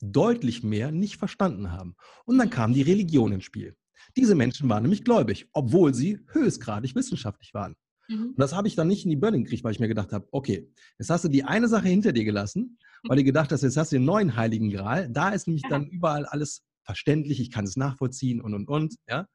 deutlich 0.00 0.62
mehr 0.62 0.92
nicht 0.92 1.16
verstanden 1.16 1.72
haben. 1.72 1.96
Und 2.24 2.38
dann 2.38 2.50
kam 2.50 2.72
die 2.72 2.82
Religion 2.82 3.32
ins 3.32 3.44
Spiel. 3.44 3.76
Diese 4.16 4.34
Menschen 4.34 4.68
waren 4.68 4.82
nämlich 4.82 5.04
gläubig, 5.04 5.48
obwohl 5.52 5.94
sie 5.94 6.20
höchstgradig 6.32 6.94
wissenschaftlich 6.94 7.54
waren. 7.54 7.76
Mhm. 8.08 8.28
Und 8.28 8.38
das 8.38 8.54
habe 8.54 8.68
ich 8.68 8.74
dann 8.74 8.88
nicht 8.88 9.04
in 9.04 9.10
die 9.10 9.16
Burning 9.16 9.44
gekriegt, 9.44 9.64
weil 9.64 9.72
ich 9.72 9.80
mir 9.80 9.88
gedacht 9.88 10.12
habe, 10.12 10.26
okay, 10.32 10.70
jetzt 10.98 11.10
hast 11.10 11.24
du 11.24 11.28
die 11.28 11.44
eine 11.44 11.68
Sache 11.68 11.88
hinter 11.88 12.12
dir 12.12 12.24
gelassen, 12.24 12.78
weil 13.04 13.18
du 13.18 13.24
gedacht 13.24 13.52
hast, 13.52 13.62
jetzt 13.62 13.76
hast 13.76 13.92
du 13.92 13.96
den 13.96 14.04
neuen 14.04 14.36
Heiligen 14.36 14.70
Gral. 14.70 15.08
Da 15.10 15.30
ist 15.30 15.46
nämlich 15.46 15.64
dann 15.68 15.86
überall 15.86 16.24
alles 16.26 16.62
verständlich, 16.82 17.40
ich 17.40 17.50
kann 17.50 17.64
es 17.64 17.76
nachvollziehen 17.76 18.40
und 18.40 18.54
und 18.54 18.68
und. 18.68 18.96
Ja? 19.08 19.26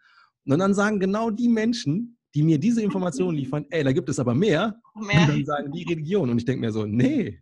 Und 0.46 0.60
dann 0.60 0.74
sagen 0.74 1.00
genau 1.00 1.30
die 1.30 1.48
Menschen, 1.48 2.18
die 2.36 2.44
mir 2.44 2.60
diese 2.60 2.82
Informationen 2.82 3.38
liefern, 3.38 3.66
ey, 3.70 3.84
da 3.84 3.92
gibt 3.94 4.10
es 4.10 4.20
aber 4.20 4.34
mehr. 4.34 4.80
mehr. 4.96 5.22
Und 5.22 5.30
dann 5.30 5.46
sagen 5.46 5.72
die 5.72 5.84
Religion. 5.84 6.30
Und 6.30 6.40
ich 6.40 6.46
denke 6.46 6.62
mir 6.62 6.72
so, 6.72 6.86
nee. 6.86 7.40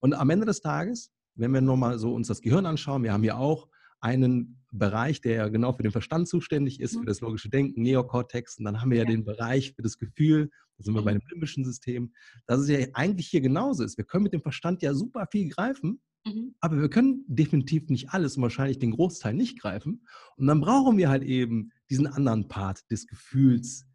Und 0.00 0.14
am 0.14 0.30
Ende 0.30 0.46
des 0.46 0.60
Tages, 0.60 1.10
wenn 1.34 1.52
wir 1.52 1.60
nochmal 1.60 1.98
so 1.98 2.14
uns 2.14 2.28
das 2.28 2.42
Gehirn 2.42 2.66
anschauen, 2.66 3.02
wir 3.02 3.12
haben 3.12 3.24
ja 3.24 3.36
auch 3.36 3.68
einen 4.02 4.60
Bereich, 4.72 5.20
der 5.20 5.34
ja 5.36 5.48
genau 5.48 5.72
für 5.72 5.82
den 5.82 5.92
Verstand 5.92 6.28
zuständig 6.28 6.80
ist, 6.80 6.94
für 6.94 7.00
mhm. 7.00 7.06
das 7.06 7.20
logische 7.20 7.48
Denken, 7.48 7.82
Neokortex. 7.82 8.58
Und 8.58 8.64
dann 8.64 8.80
haben 8.80 8.90
wir 8.90 8.98
ja, 8.98 9.04
ja. 9.04 9.10
den 9.10 9.24
Bereich 9.24 9.74
für 9.74 9.82
das 9.82 9.98
Gefühl, 9.98 10.50
da 10.76 10.84
sind 10.84 10.94
wir 10.94 11.02
bei 11.02 11.14
mhm. 11.14 11.20
dem 11.20 11.28
limbischen 11.30 11.64
System, 11.64 12.12
dass 12.46 12.60
es 12.60 12.68
ja 12.68 12.78
eigentlich 12.94 13.28
hier 13.28 13.40
genauso 13.40 13.84
ist. 13.84 13.96
Wir 13.96 14.04
können 14.04 14.24
mit 14.24 14.32
dem 14.32 14.42
Verstand 14.42 14.82
ja 14.82 14.92
super 14.92 15.28
viel 15.30 15.48
greifen, 15.48 16.00
mhm. 16.26 16.54
aber 16.60 16.80
wir 16.80 16.90
können 16.90 17.24
definitiv 17.28 17.88
nicht 17.90 18.10
alles 18.10 18.36
und 18.36 18.42
wahrscheinlich 18.42 18.80
den 18.80 18.90
Großteil 18.90 19.34
nicht 19.34 19.60
greifen. 19.60 20.04
Und 20.36 20.46
dann 20.48 20.60
brauchen 20.60 20.98
wir 20.98 21.08
halt 21.08 21.22
eben 21.22 21.70
diesen 21.88 22.08
anderen 22.08 22.48
Part 22.48 22.90
des 22.90 23.06
Gefühls, 23.06 23.86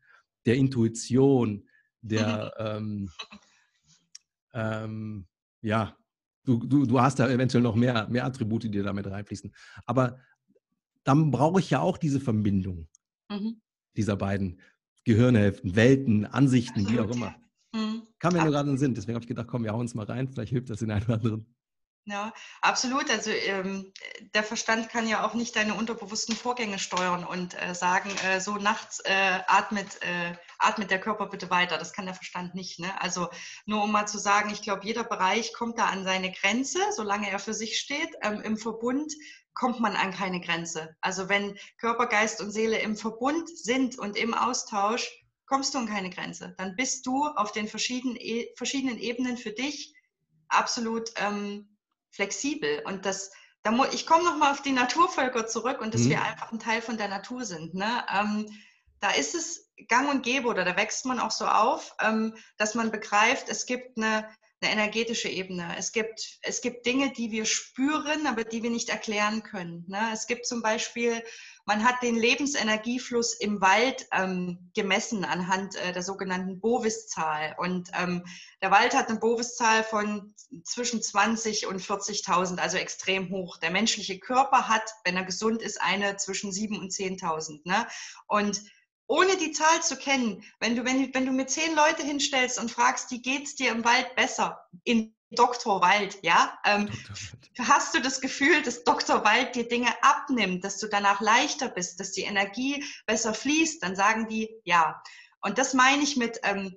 der 0.45 0.55
Intuition, 0.55 1.68
der, 2.01 2.53
ähm, 2.60 3.10
ähm, 4.53 5.28
ja, 5.62 5.97
du, 6.48 6.66
du, 6.66 6.86
du 6.86 7.02
hast 7.02 7.20
da 7.20 7.30
eventuell 7.30 7.62
noch 7.62 7.76
mehr, 7.76 8.08
mehr 8.10 8.26
Attribute, 8.26 8.64
die 8.64 8.72
damit 8.72 9.06
reinfließen. 9.06 9.54
Aber 9.86 10.18
dann 11.04 11.30
brauche 11.30 11.60
ich 11.60 11.70
ja 11.70 11.82
auch 11.82 11.98
diese 11.98 12.20
Verbindung 12.20 12.88
mhm. 13.30 13.62
dieser 13.95 14.16
beiden 14.16 14.60
Gehirnhälften, 15.04 15.76
Welten, 15.76 16.26
Ansichten, 16.26 16.82
Absolut. 16.82 16.93
wie 16.93 17.06
auch 17.06 17.16
immer. 17.16 17.36
Mhm. 17.74 18.02
Kam 18.20 18.34
mir 18.34 18.43
nur 18.43 18.52
gerade 18.52 18.70
in 18.70 18.76
den 18.76 18.80
Sinn, 18.80 18.93
deswegen 18.95 19.16
habe 19.16 19.24
ich 19.24 19.28
gedacht, 19.28 19.48
komm, 19.48 19.64
wir 19.64 19.72
hauen 19.72 19.82
uns 19.82 19.93
mal 19.93 20.06
rein, 20.06 20.28
vielleicht 20.28 20.52
hilft 20.52 20.70
das 20.70 20.80
den 20.80 20.91
einen 20.91 21.06
oder 21.06 21.16
anderen. 21.16 21.54
Ja, 22.10 22.34
absolut. 22.62 23.10
Also 23.12 23.32
ähm, 23.32 23.91
der 24.34 24.43
Verstand 24.43 24.88
kann 24.88 25.10
ja 25.10 25.28
auch 25.28 25.34
nicht 25.34 25.58
deine 25.58 25.74
unterbewussten 25.74 26.38
Vorgänge 26.38 26.80
steuern 26.80 27.26
und 27.26 27.62
äh, 27.62 27.76
sagen, 27.76 28.10
äh, 28.24 28.39
so 28.39 28.55
nachts 28.55 29.01
äh, 29.01 29.39
atmet, 29.45 30.01
äh, 30.01 30.34
atmet 30.58 30.89
der 30.89 31.01
Körper 31.01 31.28
bitte 31.28 31.49
weiter. 31.49 31.78
Das 31.78 31.91
kann 31.91 32.05
der 32.05 32.16
Verstand 32.16 32.55
nicht. 32.55 32.80
Ne? 32.80 32.89
Also 33.01 33.28
nur 33.66 33.84
um 33.84 33.91
mal 33.91 34.08
zu 34.08 34.20
sagen, 34.20 34.51
ich 34.51 34.62
glaube, 34.62 34.86
jeder 34.86 35.03
Bereich 35.03 35.53
kommt 35.53 35.80
da 35.80 35.88
an 35.88 36.05
seine 36.05 36.32
Grenze, 36.32 36.80
solange 36.95 37.30
er 37.30 37.39
für 37.39 37.53
sich 37.53 37.78
steht. 37.78 38.16
Ähm, 38.22 38.39
Im 38.39 38.55
Verbund 38.55 39.14
kommt 39.53 39.82
man 39.82 39.97
an 39.97 40.14
keine 40.14 40.39
Grenze. 40.39 40.95
Also 41.01 41.28
wenn 41.28 41.60
Körper, 41.78 42.08
Geist 42.08 42.39
und 42.39 42.51
Seele 42.51 42.80
im 42.80 42.95
Verbund 42.95 43.49
sind 43.49 43.99
und 43.99 44.16
im 44.16 44.34
Austausch, 44.34 45.12
kommst 45.45 45.74
du 45.74 45.80
an 45.80 45.88
keine 45.88 46.10
Grenze. 46.10 46.55
Dann 46.58 46.78
bist 46.78 47.05
du 47.05 47.26
auf 47.26 47.51
den 47.51 47.68
verschiedenen, 47.68 48.18
verschiedenen 48.55 48.97
Ebenen 48.97 49.36
für 49.36 49.51
dich 49.51 49.93
absolut 50.47 51.12
ähm, 51.18 51.77
flexibel. 52.12 52.82
Und 52.86 53.05
das, 53.05 53.32
da 53.64 53.72
mu 53.72 53.86
ich 53.91 54.05
komme 54.05 54.24
nochmal 54.24 54.51
auf 54.51 54.62
die 54.62 54.72
Naturvölker 54.72 55.47
zurück 55.47 55.82
und 55.82 55.93
dass 55.93 56.01
mhm. 56.01 56.12
wir 56.12 56.24
einfach 56.24 56.51
ein 56.51 56.60
Teil 56.60 56.82
von 56.82 56.97
der 56.97 57.08
Natur 57.08 57.45
sind. 57.45 57.74
Ne? 57.74 58.05
Ähm, 58.14 58.47
da 58.99 59.12
ist 59.12 59.36
es 59.36 59.72
gang 59.88 60.10
und 60.10 60.24
gäbe 60.24 60.47
oder 60.47 60.66
da 60.66 60.76
wächst 60.76 61.05
man 61.05 61.20
auch 61.20 61.32
so 61.32 61.45
auf, 61.45 61.95
ähm, 62.01 62.36
dass 62.58 62.76
man 62.76 62.91
begreift, 62.91 63.49
es 63.49 63.66
gibt 63.66 63.97
eine, 63.97 64.28
eine 64.62 64.72
energetische 64.72 65.30
Ebene. 65.30 65.76
Es 65.78 65.91
gibt, 65.91 66.39
es 66.41 66.62
gibt 66.62 66.86
Dinge, 66.86 67.12
die 67.12 67.32
wir 67.32 67.45
spüren, 67.45 68.26
aber 68.26 68.43
die 68.43 68.64
wir 68.64 68.72
nicht 68.72 68.89
erklären 68.89 69.43
können. 69.43 69.86
Ne? 69.88 70.10
Es 70.14 70.26
gibt 70.26 70.47
zum 70.47 70.62
Beispiel 70.62 71.24
man 71.68 71.84
hat 71.84 72.01
den 72.01 72.15
Lebensenergiefluss 72.15 73.34
im 73.34 73.59
Wald 73.59 74.07
ähm, 74.13 74.72
gemessen 74.74 75.26
anhand 75.26 75.76
äh, 75.76 75.91
der 75.91 76.01
sogenannten 76.01 76.61
Bovis-Zahl. 76.61 77.55
Und 77.59 77.89
ähm, 77.93 78.24
der 78.61 78.72
Wald 78.72 78.95
hat 78.95 79.09
eine 79.09 79.20
Bovis-Zahl 79.20 79.84
von 79.84 80.34
zwischen 80.63 81.01
20 81.01 81.68
und 81.68 81.82
40.000, 81.82 82.59
also 82.59 82.78
extrem 82.78 83.30
hoch. 83.32 83.57
Der 83.57 83.70
menschliche 83.70 84.18
Körper 84.18 84.70
hat, 84.70 84.89
wenn 85.03 85.18
er 85.18 85.26
gesund 85.26 85.61
ist, 85.61 85.82
eine 85.82 86.15
zwischen 86.15 86.53
7 86.53 86.80
und 86.80 86.93
10.000. 86.93 87.59
Ne? 87.65 87.86
Und 88.28 88.61
ohne 89.07 89.36
die 89.36 89.51
Zahl 89.51 89.84
zu 89.84 89.97
kennen, 89.97 90.45
wenn 90.61 90.78
du, 90.78 90.86
wenn, 90.86 91.13
wenn 91.13 91.26
du 91.26 91.34
mir 91.34 91.47
zehn 91.47 91.76
Leute 91.76 92.01
hinstellst 92.01 92.59
und 92.59 92.72
fragst, 92.72 93.11
wie 93.11 93.22
geht's 93.22 93.55
dir 93.55 93.72
im 93.72 93.84
Wald 93.84 94.15
besser? 94.15 94.61
In 94.86 95.16
Dr. 95.32 95.82
Wald, 95.82 96.20
ja? 96.22 96.58
Ähm, 96.66 96.90
hast 97.60 97.94
du 97.94 98.02
das 98.02 98.22
Gefühl, 98.22 98.62
dass 98.62 98.84
Dr. 98.84 99.26
Wald 99.26 99.56
dir 99.56 99.68
Dinge 99.68 99.92
abnimmt, 100.02 100.64
dass 100.64 100.78
du 100.78 100.88
danach 100.88 101.22
leichter 101.22 101.70
bist, 101.70 102.00
dass 102.00 102.12
die 102.12 102.22
Energie 102.22 102.84
besser 103.06 103.34
fließt? 103.34 103.84
Dann 103.84 103.96
sagen 103.96 104.28
die 104.28 104.50
ja. 104.64 105.02
Und 105.42 105.58
das 105.58 105.74
meine 105.74 106.04
ich 106.04 106.16
mit 106.16 106.40
ähm, 106.44 106.76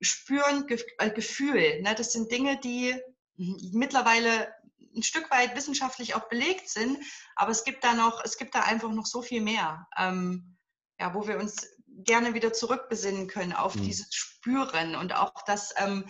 Spüren, 0.00 0.66
Ge 0.66 0.82
äh, 0.98 1.10
Gefühl. 1.10 1.82
Ne? 1.82 1.94
Das 1.94 2.12
sind 2.12 2.30
Dinge, 2.30 2.58
die 2.58 2.94
mittlerweile 3.36 4.52
ein 4.96 5.02
Stück 5.02 5.30
weit 5.30 5.54
wissenschaftlich 5.54 6.14
auch 6.14 6.28
belegt 6.28 6.68
sind, 6.68 6.98
aber 7.34 7.50
es 7.50 7.64
gibt 7.64 7.84
da 7.84 7.94
noch, 7.94 8.24
es 8.24 8.38
gibt 8.38 8.54
da 8.54 8.60
einfach 8.60 8.90
noch 8.90 9.06
so 9.06 9.22
viel 9.22 9.42
mehr, 9.42 9.86
ähm, 9.96 10.56
ja, 10.98 11.14
wo 11.14 11.28
wir 11.28 11.38
uns 11.38 11.68
gerne 11.86 12.34
wieder 12.34 12.52
zurückbesinnen 12.52 13.26
können 13.26 13.52
auf 13.52 13.74
mhm. 13.74 13.82
dieses 13.82 14.08
Spüren 14.14 14.96
und 14.96 15.14
auch 15.14 15.32
das, 15.46 15.74
ähm, 15.76 16.08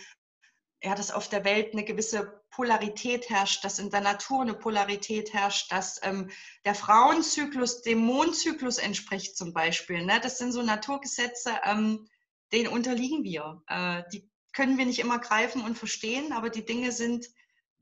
ja, 0.86 0.94
dass 0.94 1.10
auf 1.10 1.28
der 1.28 1.44
Welt 1.44 1.72
eine 1.72 1.82
gewisse 1.82 2.40
Polarität 2.52 3.28
herrscht, 3.28 3.64
dass 3.64 3.80
in 3.80 3.90
der 3.90 4.02
Natur 4.02 4.42
eine 4.42 4.54
Polarität 4.54 5.32
herrscht, 5.32 5.72
dass 5.72 5.98
ähm, 6.04 6.30
der 6.64 6.76
Frauenzyklus 6.76 7.82
dem 7.82 7.98
Mondzyklus 7.98 8.78
entspricht 8.78 9.36
zum 9.36 9.52
Beispiel. 9.52 10.04
Ne? 10.04 10.20
Das 10.22 10.38
sind 10.38 10.52
so 10.52 10.62
Naturgesetze, 10.62 11.50
ähm, 11.64 12.06
denen 12.52 12.68
unterliegen 12.68 13.24
wir. 13.24 13.64
Äh, 13.66 14.04
die 14.12 14.30
können 14.52 14.78
wir 14.78 14.86
nicht 14.86 15.00
immer 15.00 15.18
greifen 15.18 15.62
und 15.62 15.76
verstehen, 15.76 16.32
aber 16.32 16.50
die 16.50 16.64
Dinge 16.64 16.92
sind, 16.92 17.26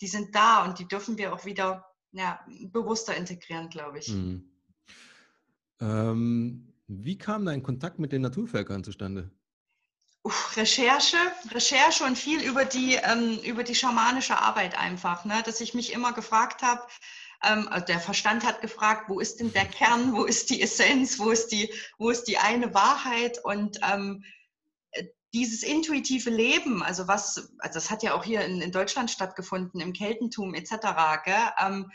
die 0.00 0.06
sind 0.06 0.34
da 0.34 0.64
und 0.64 0.78
die 0.78 0.88
dürfen 0.88 1.18
wir 1.18 1.34
auch 1.34 1.44
wieder 1.44 1.84
ja, 2.12 2.40
bewusster 2.72 3.14
integrieren, 3.14 3.68
glaube 3.68 3.98
ich. 3.98 4.08
Mhm. 4.08 4.48
Ähm, 5.78 6.72
wie 6.86 7.18
kam 7.18 7.44
dein 7.44 7.62
Kontakt 7.62 7.98
mit 7.98 8.12
den 8.12 8.22
Naturvölkern 8.22 8.82
zustande? 8.82 9.30
Recherche, 10.56 11.18
Recherche 11.50 12.04
und 12.04 12.16
viel 12.16 12.40
über 12.40 12.64
die, 12.64 12.94
ähm, 12.94 13.38
über 13.40 13.62
die 13.62 13.74
schamanische 13.74 14.38
Arbeit 14.38 14.78
einfach, 14.78 15.24
ne? 15.24 15.42
dass 15.44 15.60
ich 15.60 15.74
mich 15.74 15.92
immer 15.92 16.12
gefragt 16.12 16.62
habe, 16.62 16.82
ähm, 17.42 17.68
also 17.68 17.84
der 17.86 18.00
Verstand 18.00 18.44
hat 18.44 18.62
gefragt, 18.62 19.08
wo 19.08 19.20
ist 19.20 19.40
denn 19.40 19.52
der 19.52 19.66
Kern, 19.66 20.14
wo 20.14 20.24
ist 20.24 20.48
die 20.48 20.62
Essenz, 20.62 21.18
wo 21.18 21.30
ist 21.30 21.48
die, 21.48 21.72
wo 21.98 22.08
ist 22.08 22.24
die 22.24 22.38
eine 22.38 22.72
Wahrheit 22.72 23.38
und 23.44 23.80
ähm, 23.82 24.24
dieses 25.34 25.64
intuitive 25.64 26.30
Leben, 26.30 26.82
also 26.82 27.08
was, 27.08 27.52
also 27.58 27.74
das 27.74 27.90
hat 27.90 28.02
ja 28.02 28.14
auch 28.14 28.24
hier 28.24 28.42
in, 28.42 28.62
in 28.62 28.70
Deutschland 28.70 29.10
stattgefunden, 29.10 29.80
im 29.80 29.92
Keltentum 29.92 30.54
etc., 30.54 30.70
gell? 31.24 31.52
Ähm, 31.58 31.90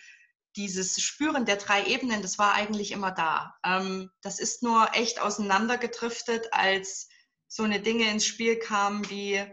dieses 0.55 0.99
Spüren 0.99 1.45
der 1.45 1.55
drei 1.55 1.85
Ebenen, 1.85 2.21
das 2.21 2.37
war 2.37 2.53
eigentlich 2.53 2.91
immer 2.91 3.11
da. 3.11 3.55
Ähm, 3.63 4.11
das 4.21 4.39
ist 4.39 4.61
nur 4.61 4.89
echt 4.93 5.21
auseinandergedriftet, 5.21 6.51
als 6.51 7.07
so 7.49 7.63
eine 7.63 7.81
Dinge 7.81 8.09
ins 8.09 8.25
Spiel 8.25 8.57
kamen 8.57 9.09
wie 9.09 9.43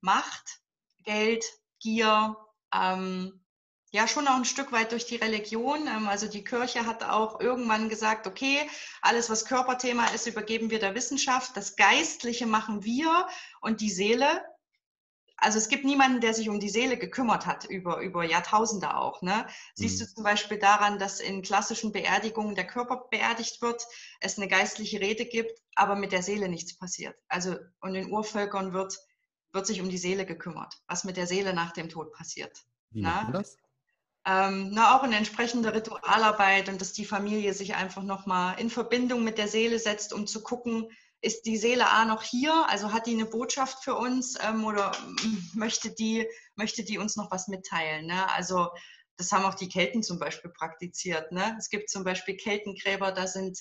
Macht, 0.00 0.60
Geld, 1.04 1.44
Gier, 1.80 2.36
ähm, 2.74 3.44
ja 3.92 4.08
schon 4.08 4.26
auch 4.26 4.36
ein 4.36 4.46
Stück 4.46 4.72
weit 4.72 4.90
durch 4.92 5.06
die 5.06 5.16
Religion. 5.16 5.86
Ähm, 5.86 6.08
also 6.08 6.26
die 6.26 6.42
Kirche 6.42 6.86
hat 6.86 7.04
auch 7.04 7.40
irgendwann 7.40 7.88
gesagt, 7.88 8.26
okay, 8.26 8.58
alles, 9.02 9.30
was 9.30 9.44
Körperthema 9.44 10.06
ist, 10.06 10.26
übergeben 10.26 10.70
wir 10.70 10.80
der 10.80 10.94
Wissenschaft. 10.94 11.56
Das 11.56 11.76
Geistliche 11.76 12.46
machen 12.46 12.82
wir 12.82 13.28
und 13.60 13.80
die 13.80 13.90
Seele, 13.90 14.42
also 15.42 15.58
es 15.58 15.68
gibt 15.68 15.84
niemanden, 15.84 16.20
der 16.20 16.34
sich 16.34 16.48
um 16.48 16.60
die 16.60 16.68
Seele 16.68 16.96
gekümmert 16.96 17.46
hat, 17.46 17.64
über, 17.64 18.00
über 18.00 18.22
Jahrtausende 18.22 18.96
auch. 18.96 19.22
Ne? 19.22 19.44
Siehst 19.74 20.00
mhm. 20.00 20.04
du 20.04 20.14
zum 20.14 20.24
Beispiel 20.24 20.58
daran, 20.58 21.00
dass 21.00 21.18
in 21.18 21.42
klassischen 21.42 21.90
Beerdigungen 21.90 22.54
der 22.54 22.66
Körper 22.66 23.08
beerdigt 23.10 23.60
wird, 23.60 23.84
es 24.20 24.38
eine 24.38 24.46
geistliche 24.46 25.00
Rede 25.00 25.26
gibt, 25.26 25.60
aber 25.74 25.96
mit 25.96 26.12
der 26.12 26.22
Seele 26.22 26.48
nichts 26.48 26.78
passiert. 26.78 27.16
Also 27.28 27.56
und 27.80 27.96
in 27.96 28.12
Urvölkern 28.12 28.72
wird, 28.72 28.96
wird 29.52 29.66
sich 29.66 29.80
um 29.80 29.88
die 29.88 29.98
Seele 29.98 30.24
gekümmert, 30.26 30.80
was 30.86 31.02
mit 31.02 31.16
der 31.16 31.26
Seele 31.26 31.54
nach 31.54 31.72
dem 31.72 31.88
Tod 31.88 32.12
passiert. 32.12 32.64
Wie 32.90 33.02
macht 33.02 33.24
man 33.24 33.32
das? 33.32 33.56
Ähm, 34.24 34.70
na, 34.72 34.96
auch 34.96 35.02
eine 35.02 35.16
entsprechende 35.16 35.74
Ritualarbeit 35.74 36.68
und 36.68 36.80
dass 36.80 36.92
die 36.92 37.04
Familie 37.04 37.52
sich 37.52 37.74
einfach 37.74 38.04
nochmal 38.04 38.60
in 38.60 38.70
Verbindung 38.70 39.24
mit 39.24 39.38
der 39.38 39.48
Seele 39.48 39.80
setzt, 39.80 40.12
um 40.12 40.28
zu 40.28 40.44
gucken, 40.44 40.88
ist 41.22 41.46
die 41.46 41.56
Seele 41.56 41.88
A 41.88 42.04
noch 42.04 42.22
hier? 42.22 42.68
Also 42.68 42.92
hat 42.92 43.06
die 43.06 43.14
eine 43.14 43.26
Botschaft 43.26 43.82
für 43.84 43.94
uns 43.94 44.36
ähm, 44.42 44.64
oder 44.64 44.92
möchte 45.54 45.90
die, 45.90 46.26
möchte 46.56 46.84
die 46.84 46.98
uns 46.98 47.16
noch 47.16 47.30
was 47.30 47.48
mitteilen? 47.48 48.06
Ne? 48.06 48.28
Also 48.32 48.68
das 49.16 49.30
haben 49.30 49.44
auch 49.44 49.54
die 49.54 49.68
Kelten 49.68 50.02
zum 50.02 50.18
Beispiel 50.18 50.50
praktiziert. 50.50 51.30
Ne? 51.30 51.56
Es 51.58 51.70
gibt 51.70 51.88
zum 51.88 52.02
Beispiel 52.02 52.36
Keltengräber, 52.36 53.12
da 53.12 53.28
sind 53.28 53.58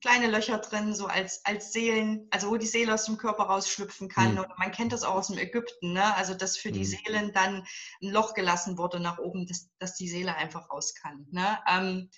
kleine 0.00 0.28
Löcher 0.28 0.58
drin, 0.58 0.94
so 0.94 1.06
als, 1.06 1.44
als 1.44 1.72
Seelen, 1.72 2.26
also 2.30 2.50
wo 2.50 2.56
die 2.56 2.66
Seele 2.66 2.94
aus 2.94 3.04
dem 3.04 3.18
Körper 3.18 3.44
rausschlüpfen 3.44 4.08
kann. 4.08 4.32
Mhm. 4.32 4.38
Oder 4.40 4.54
man 4.56 4.72
kennt 4.72 4.92
das 4.92 5.04
auch 5.04 5.14
aus 5.14 5.28
dem 5.28 5.38
Ägypten, 5.38 5.92
ne? 5.92 6.16
also 6.16 6.34
dass 6.34 6.56
für 6.56 6.70
mhm. 6.70 6.74
die 6.74 6.84
Seelen 6.86 7.32
dann 7.34 7.66
ein 8.02 8.10
Loch 8.10 8.32
gelassen 8.32 8.78
wurde 8.78 9.00
nach 9.00 9.18
oben, 9.18 9.46
dass, 9.46 9.68
dass 9.78 9.94
die 9.94 10.08
Seele 10.08 10.34
einfach 10.34 10.70
raus 10.70 10.94
kann. 10.94 11.26
Ne? 11.30 11.58
Ähm, 11.68 12.10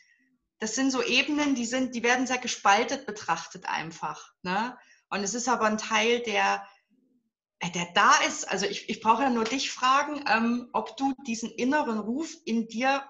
das 0.65 0.77
sind 0.77 0.91
so 0.91 1.03
Ebenen, 1.03 1.55
die 1.55 1.67
sind, 1.67 1.95
die 1.95 2.03
werden 2.03 2.27
sehr 2.27 2.39
gespaltet 2.39 3.05
betrachtet 3.05 3.67
einfach. 3.67 4.33
Ne? 4.41 4.79
Und 5.11 5.23
es 5.23 5.35
ist 5.35 5.47
aber 5.47 5.67
ein 5.67 5.77
Teil, 5.77 6.21
der, 6.21 6.67
äh, 7.59 7.71
der 7.71 7.89
da 7.93 8.15
ist. 8.27 8.49
Also 8.51 8.65
ich, 8.65 8.89
ich 8.89 9.03
brauche 9.03 9.25
ja 9.25 9.29
nur 9.29 9.45
dich 9.45 9.71
fragen, 9.71 10.25
ähm, 10.27 10.71
ob 10.73 10.97
du 10.97 11.13
diesen 11.27 11.51
inneren 11.51 11.99
Ruf 11.99 12.35
in 12.47 12.67
dir 12.67 13.07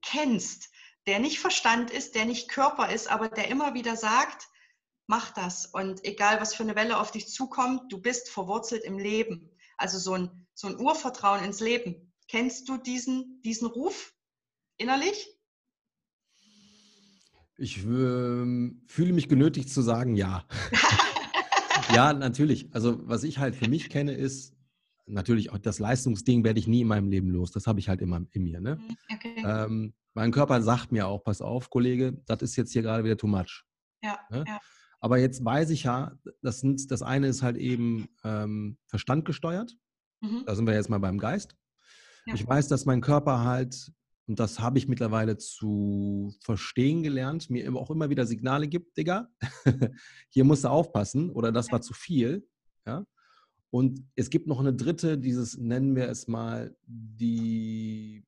kennst, 0.00 0.70
der 1.06 1.18
nicht 1.18 1.38
Verstand 1.38 1.90
ist, 1.90 2.14
der 2.14 2.24
nicht 2.24 2.48
Körper 2.48 2.90
ist, 2.90 3.10
aber 3.10 3.28
der 3.28 3.48
immer 3.48 3.74
wieder 3.74 3.94
sagt, 3.94 4.48
mach 5.06 5.32
das. 5.32 5.66
Und 5.66 6.02
egal, 6.02 6.40
was 6.40 6.54
für 6.54 6.62
eine 6.62 6.76
Welle 6.76 6.98
auf 6.98 7.10
dich 7.10 7.28
zukommt, 7.28 7.92
du 7.92 8.00
bist 8.00 8.30
verwurzelt 8.30 8.84
im 8.84 8.98
Leben. 8.98 9.54
Also 9.76 9.98
so 9.98 10.14
ein, 10.14 10.46
so 10.54 10.66
ein 10.66 10.80
Urvertrauen 10.80 11.44
ins 11.44 11.60
Leben. 11.60 12.14
Kennst 12.26 12.70
du 12.70 12.78
diesen, 12.78 13.42
diesen 13.42 13.68
Ruf 13.68 14.14
innerlich? 14.78 15.35
Ich 17.58 17.78
äh, 17.78 17.82
fühle 17.84 19.12
mich 19.12 19.28
genötigt 19.28 19.70
zu 19.70 19.82
sagen, 19.82 20.14
ja. 20.14 20.44
ja, 21.94 22.12
natürlich. 22.12 22.68
Also 22.74 23.00
was 23.08 23.24
ich 23.24 23.38
halt 23.38 23.56
für 23.56 23.68
mich 23.68 23.88
kenne, 23.88 24.12
ist 24.12 24.54
natürlich 25.06 25.50
auch 25.52 25.58
das 25.58 25.78
Leistungsding 25.78 26.44
werde 26.44 26.58
ich 26.58 26.66
nie 26.66 26.82
in 26.82 26.88
meinem 26.88 27.08
Leben 27.08 27.30
los. 27.30 27.52
Das 27.52 27.66
habe 27.66 27.78
ich 27.80 27.88
halt 27.88 28.02
immer 28.02 28.20
in 28.32 28.42
mir. 28.42 28.60
Ne? 28.60 28.76
Mhm, 28.76 28.96
okay. 29.12 29.42
Ähm, 29.44 29.94
mein 30.14 30.32
Körper 30.32 30.60
sagt 30.62 30.92
mir 30.92 31.06
auch, 31.06 31.22
pass 31.24 31.40
auf, 31.40 31.70
Kollege, 31.70 32.20
das 32.26 32.42
ist 32.42 32.56
jetzt 32.56 32.72
hier 32.72 32.82
gerade 32.82 33.04
wieder 33.04 33.16
too 33.16 33.26
much. 33.26 33.64
Ja, 34.02 34.18
ne? 34.30 34.44
ja. 34.46 34.58
Aber 35.00 35.18
jetzt 35.18 35.44
weiß 35.44 35.70
ich 35.70 35.84
ja, 35.84 36.18
das, 36.42 36.64
das 36.88 37.02
eine 37.02 37.28
ist 37.28 37.42
halt 37.42 37.56
eben 37.56 38.08
ähm, 38.24 38.78
Verstand 38.86 39.24
gesteuert. 39.24 39.76
Mhm. 40.20 40.44
Da 40.46 40.54
sind 40.54 40.66
wir 40.66 40.74
jetzt 40.74 40.88
mal 40.88 40.98
beim 40.98 41.18
Geist. 41.18 41.54
Ja. 42.26 42.34
Ich 42.34 42.46
weiß, 42.46 42.68
dass 42.68 42.86
mein 42.86 43.00
Körper 43.00 43.44
halt, 43.44 43.92
und 44.26 44.40
das 44.40 44.58
habe 44.58 44.78
ich 44.78 44.88
mittlerweile 44.88 45.36
zu 45.36 46.34
verstehen 46.40 47.02
gelernt, 47.02 47.48
mir 47.48 47.72
auch 47.76 47.90
immer 47.90 48.10
wieder 48.10 48.26
Signale 48.26 48.66
gibt, 48.66 48.96
Digga, 48.96 49.28
hier 50.30 50.44
musst 50.44 50.64
du 50.64 50.68
aufpassen 50.68 51.30
oder 51.30 51.52
das 51.52 51.70
war 51.70 51.80
zu 51.80 51.94
viel. 51.94 52.46
Ja? 52.84 53.06
Und 53.70 54.04
es 54.16 54.30
gibt 54.30 54.48
noch 54.48 54.58
eine 54.58 54.74
dritte, 54.74 55.16
dieses 55.16 55.56
nennen 55.56 55.94
wir 55.94 56.08
es 56.08 56.26
mal, 56.26 56.76
die, 56.86 58.24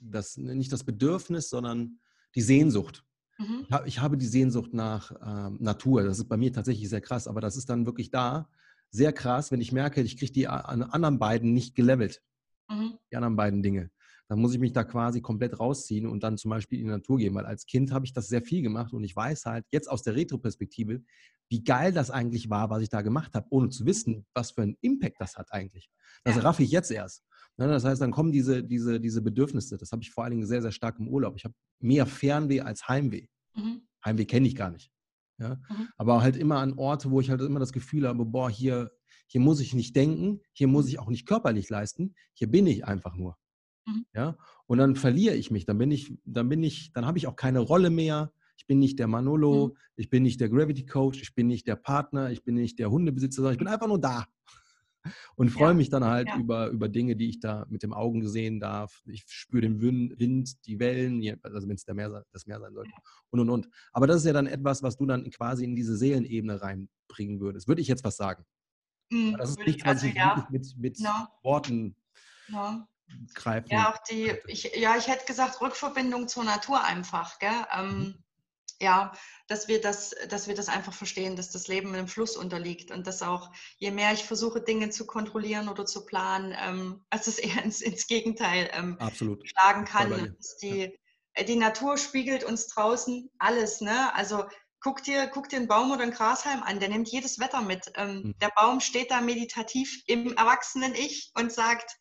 das, 0.00 0.36
nicht 0.36 0.72
das 0.72 0.82
Bedürfnis, 0.82 1.50
sondern 1.50 2.00
die 2.34 2.42
Sehnsucht. 2.42 3.04
Mhm. 3.38 3.66
Ich 3.86 4.00
habe 4.00 4.16
die 4.16 4.26
Sehnsucht 4.26 4.74
nach 4.74 5.12
ähm, 5.24 5.58
Natur. 5.60 6.02
Das 6.02 6.18
ist 6.18 6.28
bei 6.28 6.36
mir 6.36 6.52
tatsächlich 6.52 6.88
sehr 6.88 7.00
krass, 7.00 7.28
aber 7.28 7.40
das 7.40 7.56
ist 7.56 7.70
dann 7.70 7.86
wirklich 7.86 8.10
da. 8.10 8.48
Sehr 8.90 9.12
krass, 9.12 9.52
wenn 9.52 9.60
ich 9.60 9.72
merke, 9.72 10.02
ich 10.02 10.18
kriege 10.18 10.32
die 10.32 10.48
anderen 10.48 11.18
beiden 11.18 11.54
nicht 11.54 11.74
gelevelt. 11.74 12.22
Mhm. 12.68 12.98
Die 13.10 13.16
anderen 13.16 13.36
beiden 13.36 13.62
Dinge. 13.62 13.90
Dann 14.32 14.40
muss 14.40 14.54
ich 14.54 14.60
mich 14.60 14.72
da 14.72 14.82
quasi 14.82 15.20
komplett 15.20 15.60
rausziehen 15.60 16.06
und 16.06 16.22
dann 16.22 16.38
zum 16.38 16.48
Beispiel 16.48 16.78
in 16.78 16.86
die 16.86 16.90
Natur 16.90 17.18
gehen, 17.18 17.34
weil 17.34 17.44
als 17.44 17.66
Kind 17.66 17.92
habe 17.92 18.06
ich 18.06 18.14
das 18.14 18.28
sehr 18.28 18.40
viel 18.40 18.62
gemacht 18.62 18.94
und 18.94 19.04
ich 19.04 19.14
weiß 19.14 19.44
halt 19.44 19.66
jetzt 19.70 19.90
aus 19.90 20.02
der 20.04 20.14
Retro-Perspektive, 20.14 21.02
wie 21.50 21.62
geil 21.62 21.92
das 21.92 22.10
eigentlich 22.10 22.48
war, 22.48 22.70
was 22.70 22.80
ich 22.80 22.88
da 22.88 23.02
gemacht 23.02 23.34
habe, 23.34 23.46
ohne 23.50 23.68
zu 23.68 23.84
wissen, 23.84 24.24
was 24.32 24.52
für 24.52 24.62
einen 24.62 24.78
Impact 24.80 25.20
das 25.20 25.36
hat 25.36 25.52
eigentlich. 25.52 25.90
Das 26.24 26.36
ja. 26.36 26.42
raffe 26.44 26.62
ich 26.62 26.70
jetzt 26.70 26.90
erst. 26.90 27.26
Ne, 27.58 27.68
das 27.68 27.84
heißt, 27.84 28.00
dann 28.00 28.10
kommen 28.10 28.32
diese, 28.32 28.64
diese, 28.64 29.00
diese 29.00 29.20
Bedürfnisse. 29.20 29.76
Das 29.76 29.92
habe 29.92 30.00
ich 30.00 30.10
vor 30.10 30.24
allen 30.24 30.30
Dingen 30.30 30.46
sehr, 30.46 30.62
sehr 30.62 30.72
stark 30.72 30.98
im 30.98 31.08
Urlaub. 31.08 31.36
Ich 31.36 31.44
habe 31.44 31.54
mehr 31.80 32.06
Fernweh 32.06 32.62
als 32.62 32.88
Heimweh. 32.88 33.26
Mhm. 33.54 33.82
Heimweh 34.02 34.24
kenne 34.24 34.48
ich 34.48 34.56
gar 34.56 34.70
nicht. 34.70 34.90
Ja? 35.36 35.56
Mhm. 35.68 35.88
Aber 35.98 36.22
halt 36.22 36.38
immer 36.38 36.56
an 36.60 36.78
Orte, 36.78 37.10
wo 37.10 37.20
ich 37.20 37.28
halt 37.28 37.42
immer 37.42 37.60
das 37.60 37.74
Gefühl 37.74 38.08
habe, 38.08 38.24
boah, 38.24 38.48
hier, 38.48 38.92
hier 39.26 39.42
muss 39.42 39.60
ich 39.60 39.74
nicht 39.74 39.94
denken, 39.94 40.40
hier 40.54 40.68
muss 40.68 40.88
ich 40.88 40.98
auch 40.98 41.10
nicht 41.10 41.26
körperlich 41.26 41.68
leisten, 41.68 42.14
hier 42.32 42.50
bin 42.50 42.66
ich 42.66 42.86
einfach 42.86 43.14
nur. 43.14 43.36
Mhm. 43.86 44.06
Ja? 44.14 44.36
Und 44.66 44.78
dann 44.78 44.96
verliere 44.96 45.34
ich 45.34 45.50
mich, 45.50 45.66
dann 45.66 45.78
bin 45.78 45.90
ich, 45.90 46.14
dann 46.24 46.48
bin 46.48 46.62
ich, 46.62 46.92
dann 46.92 47.06
habe 47.06 47.18
ich 47.18 47.26
auch 47.26 47.36
keine 47.36 47.60
Rolle 47.60 47.90
mehr. 47.90 48.32
Ich 48.56 48.66
bin 48.66 48.78
nicht 48.78 48.98
der 48.98 49.08
Manolo, 49.08 49.68
mhm. 49.68 49.78
ich 49.96 50.10
bin 50.10 50.22
nicht 50.22 50.40
der 50.40 50.48
Gravity 50.48 50.86
Coach, 50.86 51.20
ich 51.20 51.34
bin 51.34 51.46
nicht 51.46 51.66
der 51.66 51.76
Partner, 51.76 52.30
ich 52.30 52.44
bin 52.44 52.54
nicht 52.54 52.78
der 52.78 52.90
Hundebesitzer, 52.90 53.36
sondern 53.36 53.54
ich 53.54 53.58
bin 53.58 53.68
einfach 53.68 53.88
nur 53.88 54.00
da 54.00 54.26
und 55.36 55.50
freue 55.50 55.68
ja. 55.68 55.74
mich 55.74 55.90
dann 55.90 56.04
halt 56.04 56.28
ja. 56.28 56.38
über, 56.38 56.68
über 56.68 56.88
Dinge, 56.88 57.16
die 57.16 57.28
ich 57.28 57.40
da 57.40 57.66
mit 57.68 57.82
dem 57.82 57.92
Augen 57.92 58.26
sehen 58.28 58.60
darf. 58.60 59.02
Ich 59.06 59.24
spüre 59.26 59.62
den 59.62 59.80
Wind, 59.80 60.66
die 60.66 60.78
Wellen, 60.78 61.22
also 61.42 61.68
wenn 61.68 61.74
es 61.74 61.86
Meer, 61.86 62.24
das 62.32 62.46
Meer 62.46 62.60
sein 62.60 62.72
sollte 62.72 62.92
und 63.30 63.40
und 63.40 63.50
und. 63.50 63.68
Aber 63.92 64.06
das 64.06 64.18
ist 64.18 64.26
ja 64.26 64.32
dann 64.32 64.46
etwas, 64.46 64.82
was 64.82 64.96
du 64.96 65.06
dann 65.06 65.28
quasi 65.30 65.64
in 65.64 65.74
diese 65.74 65.96
Seelenebene 65.96 66.62
reinbringen 66.62 67.40
würdest. 67.40 67.66
Würde 67.66 67.82
ich 67.82 67.88
jetzt 67.88 68.04
was 68.04 68.16
sagen? 68.16 68.44
Mhm, 69.10 69.36
das 69.38 69.50
ist 69.50 69.58
nichts, 69.58 69.82
was 69.84 69.90
also, 69.90 70.06
ich 70.06 70.14
ja. 70.14 70.46
mit, 70.50 70.76
mit 70.78 71.00
no. 71.00 71.10
Worten 71.42 71.96
no. 72.48 72.86
Greifen. 73.34 73.68
Ja, 73.70 73.92
auch 73.92 73.98
die, 74.10 74.32
ich, 74.46 74.76
ja, 74.76 74.96
ich 74.96 75.08
hätte 75.08 75.26
gesagt, 75.26 75.60
Rückverbindung 75.60 76.28
zur 76.28 76.44
Natur 76.44 76.82
einfach. 76.82 77.38
Gell? 77.38 77.50
Ähm, 77.76 77.98
mhm 77.98 78.22
ja, 78.82 79.12
dass 79.46 79.68
wir 79.68 79.80
das, 79.80 80.14
dass 80.28 80.48
wir 80.48 80.54
das 80.54 80.68
einfach 80.68 80.92
verstehen, 80.92 81.36
dass 81.36 81.50
das 81.50 81.68
Leben 81.68 81.94
im 81.94 82.08
Fluss 82.08 82.36
unterliegt 82.36 82.90
und 82.90 83.06
dass 83.06 83.22
auch, 83.22 83.50
je 83.78 83.92
mehr 83.92 84.12
ich 84.12 84.24
versuche, 84.24 84.60
Dinge 84.60 84.90
zu 84.90 85.06
kontrollieren 85.06 85.68
oder 85.68 85.86
zu 85.86 86.04
planen, 86.04 86.54
ähm, 86.60 87.04
als 87.08 87.28
es 87.28 87.38
eher 87.38 87.62
ins, 87.64 87.80
ins 87.80 88.06
Gegenteil 88.06 88.68
ähm, 88.74 88.96
Absolut. 88.98 89.48
schlagen 89.48 89.84
kann. 89.84 90.36
Die, 90.60 90.80
ja. 90.80 90.88
Äh, 91.34 91.44
die 91.44 91.56
Natur 91.56 91.96
spiegelt 91.96 92.44
uns 92.44 92.66
draußen 92.66 93.30
alles, 93.38 93.80
ne? 93.80 94.12
Also 94.14 94.44
guck 94.80 95.02
dir, 95.04 95.28
guck 95.28 95.48
dir 95.48 95.56
einen 95.56 95.68
Baum 95.68 95.92
oder 95.92 96.02
einen 96.02 96.12
Grashalm 96.12 96.62
an, 96.64 96.80
der 96.80 96.88
nimmt 96.88 97.08
jedes 97.08 97.38
Wetter 97.38 97.62
mit. 97.62 97.92
Ähm, 97.94 98.22
hm. 98.22 98.34
Der 98.40 98.50
Baum 98.56 98.80
steht 98.80 99.12
da 99.12 99.20
meditativ 99.20 100.02
im 100.06 100.36
Erwachsenen-Ich 100.36 101.30
und 101.34 101.52
sagt, 101.52 101.96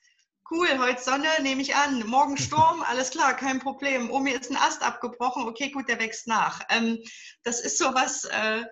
cool, 0.51 0.67
heute 0.79 1.01
Sonne, 1.01 1.27
nehme 1.41 1.61
ich 1.61 1.75
an. 1.75 2.05
Morgen 2.07 2.37
Sturm, 2.37 2.83
alles 2.87 3.09
klar, 3.09 3.35
kein 3.35 3.59
Problem. 3.59 4.11
Oh, 4.11 4.19
mir 4.19 4.39
ist 4.39 4.51
ein 4.51 4.57
Ast 4.57 4.83
abgebrochen, 4.83 5.47
okay, 5.47 5.71
gut, 5.71 5.87
der 5.87 5.99
wächst 5.99 6.27
nach. 6.27 6.61
Ähm, 6.69 6.99
das 7.43 7.61
ist 7.61 7.77
sowas, 7.77 8.25
äh, 8.25 8.65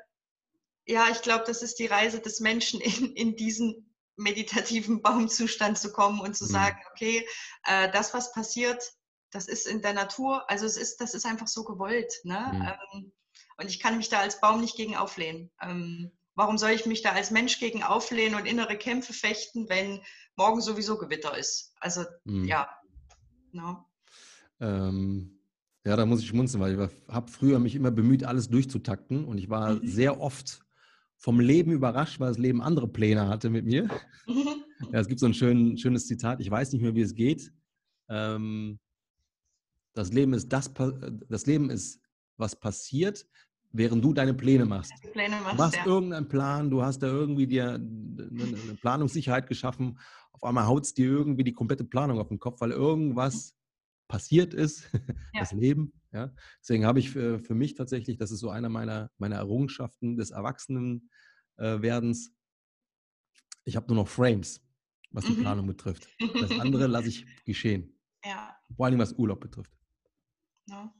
ja, 0.85 1.07
ich 1.09 1.21
glaube, 1.21 1.45
das 1.47 1.61
ist 1.61 1.79
die 1.79 1.85
Reise 1.85 2.19
des 2.19 2.41
Menschen 2.41 2.81
in, 2.81 3.13
in 3.13 3.35
diesen 3.35 3.95
meditativen 4.17 5.01
Baumzustand 5.01 5.77
zu 5.77 5.91
kommen 5.93 6.19
und 6.19 6.35
zu 6.35 6.45
mhm. 6.45 6.49
sagen, 6.49 6.79
okay, 6.91 7.25
äh, 7.65 7.89
das, 7.91 8.13
was 8.13 8.33
passiert, 8.33 8.83
das 9.31 9.47
ist 9.47 9.65
in 9.67 9.81
der 9.81 9.93
Natur, 9.93 10.49
also 10.49 10.65
es 10.65 10.75
ist, 10.75 10.97
das 10.97 11.13
ist 11.13 11.25
einfach 11.25 11.47
so 11.47 11.63
gewollt. 11.63 12.13
Ne? 12.23 12.51
Mhm. 12.51 12.61
Ähm, 12.61 13.11
und 13.57 13.69
ich 13.69 13.79
kann 13.79 13.97
mich 13.97 14.09
da 14.09 14.19
als 14.19 14.41
Baum 14.41 14.59
nicht 14.59 14.75
gegen 14.75 14.97
auflehnen. 14.97 15.51
Ähm, 15.61 16.11
warum 16.35 16.57
soll 16.57 16.71
ich 16.71 16.85
mich 16.85 17.01
da 17.01 17.11
als 17.11 17.31
Mensch 17.31 17.59
gegen 17.59 17.83
auflehnen 17.83 18.39
und 18.39 18.45
innere 18.45 18.77
Kämpfe 18.77 19.13
fechten, 19.13 19.69
wenn 19.69 20.01
morgen 20.39 20.61
sowieso 20.61 20.97
Gewitter 20.97 21.37
ist? 21.37 21.73
Also 21.79 22.05
mhm. 22.23 22.45
ja. 22.45 22.67
No. 23.51 23.85
Ähm, 24.59 25.39
ja, 25.85 25.95
da 25.95 26.05
muss 26.05 26.21
ich 26.21 26.27
schmunzeln, 26.27 26.61
weil 26.61 26.79
ich 26.79 27.13
habe 27.13 27.29
früher 27.31 27.59
mich 27.59 27.75
immer 27.75 27.91
bemüht, 27.91 28.23
alles 28.23 28.49
durchzutakten 28.49 29.25
und 29.25 29.37
ich 29.37 29.49
war 29.49 29.75
mhm. 29.75 29.87
sehr 29.87 30.19
oft 30.19 30.61
vom 31.17 31.39
Leben 31.39 31.71
überrascht, 31.71 32.19
weil 32.19 32.29
das 32.29 32.37
Leben 32.37 32.61
andere 32.61 32.87
Pläne 32.87 33.27
hatte 33.27 33.49
mit 33.49 33.65
mir. 33.65 33.83
Mhm. 34.27 34.47
Ja, 34.93 35.01
es 35.01 35.09
gibt 35.09 35.19
so 35.19 35.25
ein 35.25 35.33
schön, 35.33 35.77
schönes 35.77 36.07
Zitat, 36.07 36.39
ich 36.39 36.49
weiß 36.49 36.71
nicht 36.71 36.81
mehr, 36.81 36.95
wie 36.95 37.01
es 37.01 37.13
geht. 37.13 37.51
Ähm, 38.07 38.79
das 39.93 40.13
Leben 40.13 40.31
ist 40.31 40.47
das, 40.53 40.71
das 41.27 41.45
Leben 41.47 41.69
ist, 41.69 41.99
was 42.37 42.57
passiert, 42.57 43.27
während 43.71 44.03
du 44.03 44.13
deine 44.13 44.33
Pläne 44.33 44.65
machst. 44.65 44.93
Pläne 45.11 45.35
machst 45.37 45.53
du 45.53 45.57
machst 45.57 45.75
ja. 45.75 45.85
irgendeinen 45.85 46.27
Plan, 46.27 46.69
du 46.69 46.81
hast 46.81 46.99
da 46.99 47.07
irgendwie 47.07 47.47
dir 47.47 47.75
eine 47.75 48.77
Planungssicherheit 48.81 49.47
geschaffen. 49.47 49.99
Auf 50.31 50.43
einmal 50.43 50.65
haut 50.65 50.85
es 50.85 50.93
dir 50.93 51.05
irgendwie 51.05 51.43
die 51.43 51.53
komplette 51.53 51.83
Planung 51.83 52.19
auf 52.19 52.29
den 52.29 52.39
Kopf, 52.39 52.61
weil 52.61 52.71
irgendwas 52.71 53.55
passiert 54.07 54.53
ist, 54.53 54.89
ja. 55.33 55.39
das 55.39 55.51
Leben. 55.51 55.93
Ja? 56.11 56.33
Deswegen 56.61 56.85
habe 56.85 56.99
ich 56.99 57.11
für, 57.11 57.39
für, 57.39 57.55
mich 57.55 57.75
tatsächlich, 57.75 58.17
das 58.17 58.31
ist 58.31 58.39
so 58.39 58.49
einer 58.49 58.69
meiner, 58.69 59.11
meiner 59.17 59.37
Errungenschaften 59.37 60.17
des 60.17 60.31
Erwachsenenwerdens, 60.31 62.27
äh, 62.27 62.31
ich 63.65 63.75
habe 63.75 63.87
nur 63.87 63.97
noch 63.97 64.07
Frames, 64.07 64.61
was 65.11 65.25
die 65.25 65.33
mhm. 65.33 65.41
Planung 65.41 65.67
betrifft. 65.67 66.07
Das 66.41 66.59
andere 66.59 66.87
lasse 66.87 67.09
ich 67.09 67.25
geschehen. 67.45 67.95
Ja. 68.25 68.55
Vor 68.75 68.87
allem 68.87 68.99
was 68.99 69.13
Urlaub 69.13 69.39
betrifft. 69.39 69.71
Ja. 70.67 70.93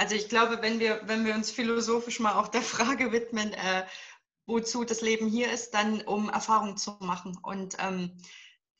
Also 0.00 0.14
ich 0.14 0.30
glaube, 0.30 0.62
wenn 0.62 0.80
wir, 0.80 1.02
wenn 1.04 1.26
wir 1.26 1.34
uns 1.34 1.50
philosophisch 1.50 2.20
mal 2.20 2.32
auch 2.32 2.48
der 2.48 2.62
Frage 2.62 3.12
widmen, 3.12 3.52
äh, 3.52 3.84
wozu 4.46 4.82
das 4.82 5.02
Leben 5.02 5.28
hier 5.28 5.52
ist, 5.52 5.72
dann 5.72 6.00
um 6.00 6.30
Erfahrung 6.30 6.78
zu 6.78 6.96
machen. 7.00 7.36
Und 7.42 7.76
ähm, 7.78 8.16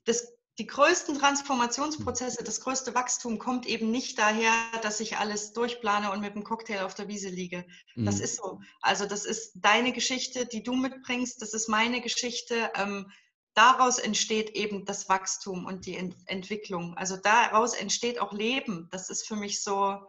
das, 0.06 0.32
die 0.58 0.66
größten 0.66 1.18
Transformationsprozesse, 1.18 2.42
das 2.42 2.62
größte 2.62 2.94
Wachstum 2.94 3.38
kommt 3.38 3.66
eben 3.66 3.90
nicht 3.90 4.18
daher, 4.18 4.50
dass 4.80 4.98
ich 5.00 5.18
alles 5.18 5.52
durchplane 5.52 6.10
und 6.10 6.22
mit 6.22 6.34
dem 6.34 6.42
Cocktail 6.42 6.86
auf 6.86 6.94
der 6.94 7.08
Wiese 7.08 7.28
liege. 7.28 7.66
Das 7.96 8.16
mhm. 8.16 8.22
ist 8.22 8.36
so. 8.36 8.60
Also 8.80 9.04
das 9.04 9.26
ist 9.26 9.52
deine 9.56 9.92
Geschichte, 9.92 10.46
die 10.46 10.62
du 10.62 10.74
mitbringst, 10.74 11.42
das 11.42 11.52
ist 11.52 11.68
meine 11.68 12.00
Geschichte. 12.00 12.70
Ähm, 12.76 13.12
daraus 13.52 13.98
entsteht 13.98 14.52
eben 14.56 14.86
das 14.86 15.10
Wachstum 15.10 15.66
und 15.66 15.84
die 15.84 15.98
Ent 15.98 16.16
Entwicklung. 16.24 16.96
Also 16.96 17.18
daraus 17.18 17.74
entsteht 17.74 18.18
auch 18.18 18.32
Leben. 18.32 18.88
Das 18.90 19.10
ist 19.10 19.28
für 19.28 19.36
mich 19.36 19.62
so, 19.62 20.00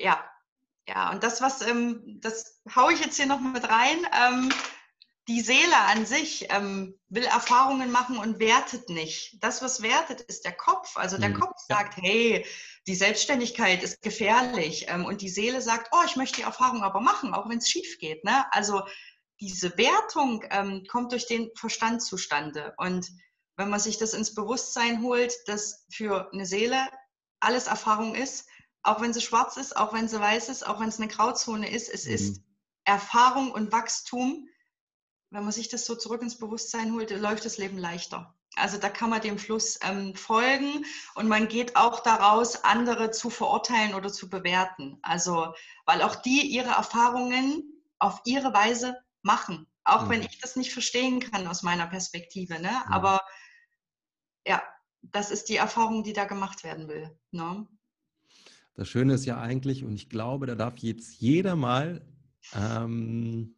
ja, 0.00 0.24
ja, 0.88 1.10
und 1.10 1.22
das, 1.22 1.40
was, 1.40 1.62
ähm, 1.62 2.18
das 2.20 2.60
haue 2.74 2.92
ich 2.92 3.00
jetzt 3.00 3.16
hier 3.16 3.26
noch 3.26 3.40
mit 3.40 3.68
rein. 3.68 3.98
Ähm, 4.12 4.52
die 5.28 5.40
Seele 5.40 5.76
an 5.86 6.06
sich 6.06 6.46
ähm, 6.50 6.98
will 7.08 7.24
Erfahrungen 7.24 7.92
machen 7.92 8.18
und 8.18 8.40
wertet 8.40 8.88
nicht. 8.88 9.42
Das, 9.44 9.62
was 9.62 9.82
wertet, 9.82 10.22
ist 10.22 10.44
der 10.44 10.56
Kopf. 10.56 10.96
Also 10.96 11.18
der 11.18 11.28
mhm. 11.28 11.40
Kopf 11.40 11.56
sagt, 11.68 11.96
hey, 11.98 12.44
die 12.88 12.94
Selbstständigkeit 12.96 13.82
ist 13.84 14.02
gefährlich. 14.02 14.86
Ähm, 14.88 15.04
und 15.04 15.20
die 15.20 15.28
Seele 15.28 15.62
sagt, 15.62 15.90
oh, 15.92 16.02
ich 16.04 16.16
möchte 16.16 16.38
die 16.38 16.42
Erfahrung 16.42 16.82
aber 16.82 17.00
machen, 17.00 17.34
auch 17.34 17.48
wenn 17.48 17.58
es 17.58 17.70
schief 17.70 17.98
geht. 17.98 18.24
Ne? 18.24 18.44
Also 18.50 18.82
diese 19.38 19.76
Wertung 19.78 20.44
ähm, 20.50 20.84
kommt 20.90 21.12
durch 21.12 21.28
den 21.28 21.50
Verstand 21.54 22.02
zustande. 22.02 22.74
Und 22.78 23.08
wenn 23.56 23.70
man 23.70 23.78
sich 23.80 23.98
das 23.98 24.14
ins 24.14 24.34
Bewusstsein 24.34 25.02
holt, 25.02 25.32
dass 25.46 25.86
für 25.92 26.32
eine 26.32 26.46
Seele 26.46 26.88
alles 27.38 27.68
Erfahrung 27.68 28.16
ist, 28.16 28.49
auch 28.82 29.00
wenn 29.00 29.12
sie 29.12 29.20
schwarz 29.20 29.56
ist, 29.56 29.76
auch 29.76 29.92
wenn 29.92 30.08
sie 30.08 30.20
weiß 30.20 30.48
ist, 30.48 30.66
auch 30.66 30.80
wenn 30.80 30.88
es 30.88 30.98
eine 30.98 31.08
Grauzone 31.08 31.70
ist, 31.70 31.88
es 31.88 32.06
mhm. 32.06 32.14
ist 32.14 32.42
Erfahrung 32.84 33.52
und 33.52 33.72
Wachstum. 33.72 34.48
Wenn 35.30 35.44
man 35.44 35.52
sich 35.52 35.68
das 35.68 35.84
so 35.84 35.94
zurück 35.94 36.22
ins 36.22 36.38
Bewusstsein 36.38 36.92
holt, 36.92 37.10
läuft 37.10 37.44
das 37.44 37.58
Leben 37.58 37.78
leichter. 37.78 38.36
Also 38.56 38.78
da 38.78 38.88
kann 38.88 39.10
man 39.10 39.20
dem 39.20 39.38
Fluss 39.38 39.78
ähm, 39.82 40.16
folgen 40.16 40.84
und 41.14 41.28
man 41.28 41.46
geht 41.46 41.76
auch 41.76 42.00
daraus, 42.00 42.64
andere 42.64 43.12
zu 43.12 43.30
verurteilen 43.30 43.94
oder 43.94 44.12
zu 44.12 44.28
bewerten. 44.28 44.98
Also, 45.02 45.54
weil 45.86 46.02
auch 46.02 46.16
die 46.16 46.42
ihre 46.42 46.70
Erfahrungen 46.70 47.62
auf 48.00 48.20
ihre 48.24 48.52
Weise 48.52 48.96
machen. 49.22 49.68
Auch 49.84 50.06
mhm. 50.06 50.10
wenn 50.10 50.22
ich 50.22 50.40
das 50.40 50.56
nicht 50.56 50.72
verstehen 50.72 51.20
kann 51.20 51.46
aus 51.46 51.62
meiner 51.62 51.86
Perspektive. 51.86 52.60
Ne? 52.60 52.70
Mhm. 52.70 52.92
Aber 52.92 53.24
ja, 54.44 54.62
das 55.02 55.30
ist 55.30 55.48
die 55.48 55.56
Erfahrung, 55.56 56.02
die 56.02 56.12
da 56.12 56.24
gemacht 56.24 56.64
werden 56.64 56.88
will. 56.88 57.16
Ne? 57.30 57.68
Das 58.80 58.88
Schöne 58.88 59.12
ist 59.12 59.26
ja 59.26 59.38
eigentlich, 59.38 59.84
und 59.84 59.92
ich 59.92 60.08
glaube, 60.08 60.46
da 60.46 60.54
darf 60.54 60.78
jetzt 60.78 61.20
jeder 61.20 61.54
mal 61.54 62.00
ähm, 62.54 63.54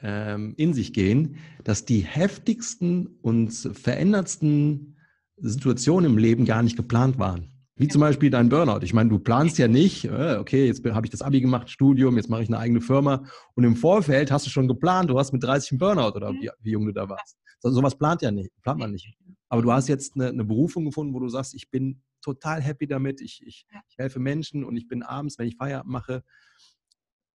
ähm, 0.00 0.54
in 0.56 0.72
sich 0.72 0.94
gehen, 0.94 1.36
dass 1.62 1.84
die 1.84 2.00
heftigsten 2.00 3.18
und 3.20 3.50
verändertsten 3.50 4.96
Situationen 5.36 6.12
im 6.12 6.16
Leben 6.16 6.46
gar 6.46 6.62
nicht 6.62 6.78
geplant 6.78 7.18
waren. 7.18 7.52
Wie 7.74 7.88
zum 7.88 8.00
Beispiel 8.00 8.30
dein 8.30 8.48
Burnout. 8.48 8.80
Ich 8.82 8.94
meine, 8.94 9.10
du 9.10 9.18
planst 9.18 9.58
ja 9.58 9.68
nicht, 9.68 10.06
äh, 10.06 10.38
okay, 10.40 10.68
jetzt 10.68 10.82
habe 10.82 11.04
ich 11.04 11.10
das 11.10 11.20
Abi 11.20 11.42
gemacht, 11.42 11.68
Studium, 11.68 12.16
jetzt 12.16 12.30
mache 12.30 12.44
ich 12.44 12.48
eine 12.48 12.58
eigene 12.58 12.80
Firma. 12.80 13.24
Und 13.56 13.64
im 13.64 13.76
Vorfeld 13.76 14.30
hast 14.30 14.46
du 14.46 14.50
schon 14.50 14.68
geplant, 14.68 15.10
du 15.10 15.18
hast 15.18 15.34
mit 15.34 15.44
30 15.44 15.72
einen 15.72 15.78
Burnout 15.80 16.16
oder 16.16 16.32
wie, 16.32 16.48
wie 16.60 16.70
jung 16.70 16.86
du 16.86 16.92
da 16.92 17.10
warst. 17.10 17.36
So, 17.58 17.68
sowas 17.70 17.98
plant 17.98 18.22
ja 18.22 18.30
nicht, 18.30 18.50
plant 18.62 18.78
man 18.78 18.92
nicht. 18.92 19.14
Aber 19.50 19.60
du 19.60 19.70
hast 19.70 19.88
jetzt 19.88 20.14
eine, 20.14 20.28
eine, 20.28 20.44
Berufung 20.44 20.86
gefunden, 20.86 21.12
wo 21.12 21.20
du 21.20 21.28
sagst, 21.28 21.54
ich 21.54 21.70
bin 21.70 22.00
total 22.26 22.60
happy 22.60 22.88
damit, 22.88 23.20
ich, 23.20 23.40
ich, 23.46 23.66
ich 23.88 23.98
helfe 23.98 24.18
Menschen 24.18 24.64
und 24.64 24.76
ich 24.76 24.88
bin 24.88 25.04
abends, 25.04 25.38
wenn 25.38 25.46
ich 25.46 25.56
Feierabend 25.56 25.92
mache, 25.92 26.24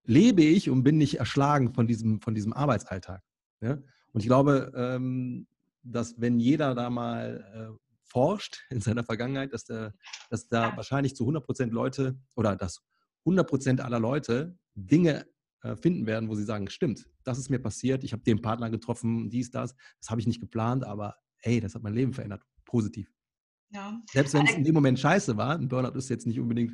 lebe 0.04 0.44
ich 0.44 0.70
und 0.70 0.84
bin 0.84 0.98
nicht 0.98 1.18
erschlagen 1.18 1.74
von 1.74 1.88
diesem, 1.88 2.20
von 2.20 2.36
diesem 2.36 2.52
Arbeitsalltag. 2.52 3.22
Ja? 3.62 3.78
Und 4.12 4.20
ich 4.20 4.26
glaube, 4.26 4.74
ähm, 4.76 5.48
dass 5.82 6.20
wenn 6.20 6.40
jeder 6.40 6.76
da 6.76 6.90
mal 6.90 7.72
äh, 7.72 7.88
forscht 8.04 8.60
in 8.70 8.82
seiner 8.82 9.06
Vergangenheit, 9.06 9.54
dass, 9.54 9.64
der, 9.64 9.94
dass 10.30 10.48
da 10.48 10.76
wahrscheinlich 10.76 11.16
zu 11.16 11.24
100 11.24 11.46
Prozent 11.46 11.72
Leute 11.72 12.20
oder 12.36 12.58
dass 12.58 12.84
100 13.22 13.48
Prozent 13.48 13.82
aller 13.82 14.00
Leute 14.00 14.58
Dinge 14.76 15.26
äh, 15.62 15.78
finden 15.78 16.06
werden, 16.06 16.28
wo 16.28 16.36
sie 16.36 16.44
sagen, 16.44 16.70
stimmt, 16.70 17.08
das 17.24 17.38
ist 17.38 17.50
mir 17.50 17.60
passiert, 17.60 18.04
ich 18.04 18.12
habe 18.12 18.24
den 18.24 18.42
Partner 18.42 18.70
getroffen, 18.70 19.30
dies, 19.30 19.52
das, 19.52 19.74
das 20.00 20.10
habe 20.10 20.20
ich 20.20 20.28
nicht 20.28 20.42
geplant, 20.42 20.84
aber 20.84 21.16
hey, 21.38 21.62
das 21.62 21.76
hat 21.76 21.84
mein 21.84 21.94
Leben 21.94 22.14
verändert, 22.14 22.44
positiv. 22.66 23.10
Ja. 23.72 24.02
Selbst 24.12 24.34
wenn 24.34 24.46
es 24.46 24.54
in 24.54 24.64
dem 24.64 24.74
Moment 24.74 25.00
scheiße 25.00 25.38
war, 25.38 25.56
ein 25.56 25.68
Burnout 25.68 25.98
ist 25.98 26.10
jetzt 26.10 26.28
nicht 26.28 26.40
unbedingt 26.40 26.74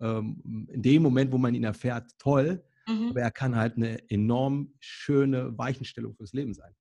ähm, 0.00 0.68
in 0.68 0.82
dem 0.82 1.02
Moment, 1.02 1.32
wo 1.32 1.38
man 1.38 1.54
ihn 1.54 1.64
erfährt, 1.64 2.10
toll, 2.18 2.64
mhm. 2.86 3.10
aber 3.10 3.20
er 3.20 3.30
kann 3.30 3.56
halt 3.56 3.76
eine 3.76 4.08
enorm 4.10 4.74
schöne 4.80 5.56
Weichenstellung 5.56 6.14
fürs 6.16 6.32
Leben 6.32 6.54
sein. 6.54 6.74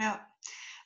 Ja, 0.00 0.26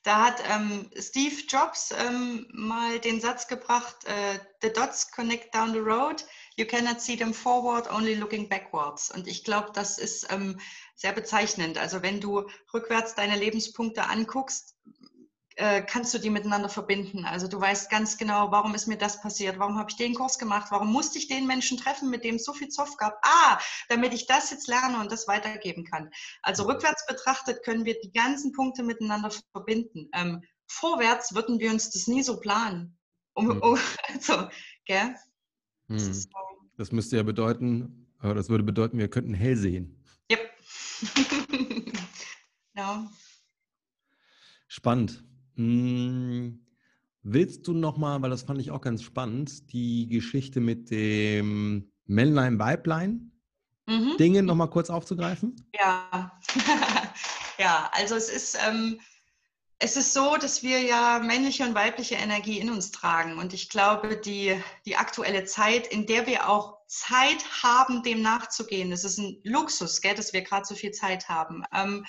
da 0.02 0.26
hat 0.26 0.42
ähm, 0.48 0.88
Steve 0.96 1.34
Jobs 1.48 1.92
ähm, 1.92 2.46
mal 2.52 2.98
den 3.00 3.20
Satz 3.20 3.48
gebracht, 3.48 3.96
äh, 4.04 4.38
The 4.62 4.72
dots 4.72 5.10
connect 5.10 5.54
down 5.54 5.72
the 5.72 5.80
road, 5.80 6.24
you 6.56 6.66
cannot 6.66 7.00
see 7.00 7.16
them 7.16 7.34
forward, 7.34 7.90
only 7.90 8.14
looking 8.14 8.48
backwards. 8.48 9.10
Und 9.10 9.26
ich 9.26 9.44
glaube, 9.44 9.70
das 9.74 9.98
ist 9.98 10.30
ähm, 10.32 10.58
sehr 10.94 11.12
bezeichnend. 11.12 11.78
Also 11.78 12.02
wenn 12.02 12.20
du 12.20 12.48
rückwärts 12.72 13.14
deine 13.14 13.36
Lebenspunkte 13.36 14.04
anguckst, 14.08 14.76
äh, 15.58 15.82
kannst 15.82 16.14
du 16.14 16.18
die 16.18 16.30
miteinander 16.30 16.68
verbinden. 16.68 17.24
Also 17.24 17.48
du 17.48 17.60
weißt 17.60 17.90
ganz 17.90 18.16
genau, 18.16 18.52
warum 18.52 18.76
ist 18.76 18.86
mir 18.86 18.96
das 18.96 19.20
passiert, 19.20 19.58
warum 19.58 19.76
habe 19.76 19.90
ich 19.90 19.96
den 19.96 20.14
Kurs 20.14 20.38
gemacht, 20.38 20.68
warum 20.70 20.92
musste 20.92 21.18
ich 21.18 21.26
den 21.26 21.48
Menschen 21.48 21.76
treffen, 21.76 22.10
mit 22.10 22.22
dem 22.22 22.36
es 22.36 22.44
so 22.44 22.52
viel 22.52 22.68
Zoff 22.68 22.96
gab. 22.96 23.18
Ah, 23.22 23.58
damit 23.88 24.14
ich 24.14 24.28
das 24.28 24.52
jetzt 24.52 24.68
lerne 24.68 25.00
und 25.00 25.10
das 25.10 25.26
weitergeben 25.26 25.84
kann. 25.84 26.10
Also 26.42 26.62
rückwärts 26.62 27.04
betrachtet 27.06 27.64
können 27.64 27.84
wir 27.84 27.98
die 28.00 28.12
ganzen 28.12 28.52
Punkte 28.52 28.84
miteinander 28.84 29.32
verbinden. 29.50 30.08
Ähm, 30.14 30.42
vorwärts 30.68 31.34
würden 31.34 31.58
wir 31.58 31.72
uns 31.72 31.90
das 31.90 32.06
nie 32.06 32.22
so 32.22 32.38
planen. 32.38 32.96
Um, 33.34 33.50
hm. 33.50 33.60
um, 33.60 33.78
also, 34.14 34.48
gell? 34.84 35.16
Hm. 35.88 35.98
Das, 35.98 36.22
so. 36.22 36.28
das, 36.76 36.92
müsste 36.92 37.16
ja 37.16 37.24
bedeuten, 37.24 38.06
das 38.22 38.48
würde 38.48 38.62
bedeuten, 38.62 38.98
wir 38.98 39.08
könnten 39.08 39.34
hell 39.34 39.56
sehen. 39.56 40.04
Yep. 40.30 40.50
ja. 42.76 43.10
Spannend. 44.68 45.24
Hm, 45.58 46.64
willst 47.22 47.66
du 47.66 47.74
nochmal, 47.74 48.22
weil 48.22 48.30
das 48.30 48.42
fand 48.42 48.60
ich 48.60 48.70
auch 48.70 48.80
ganz 48.80 49.02
spannend, 49.02 49.72
die 49.72 50.08
Geschichte 50.08 50.60
mit 50.60 50.90
dem 50.90 51.90
Männlein, 52.06 52.60
Weiblein 52.60 53.32
mhm. 53.86 54.16
Dinge 54.18 54.44
nochmal 54.44 54.70
kurz 54.70 54.88
aufzugreifen? 54.88 55.56
Ja, 55.74 56.38
ja, 57.58 57.90
also 57.92 58.14
es 58.14 58.28
ist, 58.28 58.56
ähm, 58.64 59.00
es 59.80 59.96
ist 59.96 60.14
so, 60.14 60.36
dass 60.36 60.62
wir 60.62 60.80
ja 60.80 61.18
männliche 61.18 61.64
und 61.64 61.74
weibliche 61.74 62.14
Energie 62.14 62.60
in 62.60 62.70
uns 62.70 62.92
tragen. 62.92 63.38
Und 63.38 63.52
ich 63.52 63.68
glaube, 63.68 64.16
die, 64.16 64.56
die 64.86 64.96
aktuelle 64.96 65.44
Zeit, 65.44 65.88
in 65.88 66.06
der 66.06 66.28
wir 66.28 66.48
auch 66.48 66.78
Zeit 66.86 67.44
haben, 67.64 68.04
dem 68.04 68.22
nachzugehen, 68.22 68.90
das 68.90 69.02
ist 69.02 69.18
ein 69.18 69.40
Luxus, 69.42 70.00
gell, 70.00 70.14
dass 70.14 70.32
wir 70.32 70.42
gerade 70.42 70.64
so 70.64 70.76
viel 70.76 70.92
Zeit 70.92 71.28
haben. 71.28 71.64
Ähm, 71.74 72.06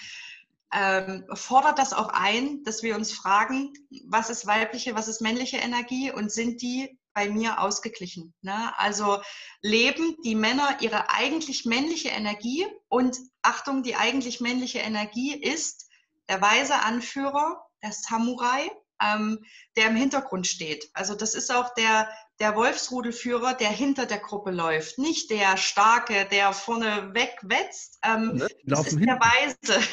ähm, 0.72 1.26
fordert 1.34 1.80
das 1.80 1.94
auch 1.94 2.10
ein, 2.10 2.64
dass 2.64 2.84
wir 2.84 2.96
uns 2.96 3.12
fragen, 3.12 3.74
was 4.08 4.30
ist 4.30 4.46
weibliche, 4.46 4.96
was 4.96 5.08
ist 5.08 5.22
männliche 5.22 5.58
Energie 5.58 6.12
und 6.12 6.32
sind 6.32 6.62
die 6.62 7.00
bei 7.14 7.30
mir 7.30 7.62
ausgeglichen? 7.62 8.34
Ne? 8.42 8.74
Also 8.78 9.22
leben 9.62 10.16
die 10.24 10.36
Männer 10.36 10.78
ihre 10.82 11.10
eigentlich 11.10 11.66
männliche 11.66 12.10
Energie 12.10 12.68
und 12.88 13.18
Achtung, 13.42 13.84
die 13.84 13.96
eigentlich 13.96 14.42
männliche 14.42 14.80
Energie 14.80 15.34
ist 15.36 15.90
der 16.30 16.42
weise 16.42 16.76
Anführer, 16.76 17.66
der 17.84 17.92
Samurai, 17.92 18.70
ähm, 19.02 19.44
der 19.76 19.88
im 19.88 19.96
Hintergrund 19.96 20.46
steht. 20.48 20.90
Also 20.94 21.16
das 21.16 21.34
ist 21.34 21.52
auch 21.52 21.74
der, 21.74 22.10
der 22.40 22.56
Wolfsrudelführer, 22.56 23.54
der 23.56 23.70
hinter 23.70 24.06
der 24.06 24.20
Gruppe 24.20 24.52
läuft, 24.52 25.00
nicht 25.00 25.32
der 25.32 25.58
Starke, 25.58 26.28
der 26.30 26.54
vorne 26.54 27.14
wegwetzt. 27.14 28.00
Ähm, 28.04 28.36
ne? 28.36 28.48
das 28.66 28.82
ist 28.82 28.90
hinten. 28.90 29.08
der 29.08 29.20
Weise, 29.20 29.88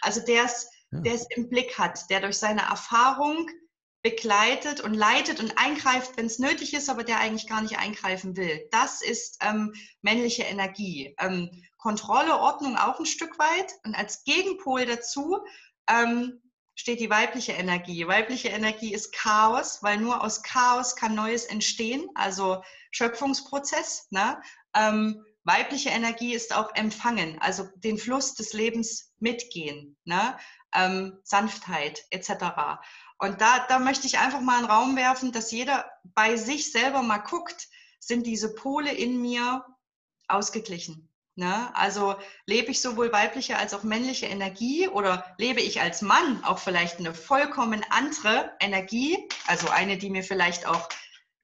also 0.00 0.20
der 0.24 0.44
es 0.44 0.70
ja. 0.90 1.12
im 1.30 1.48
Blick 1.48 1.78
hat, 1.78 2.08
der 2.10 2.20
durch 2.20 2.38
seine 2.38 2.62
Erfahrung 2.62 3.48
begleitet 4.02 4.80
und 4.80 4.94
leitet 4.94 5.40
und 5.40 5.58
eingreift, 5.58 6.16
wenn 6.16 6.26
es 6.26 6.38
nötig 6.38 6.72
ist, 6.72 6.88
aber 6.88 7.04
der 7.04 7.18
eigentlich 7.18 7.48
gar 7.48 7.62
nicht 7.62 7.78
eingreifen 7.78 8.36
will. 8.36 8.66
Das 8.70 9.02
ist 9.02 9.38
ähm, 9.42 9.74
männliche 10.02 10.44
Energie. 10.44 11.14
Ähm, 11.18 11.50
Kontrolle, 11.78 12.38
Ordnung 12.38 12.76
auch 12.76 12.98
ein 12.98 13.06
Stück 13.06 13.38
weit. 13.38 13.72
Und 13.84 13.94
als 13.94 14.24
Gegenpol 14.24 14.86
dazu 14.86 15.38
ähm, 15.88 16.40
steht 16.74 17.00
die 17.00 17.10
weibliche 17.10 17.52
Energie. 17.52 18.06
Weibliche 18.06 18.48
Energie 18.48 18.94
ist 18.94 19.12
Chaos, 19.12 19.82
weil 19.82 19.98
nur 19.98 20.22
aus 20.22 20.42
Chaos 20.42 20.94
kann 20.94 21.14
Neues 21.14 21.44
entstehen, 21.46 22.08
also 22.14 22.62
Schöpfungsprozess. 22.92 24.06
Ne? 24.10 24.40
Ähm, 24.74 25.24
Weibliche 25.48 25.88
Energie 25.88 26.34
ist 26.34 26.54
auch 26.54 26.74
empfangen, 26.74 27.40
also 27.40 27.66
den 27.76 27.96
Fluss 27.96 28.34
des 28.34 28.52
Lebens 28.52 29.14
mitgehen, 29.18 29.96
ne? 30.04 30.36
ähm, 30.74 31.18
Sanftheit 31.24 32.04
etc. 32.10 32.82
Und 33.18 33.40
da, 33.40 33.64
da 33.66 33.78
möchte 33.78 34.06
ich 34.06 34.18
einfach 34.18 34.42
mal 34.42 34.58
einen 34.58 34.66
Raum 34.66 34.94
werfen, 34.94 35.32
dass 35.32 35.50
jeder 35.50 35.90
bei 36.04 36.36
sich 36.36 36.70
selber 36.70 37.00
mal 37.00 37.16
guckt, 37.16 37.66
sind 37.98 38.26
diese 38.26 38.54
Pole 38.54 38.92
in 38.92 39.22
mir 39.22 39.64
ausgeglichen. 40.28 41.08
Ne? 41.34 41.74
Also 41.74 42.16
lebe 42.44 42.70
ich 42.70 42.82
sowohl 42.82 43.10
weibliche 43.10 43.56
als 43.56 43.72
auch 43.72 43.84
männliche 43.84 44.26
Energie 44.26 44.86
oder 44.86 45.34
lebe 45.38 45.62
ich 45.62 45.80
als 45.80 46.02
Mann 46.02 46.44
auch 46.44 46.58
vielleicht 46.58 46.98
eine 46.98 47.14
vollkommen 47.14 47.86
andere 47.88 48.52
Energie, 48.60 49.16
also 49.46 49.70
eine, 49.70 49.96
die 49.96 50.10
mir 50.10 50.24
vielleicht 50.24 50.66
auch 50.66 50.90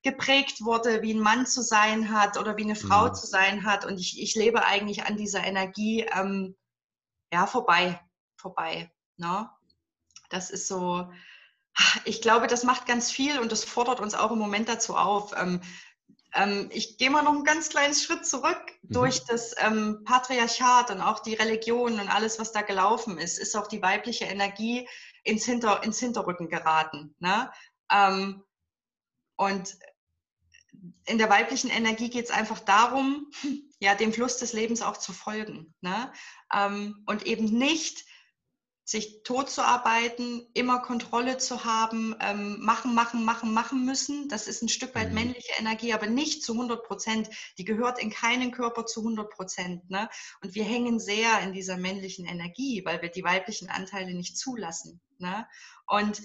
geprägt 0.05 0.64
wurde, 0.64 1.02
wie 1.02 1.14
ein 1.14 1.20
Mann 1.20 1.46
zu 1.46 1.62
sein 1.62 2.12
hat 2.12 2.38
oder 2.38 2.57
wie 2.57 2.62
eine 2.62 2.76
Frau 2.76 3.09
mhm. 3.09 3.14
zu 3.14 3.26
sein 3.26 3.64
hat. 3.64 3.84
Und 3.84 3.98
ich, 3.98 4.20
ich 4.22 4.34
lebe 4.34 4.64
eigentlich 4.64 5.07
an 5.07 5.16
dieser 5.16 5.42
Energie 5.42 6.07
ähm, 6.14 6.55
ja, 7.32 7.46
vorbei, 7.46 7.98
vorbei. 8.36 8.92
Ne? 9.16 9.50
Das 10.28 10.50
ist 10.50 10.68
so, 10.68 11.11
ich 12.05 12.20
glaube, 12.20 12.46
das 12.46 12.64
macht 12.64 12.86
ganz 12.86 13.11
viel 13.11 13.38
und 13.40 13.50
das 13.50 13.64
fordert 13.64 14.00
uns 14.00 14.14
auch 14.14 14.30
im 14.30 14.38
Moment 14.38 14.68
dazu 14.68 14.94
auf. 14.94 15.32
Ähm, 15.36 15.62
ähm, 16.34 16.68
ich 16.70 16.98
gehe 16.98 17.11
mal 17.11 17.22
noch 17.22 17.32
einen 17.32 17.44
ganz 17.44 17.70
kleinen 17.70 17.94
Schritt 17.94 18.26
zurück. 18.26 18.61
Mhm. 18.82 18.92
Durch 18.92 19.24
das 19.24 19.55
ähm, 19.59 20.02
Patriarchat 20.05 20.90
und 20.90 21.00
auch 21.00 21.20
die 21.20 21.34
Religion 21.34 21.98
und 21.98 22.14
alles, 22.14 22.38
was 22.38 22.52
da 22.52 22.61
gelaufen 22.61 23.16
ist, 23.16 23.38
ist 23.38 23.57
auch 23.57 23.68
die 23.68 23.80
weibliche 23.80 24.26
Energie 24.26 24.86
ins, 25.22 25.46
Hinter, 25.46 25.82
ins 25.82 25.98
Hinterrücken 25.98 26.50
geraten. 26.50 27.14
Ne? 27.20 27.50
Ähm, 27.90 28.44
und 29.36 29.76
in 31.07 31.18
der 31.18 31.31
weiblichen 31.31 31.70
Energie 31.70 32.11
geht 32.11 32.27
es 32.27 32.31
einfach 32.31 32.61
darum, 32.61 33.31
ja, 33.79 33.95
dem 33.95 34.12
Fluss 34.12 34.39
des 34.39 34.53
Lebens 34.53 34.83
auch 34.83 34.97
zu 34.97 35.12
folgen. 35.12 35.75
Ne? 35.81 36.12
Ähm, 36.53 37.03
und 37.07 37.27
eben 37.27 37.45
nicht 37.47 38.05
sich 38.87 39.22
tot 39.22 39.49
zu 39.49 39.62
arbeiten, 39.62 40.47
immer 40.53 40.81
Kontrolle 40.81 41.39
zu 41.39 41.64
haben, 41.64 42.14
ähm, 42.20 42.61
machen, 42.61 42.95
machen, 42.95 43.25
machen, 43.25 43.55
machen 43.55 43.87
müssen. 43.87 44.29
Das 44.29 44.47
ist 44.47 44.62
ein 44.62 44.68
Stück 44.68 44.95
weit 44.95 45.09
mhm. 45.09 45.14
männliche 45.14 45.53
Energie, 45.59 45.95
aber 45.95 46.07
nicht 46.07 46.43
zu 46.43 46.53
100 46.53 46.85
Prozent. 46.85 47.31
Die 47.57 47.64
gehört 47.64 47.99
in 47.99 48.11
keinen 48.11 48.53
Körper 48.53 48.85
zu 48.85 49.01
100 49.01 49.31
Prozent. 49.31 49.89
Ne? 49.91 50.11
Und 50.43 50.55
wir 50.55 50.64
hängen 50.64 51.01
sehr 51.01 51.41
in 51.41 51.55
dieser 51.55 51.79
männlichen 51.79 52.27
Energie, 52.27 52.83
weil 52.85 53.01
wir 53.01 53.09
die 53.09 53.25
weiblichen 53.25 53.70
Anteile 53.70 54.12
nicht 54.12 54.37
zulassen. 54.37 55.01
Ne? 55.18 55.47
Und 55.87 56.20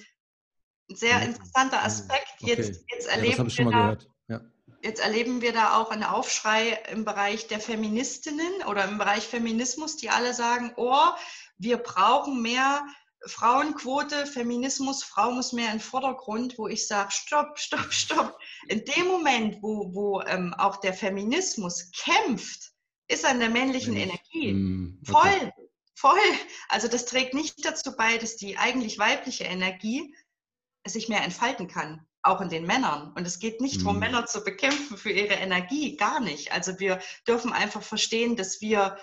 ein 0.89 0.95
sehr 0.95 1.21
interessanter 1.21 1.81
Aspekt. 1.81 2.27
Okay. 2.41 2.55
Jetzt, 2.55 2.83
jetzt 2.91 3.07
erleben 3.07 3.37
ja, 3.37 3.43
das 3.43 3.47
ich 3.47 3.55
schon 3.55 3.65
mal 3.65 3.71
da, 3.71 3.81
gehört. 3.83 4.09
Ja. 4.81 4.89
Jetzt 4.89 4.99
erleben 5.01 5.41
wir 5.41 5.53
da 5.53 5.77
auch 5.77 5.91
einen 5.91 6.03
Aufschrei 6.03 6.79
im 6.91 7.05
Bereich 7.05 7.47
der 7.47 7.59
Feministinnen 7.59 8.63
oder 8.67 8.85
im 8.85 8.97
Bereich 8.97 9.27
Feminismus, 9.27 9.97
die 9.97 10.09
alle 10.09 10.33
sagen, 10.33 10.73
oh, 10.77 11.09
wir 11.57 11.77
brauchen 11.77 12.41
mehr 12.41 12.85
Frauenquote, 13.25 14.25
Feminismus, 14.25 15.03
Frau 15.03 15.31
muss 15.31 15.51
mehr 15.51 15.67
in 15.67 15.73
den 15.73 15.79
Vordergrund, 15.81 16.57
wo 16.57 16.67
ich 16.67 16.87
sage, 16.87 17.11
stopp, 17.11 17.59
stopp, 17.59 17.91
stopp. 17.91 18.39
In 18.67 18.85
dem 18.85 19.07
Moment, 19.07 19.61
wo, 19.61 19.93
wo 19.93 20.21
ähm, 20.21 20.53
auch 20.57 20.77
der 20.77 20.93
Feminismus 20.93 21.91
kämpft, 21.91 22.71
ist 23.07 23.25
an 23.25 23.39
der 23.39 23.49
männlichen 23.49 23.95
Energie. 23.95 24.53
Mm, 24.53 25.01
okay. 25.01 25.11
Voll, 25.11 25.53
voll. 25.95 26.37
Also 26.69 26.87
das 26.87 27.05
trägt 27.05 27.33
nicht 27.33 27.65
dazu 27.65 27.95
bei, 27.95 28.17
dass 28.17 28.37
die 28.37 28.57
eigentlich 28.57 28.97
weibliche 28.99 29.43
Energie 29.43 30.15
sich 30.87 31.09
mehr 31.09 31.23
entfalten 31.23 31.67
kann, 31.67 32.07
auch 32.29 32.41
in 32.41 32.49
den 32.49 32.65
Männern. 32.65 33.11
Und 33.15 33.25
es 33.27 33.39
geht 33.39 33.61
nicht 33.61 33.81
darum, 33.81 33.97
mm. 33.97 33.99
Männer 33.99 34.25
zu 34.25 34.43
bekämpfen 34.43 34.97
für 34.97 35.11
ihre 35.11 35.33
Energie, 35.33 35.97
gar 35.97 36.19
nicht. 36.19 36.51
Also 36.51 36.79
wir 36.79 36.99
dürfen 37.27 37.51
einfach 37.51 37.81
verstehen, 37.81 38.35
dass 38.35 38.61
wir 38.61 38.97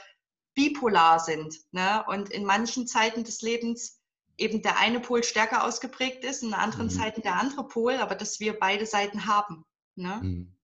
bipolar 0.54 1.20
sind. 1.20 1.54
Ne? 1.72 2.04
Und 2.08 2.30
in 2.30 2.44
manchen 2.44 2.86
Zeiten 2.86 3.24
des 3.24 3.42
Lebens 3.42 4.00
eben 4.38 4.62
der 4.62 4.78
eine 4.78 5.00
Pol 5.00 5.22
stärker 5.22 5.64
ausgeprägt 5.64 6.24
ist, 6.24 6.42
in 6.42 6.54
anderen 6.54 6.86
mhm. 6.86 6.90
Zeiten 6.90 7.22
der 7.22 7.38
andere 7.40 7.66
Pol, 7.66 7.94
aber 7.94 8.14
dass 8.14 8.40
wir 8.40 8.58
beide 8.58 8.86
Seiten 8.86 9.26
haben. 9.26 9.64
Ne? 9.94 10.20
Mhm. 10.22 10.56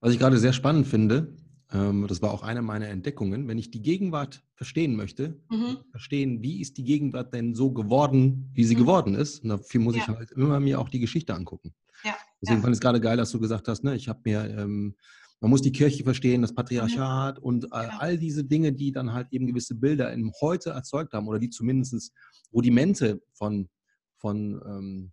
Was 0.00 0.12
ich 0.12 0.18
gerade 0.18 0.38
sehr 0.38 0.52
spannend 0.52 0.86
finde, 0.86 1.36
das 1.70 2.22
war 2.22 2.32
auch 2.32 2.42
eine 2.42 2.62
meiner 2.62 2.88
Entdeckungen, 2.88 3.46
wenn 3.46 3.58
ich 3.58 3.70
die 3.70 3.82
Gegenwart 3.82 4.42
verstehen 4.54 4.96
möchte, 4.96 5.38
mhm. 5.50 5.76
verstehen, 5.90 6.42
wie 6.42 6.62
ist 6.62 6.78
die 6.78 6.84
Gegenwart 6.84 7.34
denn 7.34 7.54
so 7.54 7.72
geworden, 7.72 8.50
wie 8.54 8.64
sie 8.64 8.74
mhm. 8.74 8.80
geworden 8.80 9.14
ist, 9.14 9.42
und 9.42 9.50
dafür 9.50 9.82
muss 9.82 9.94
ja. 9.94 10.02
ich 10.02 10.08
halt 10.08 10.30
immer 10.30 10.60
mir 10.60 10.80
auch 10.80 10.88
die 10.88 10.98
Geschichte 10.98 11.34
angucken. 11.34 11.74
Ja. 12.04 12.14
Deswegen 12.40 12.60
ja. 12.60 12.62
fand 12.62 12.72
ich 12.72 12.78
es 12.78 12.80
gerade 12.80 13.02
geil, 13.02 13.18
dass 13.18 13.32
du 13.32 13.38
gesagt 13.38 13.68
hast, 13.68 13.84
ne, 13.84 13.94
ich 13.96 14.08
habe 14.08 14.20
mir 14.24 14.48
ähm, 14.48 14.94
man 15.40 15.50
muss 15.50 15.62
die 15.62 15.72
Kirche 15.72 16.02
verstehen, 16.02 16.42
das 16.42 16.54
Patriarchat 16.54 17.38
mhm. 17.38 17.44
und 17.44 17.64
äh, 17.66 17.68
all 17.72 18.18
diese 18.18 18.44
Dinge, 18.44 18.72
die 18.72 18.92
dann 18.92 19.12
halt 19.12 19.28
eben 19.30 19.46
gewisse 19.46 19.74
Bilder 19.74 20.12
im 20.12 20.32
Heute 20.40 20.70
erzeugt 20.70 21.12
haben 21.12 21.28
oder 21.28 21.38
die 21.38 21.50
zumindest 21.50 22.12
Rudimente 22.52 23.22
von, 23.32 23.68
von, 24.16 24.60
ähm, 24.66 25.12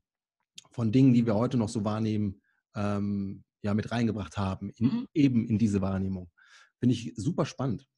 von 0.72 0.91
Dingen, 0.91 1.14
die 1.14 1.26
wir 1.26 1.36
heute 1.36 1.58
noch 1.58 1.70
so 1.70 1.84
wahrnehmen, 1.84 2.41
ähm, 2.76 3.43
ja, 3.62 3.74
mit 3.74 3.91
reingebracht 3.91 4.38
haben, 4.38 4.72
in, 4.72 4.86
mhm. 4.86 5.08
eben 5.14 5.47
in 5.47 5.58
diese 5.58 5.82
Wahrnehmung. 5.82 6.30
Finde 6.86 6.94
ich 6.94 7.14
super 7.16 7.48
spannend. 7.48 7.90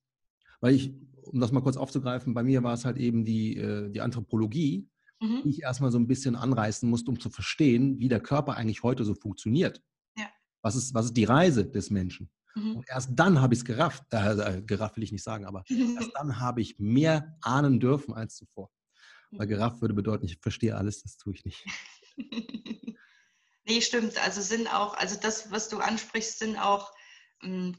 Weil 0.62 0.74
ich, 0.74 0.94
um 1.24 1.42
das 1.42 1.52
mal 1.52 1.60
kurz 1.60 1.76
aufzugreifen, 1.76 2.34
bei 2.34 2.42
mir 2.42 2.64
war 2.64 2.74
es 2.74 2.86
halt 2.86 2.96
eben 2.96 3.26
die, 3.26 3.58
äh, 3.58 3.90
die 3.90 4.00
Anthropologie, 4.00 4.88
mhm. 5.20 5.42
die 5.44 5.50
ich 5.50 5.64
erstmal 5.64 5.92
so 5.92 6.00
ein 6.00 6.08
bisschen 6.08 6.38
anreißen 6.38 6.90
musste, 6.90 7.12
um 7.12 7.20
zu 7.20 7.30
verstehen, 7.30 8.00
wie 8.00 8.08
der 8.08 8.22
Körper 8.22 8.56
eigentlich 8.56 8.84
heute 8.84 9.04
so 9.04 9.14
funktioniert. 9.14 9.84
Ja. 10.16 10.30
Was, 10.62 10.78
ist, 10.78 10.94
was 10.94 11.08
ist 11.08 11.18
die 11.18 11.26
Reise 11.26 11.66
des 11.66 11.90
Menschen? 11.90 12.30
Mhm. 12.56 12.78
Und 12.78 12.86
erst 12.88 13.10
dann 13.14 13.42
habe 13.42 13.56
ich 13.56 13.60
es 13.60 13.66
gerafft, 13.66 14.06
äh, 14.14 14.60
äh, 14.60 14.62
gerafft 14.62 14.96
will 14.96 15.04
ich 15.04 15.12
nicht 15.12 15.24
sagen, 15.24 15.44
aber 15.44 15.66
erst 16.00 16.12
dann 16.14 16.40
habe 16.40 16.62
ich 16.62 16.80
mehr 16.80 17.38
ahnen 17.42 17.82
dürfen 17.82 18.14
als 18.14 18.38
zuvor. 18.38 18.72
Weil 19.32 19.48
gerafft 19.48 19.82
würde 19.82 19.96
bedeuten, 19.96 20.24
ich 20.24 20.40
verstehe 20.40 20.78
alles, 20.78 21.04
das 21.04 21.18
tue 21.18 21.34
ich 21.34 21.44
nicht. 21.44 21.66
nee, 23.66 23.82
stimmt. 23.82 24.18
Also 24.26 24.40
sind 24.40 24.74
auch, 24.74 24.96
also 24.96 25.20
das, 25.22 25.52
was 25.52 25.68
du 25.68 25.80
ansprichst, 25.80 26.40
sind 26.40 26.58
auch 26.58 26.94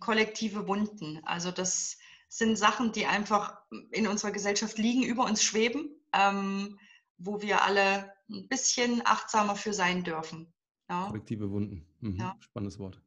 kollektive 0.01 0.69
Wunden. 0.69 1.21
Also 1.25 1.51
das 1.51 1.99
sind 2.29 2.57
Sachen, 2.57 2.93
die 2.93 3.07
einfach 3.07 3.59
in 3.91 4.07
unserer 4.07 4.31
Gesellschaft 4.31 4.79
liegen, 4.79 5.03
über 5.03 5.25
uns 5.25 5.43
schweben, 5.43 5.91
ähm, 6.13 6.79
wo 7.17 7.41
wir 7.41 7.63
alle 7.63 8.13
ein 8.31 8.49
bisschen 8.49 9.03
achtsamer 9.05 9.57
für 9.57 9.73
sein 9.73 10.05
dürfen. 10.05 10.53
Ja. 10.89 11.07
Kollektive 11.07 11.51
Wunden. 11.51 11.87
Mhm. 12.01 12.17
Ja. 12.17 12.37
Spannendes 12.41 12.79
Wort. 12.79 13.01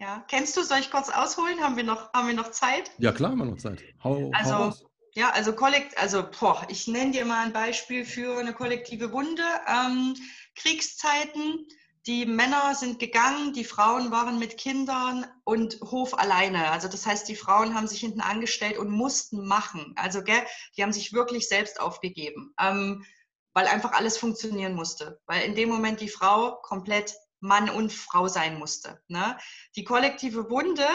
Ja, 0.00 0.24
kennst 0.28 0.56
du, 0.56 0.62
soll 0.62 0.78
ich 0.78 0.90
kurz 0.90 1.10
ausholen? 1.10 1.60
Haben 1.60 1.76
wir 1.76 1.82
noch, 1.82 2.12
haben 2.12 2.28
wir 2.28 2.34
noch 2.34 2.52
Zeit? 2.52 2.92
Ja, 2.98 3.10
klar, 3.10 3.32
haben 3.32 3.38
wir 3.38 3.46
noch 3.46 3.58
Zeit. 3.58 3.82
Hau, 4.04 4.30
also, 4.32 4.54
hau 4.54 4.74
ja, 5.14 5.30
also 5.30 5.52
kollekt, 5.52 5.98
also 5.98 6.22
boah, 6.38 6.64
ich 6.68 6.86
nenne 6.86 7.10
dir 7.10 7.24
mal 7.24 7.44
ein 7.44 7.52
Beispiel 7.52 8.04
für 8.04 8.38
eine 8.38 8.52
kollektive 8.52 9.10
Wunde. 9.12 9.42
Ähm, 9.66 10.14
Kriegszeiten, 10.54 11.66
die 12.08 12.24
Männer 12.24 12.74
sind 12.74 12.98
gegangen, 12.98 13.52
die 13.52 13.64
Frauen 13.64 14.10
waren 14.10 14.38
mit 14.38 14.56
Kindern 14.56 15.26
und 15.44 15.78
Hof 15.82 16.18
alleine. 16.18 16.70
Also 16.70 16.88
das 16.88 17.04
heißt, 17.04 17.28
die 17.28 17.36
Frauen 17.36 17.74
haben 17.74 17.86
sich 17.86 18.00
hinten 18.00 18.22
angestellt 18.22 18.78
und 18.78 18.90
mussten 18.90 19.46
machen. 19.46 19.92
Also 19.94 20.22
gell, 20.22 20.42
die 20.74 20.82
haben 20.82 20.94
sich 20.94 21.12
wirklich 21.12 21.48
selbst 21.48 21.78
aufgegeben, 21.78 22.54
ähm, 22.58 23.04
weil 23.52 23.66
einfach 23.66 23.92
alles 23.92 24.16
funktionieren 24.16 24.72
musste. 24.72 25.20
Weil 25.26 25.42
in 25.42 25.54
dem 25.54 25.68
Moment 25.68 26.00
die 26.00 26.08
Frau 26.08 26.56
komplett 26.62 27.14
Mann 27.40 27.68
und 27.68 27.92
Frau 27.92 28.26
sein 28.26 28.58
musste. 28.58 29.02
Ne? 29.08 29.36
Die 29.76 29.84
kollektive 29.84 30.48
Wunde 30.48 30.86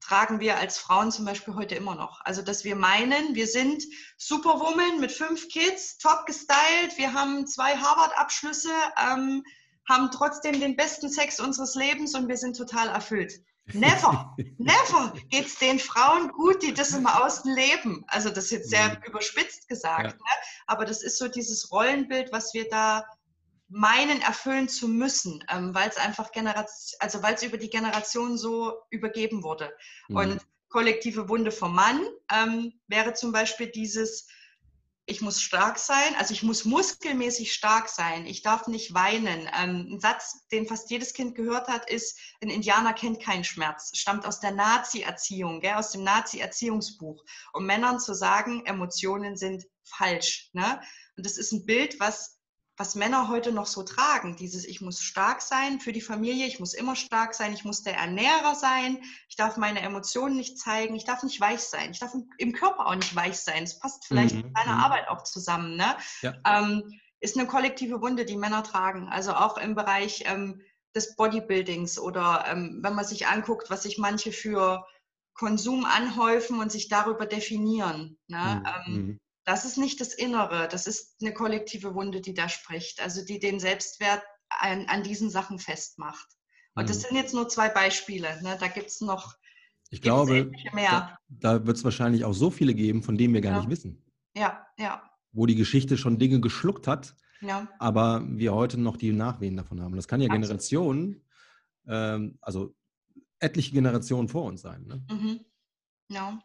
tragen 0.00 0.40
wir 0.40 0.58
als 0.58 0.78
Frauen 0.78 1.12
zum 1.12 1.26
Beispiel 1.26 1.54
heute 1.54 1.76
immer 1.76 1.94
noch. 1.94 2.20
Also, 2.24 2.42
dass 2.42 2.64
wir 2.64 2.74
meinen, 2.74 3.36
wir 3.36 3.46
sind 3.46 3.84
Superwoman 4.18 4.98
mit 4.98 5.12
fünf 5.12 5.48
Kids, 5.48 5.98
top 5.98 6.26
gestylt, 6.26 6.96
wir 6.96 7.12
haben 7.12 7.46
zwei 7.46 7.76
Harvard-Abschlüsse, 7.76 8.72
ähm, 9.00 9.44
haben 9.88 10.10
trotzdem 10.10 10.60
den 10.60 10.76
besten 10.76 11.08
Sex 11.08 11.40
unseres 11.40 11.74
Lebens 11.74 12.14
und 12.14 12.28
wir 12.28 12.36
sind 12.36 12.56
total 12.56 12.88
erfüllt. 12.88 13.40
Never, 13.72 14.36
never 14.58 15.12
geht 15.28 15.46
es 15.46 15.58
den 15.58 15.78
Frauen 15.78 16.30
gut, 16.32 16.62
die 16.62 16.74
das 16.74 16.94
im 16.94 17.06
Außen 17.06 17.52
leben. 17.54 18.04
Also 18.08 18.30
das 18.30 18.46
ist 18.46 18.50
jetzt 18.50 18.70
sehr 18.70 18.88
mhm. 18.88 19.02
überspitzt 19.06 19.68
gesagt, 19.68 20.12
ja. 20.12 20.16
ne? 20.16 20.42
aber 20.66 20.84
das 20.84 21.02
ist 21.02 21.18
so 21.18 21.28
dieses 21.28 21.70
Rollenbild, 21.72 22.32
was 22.32 22.54
wir 22.54 22.68
da 22.68 23.04
meinen, 23.68 24.20
erfüllen 24.22 24.68
zu 24.68 24.86
müssen, 24.86 25.44
ähm, 25.50 25.74
weil 25.74 25.88
es 25.88 25.96
einfach 25.96 26.30
Generation, 26.30 26.98
also 27.00 27.22
weil 27.22 27.34
es 27.34 27.42
über 27.42 27.58
die 27.58 27.70
Generation 27.70 28.38
so 28.38 28.74
übergeben 28.90 29.42
wurde. 29.42 29.72
Mhm. 30.08 30.16
Und 30.16 30.46
kollektive 30.68 31.28
Wunde 31.28 31.50
vom 31.50 31.74
Mann 31.74 32.00
ähm, 32.32 32.80
wäre 32.86 33.14
zum 33.14 33.32
Beispiel 33.32 33.68
dieses, 33.68 34.28
ich 35.08 35.20
muss 35.20 35.40
stark 35.40 35.78
sein, 35.78 36.16
also 36.18 36.34
ich 36.34 36.42
muss 36.42 36.64
muskelmäßig 36.64 37.52
stark 37.52 37.88
sein, 37.88 38.26
ich 38.26 38.42
darf 38.42 38.66
nicht 38.66 38.92
weinen. 38.92 39.48
Ähm, 39.56 39.88
ein 39.92 40.00
Satz, 40.00 40.46
den 40.50 40.66
fast 40.66 40.90
jedes 40.90 41.12
Kind 41.12 41.36
gehört 41.36 41.68
hat, 41.68 41.88
ist, 41.88 42.18
ein 42.42 42.50
Indianer 42.50 42.92
kennt 42.92 43.22
keinen 43.22 43.44
Schmerz, 43.44 43.96
stammt 43.96 44.26
aus 44.26 44.40
der 44.40 44.50
Nazi-Erziehung, 44.50 45.64
aus 45.64 45.92
dem 45.92 46.02
Nazi-Erziehungsbuch. 46.02 47.22
Um 47.52 47.66
Männern 47.66 48.00
zu 48.00 48.14
sagen, 48.14 48.66
Emotionen 48.66 49.36
sind 49.36 49.64
falsch. 49.84 50.50
Ne? 50.52 50.80
Und 51.16 51.24
das 51.24 51.38
ist 51.38 51.52
ein 51.52 51.64
Bild, 51.64 52.00
was 52.00 52.35
was 52.76 52.94
Männer 52.94 53.28
heute 53.28 53.52
noch 53.52 53.66
so 53.66 53.82
tragen. 53.82 54.36
Dieses, 54.36 54.64
ich 54.64 54.80
muss 54.80 55.00
stark 55.00 55.40
sein 55.40 55.80
für 55.80 55.92
die 55.92 56.00
Familie, 56.00 56.46
ich 56.46 56.60
muss 56.60 56.74
immer 56.74 56.94
stark 56.94 57.34
sein, 57.34 57.54
ich 57.54 57.64
muss 57.64 57.82
der 57.82 57.96
Ernährer 57.96 58.54
sein, 58.54 59.02
ich 59.28 59.36
darf 59.36 59.56
meine 59.56 59.80
Emotionen 59.80 60.36
nicht 60.36 60.58
zeigen, 60.58 60.94
ich 60.94 61.04
darf 61.04 61.22
nicht 61.22 61.40
weich 61.40 61.60
sein, 61.60 61.90
ich 61.90 62.00
darf 62.00 62.12
im 62.36 62.52
Körper 62.52 62.86
auch 62.86 62.94
nicht 62.94 63.16
weich 63.16 63.38
sein. 63.38 63.62
Es 63.64 63.78
passt 63.78 64.04
vielleicht 64.06 64.34
mhm. 64.34 64.42
mit 64.42 64.58
deiner 64.58 64.74
mhm. 64.74 64.80
Arbeit 64.84 65.08
auch 65.08 65.24
zusammen. 65.24 65.76
Ne? 65.76 65.96
Ja. 66.20 66.34
Ähm, 66.46 67.00
ist 67.20 67.38
eine 67.38 67.46
kollektive 67.46 68.02
Wunde, 68.02 68.26
die 68.26 68.36
Männer 68.36 68.62
tragen. 68.62 69.08
Also 69.08 69.32
auch 69.32 69.56
im 69.56 69.74
Bereich 69.74 70.24
ähm, 70.26 70.60
des 70.94 71.16
Bodybuildings 71.16 71.98
oder 71.98 72.44
ähm, 72.48 72.80
wenn 72.82 72.94
man 72.94 73.04
sich 73.04 73.26
anguckt, 73.26 73.70
was 73.70 73.84
sich 73.84 73.96
manche 73.96 74.32
für 74.32 74.86
Konsum 75.34 75.84
anhäufen 75.84 76.60
und 76.60 76.70
sich 76.70 76.88
darüber 76.88 77.26
definieren. 77.26 78.18
Ne? 78.28 78.62
Mhm. 78.86 79.20
Mhm 79.46 79.52
das 79.52 79.64
ist 79.64 79.78
nicht 79.78 80.00
das 80.00 80.12
Innere, 80.12 80.68
das 80.68 80.86
ist 80.86 81.16
eine 81.22 81.32
kollektive 81.32 81.94
Wunde, 81.94 82.20
die 82.20 82.34
da 82.34 82.48
spricht, 82.48 83.00
also 83.00 83.24
die 83.24 83.38
den 83.38 83.60
Selbstwert 83.60 84.22
an, 84.48 84.86
an 84.86 85.02
diesen 85.02 85.30
Sachen 85.30 85.58
festmacht. 85.58 86.26
Und 86.74 86.84
mhm. 86.84 86.88
das 86.88 87.02
sind 87.02 87.16
jetzt 87.16 87.32
nur 87.32 87.48
zwei 87.48 87.68
Beispiele. 87.68 88.42
Ne? 88.42 88.56
Da 88.58 88.66
gibt 88.66 88.88
es 88.88 89.00
noch. 89.00 89.34
Ich 89.90 90.02
glaube, 90.02 90.50
da, 90.74 91.16
da 91.28 91.64
wird 91.64 91.76
es 91.76 91.84
wahrscheinlich 91.84 92.24
auch 92.24 92.32
so 92.32 92.50
viele 92.50 92.74
geben, 92.74 93.04
von 93.04 93.16
denen 93.16 93.34
wir 93.34 93.40
gar 93.40 93.52
ja. 93.52 93.58
nicht 93.60 93.70
wissen. 93.70 94.04
Ja, 94.34 94.66
ja. 94.78 95.08
Wo 95.32 95.46
die 95.46 95.54
Geschichte 95.54 95.96
schon 95.96 96.18
Dinge 96.18 96.40
geschluckt 96.40 96.88
hat, 96.88 97.14
ja. 97.40 97.68
aber 97.78 98.24
wir 98.26 98.52
heute 98.52 98.78
noch 98.78 98.96
die 98.96 99.12
Nachwehen 99.12 99.56
davon 99.56 99.80
haben. 99.80 99.94
Das 99.94 100.08
kann 100.08 100.20
ja 100.20 100.28
Generationen, 100.28 101.22
ähm, 101.86 102.36
also 102.40 102.74
etliche 103.38 103.72
Generationen 103.72 104.28
vor 104.28 104.44
uns 104.44 104.62
sein. 104.62 104.86
Ne? 104.86 105.06
Mhm. 105.08 105.40
Ja. 106.08 106.40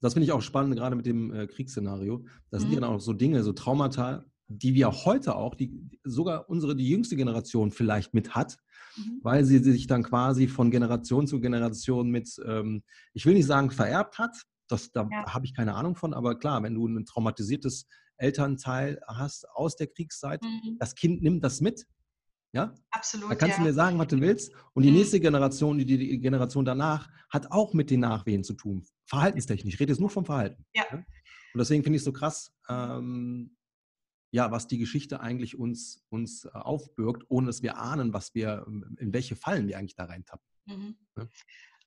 Das 0.00 0.12
finde 0.12 0.24
ich 0.24 0.32
auch 0.32 0.42
spannend, 0.42 0.76
gerade 0.76 0.96
mit 0.96 1.06
dem 1.06 1.32
äh, 1.32 1.46
Kriegsszenario. 1.46 2.24
Das 2.50 2.64
mhm. 2.64 2.70
sind 2.70 2.82
ja 2.82 2.88
auch 2.88 3.00
so 3.00 3.12
Dinge, 3.12 3.42
so 3.42 3.52
Traumata, 3.52 4.24
die 4.48 4.74
wir 4.74 4.90
heute 4.92 5.36
auch, 5.36 5.54
die 5.54 5.72
sogar 6.04 6.48
unsere, 6.48 6.76
die 6.76 6.88
jüngste 6.88 7.16
Generation 7.16 7.70
vielleicht 7.70 8.14
mit 8.14 8.34
hat, 8.34 8.58
mhm. 8.96 9.20
weil 9.22 9.44
sie 9.44 9.58
sich 9.58 9.86
dann 9.86 10.02
quasi 10.02 10.46
von 10.46 10.70
Generation 10.70 11.26
zu 11.26 11.40
Generation 11.40 12.10
mit, 12.10 12.40
ähm, 12.46 12.82
ich 13.12 13.26
will 13.26 13.34
nicht 13.34 13.46
sagen 13.46 13.70
vererbt 13.70 14.18
hat, 14.18 14.42
das, 14.68 14.92
da 14.92 15.08
ja. 15.10 15.26
habe 15.26 15.46
ich 15.46 15.54
keine 15.54 15.74
Ahnung 15.74 15.96
von, 15.96 16.12
aber 16.14 16.38
klar, 16.38 16.62
wenn 16.62 16.74
du 16.74 16.86
ein 16.86 17.04
traumatisiertes 17.04 17.86
Elternteil 18.18 19.00
hast 19.06 19.48
aus 19.50 19.76
der 19.76 19.88
Kriegszeit, 19.88 20.42
mhm. 20.42 20.76
das 20.78 20.94
Kind 20.94 21.22
nimmt 21.22 21.44
das 21.44 21.60
mit. 21.60 21.86
Ja? 22.56 22.74
Absolut. 22.90 23.30
Da 23.30 23.34
kannst 23.34 23.58
ja. 23.58 23.62
du 23.62 23.68
mir 23.68 23.74
sagen, 23.74 23.98
was 23.98 24.08
du 24.08 24.18
willst. 24.18 24.50
Und 24.72 24.82
die 24.82 24.90
mhm. 24.90 24.96
nächste 24.96 25.20
Generation, 25.20 25.76
die, 25.76 25.84
die 25.84 26.18
Generation 26.18 26.64
danach, 26.64 27.10
hat 27.28 27.52
auch 27.52 27.74
mit 27.74 27.90
den 27.90 28.00
Nachwehen 28.00 28.44
zu 28.44 28.54
tun 28.54 28.86
verhaltenstechnisch. 29.04 29.74
Ich 29.74 29.80
rede 29.80 29.92
jetzt 29.92 30.00
nur 30.00 30.08
vom 30.08 30.24
Verhalten. 30.24 30.64
Ja. 30.74 30.84
Und 30.90 31.04
deswegen 31.54 31.82
finde 31.82 31.96
ich 31.96 32.00
es 32.00 32.06
so 32.06 32.12
krass, 32.12 32.50
ähm, 32.70 33.56
ja, 34.30 34.50
was 34.50 34.66
die 34.66 34.78
Geschichte 34.78 35.20
eigentlich 35.20 35.58
uns, 35.58 36.02
uns 36.08 36.46
äh, 36.46 36.48
aufbürgt, 36.52 37.24
ohne 37.28 37.46
dass 37.46 37.62
wir 37.62 37.76
ahnen, 37.76 38.14
was 38.14 38.34
wir, 38.34 38.66
in 38.66 39.12
welche 39.12 39.36
Fallen 39.36 39.68
wir 39.68 39.78
eigentlich 39.78 39.94
da 39.96 40.06
reintappen. 40.06 40.46
Mhm. 40.64 40.96
Ne? 41.14 41.28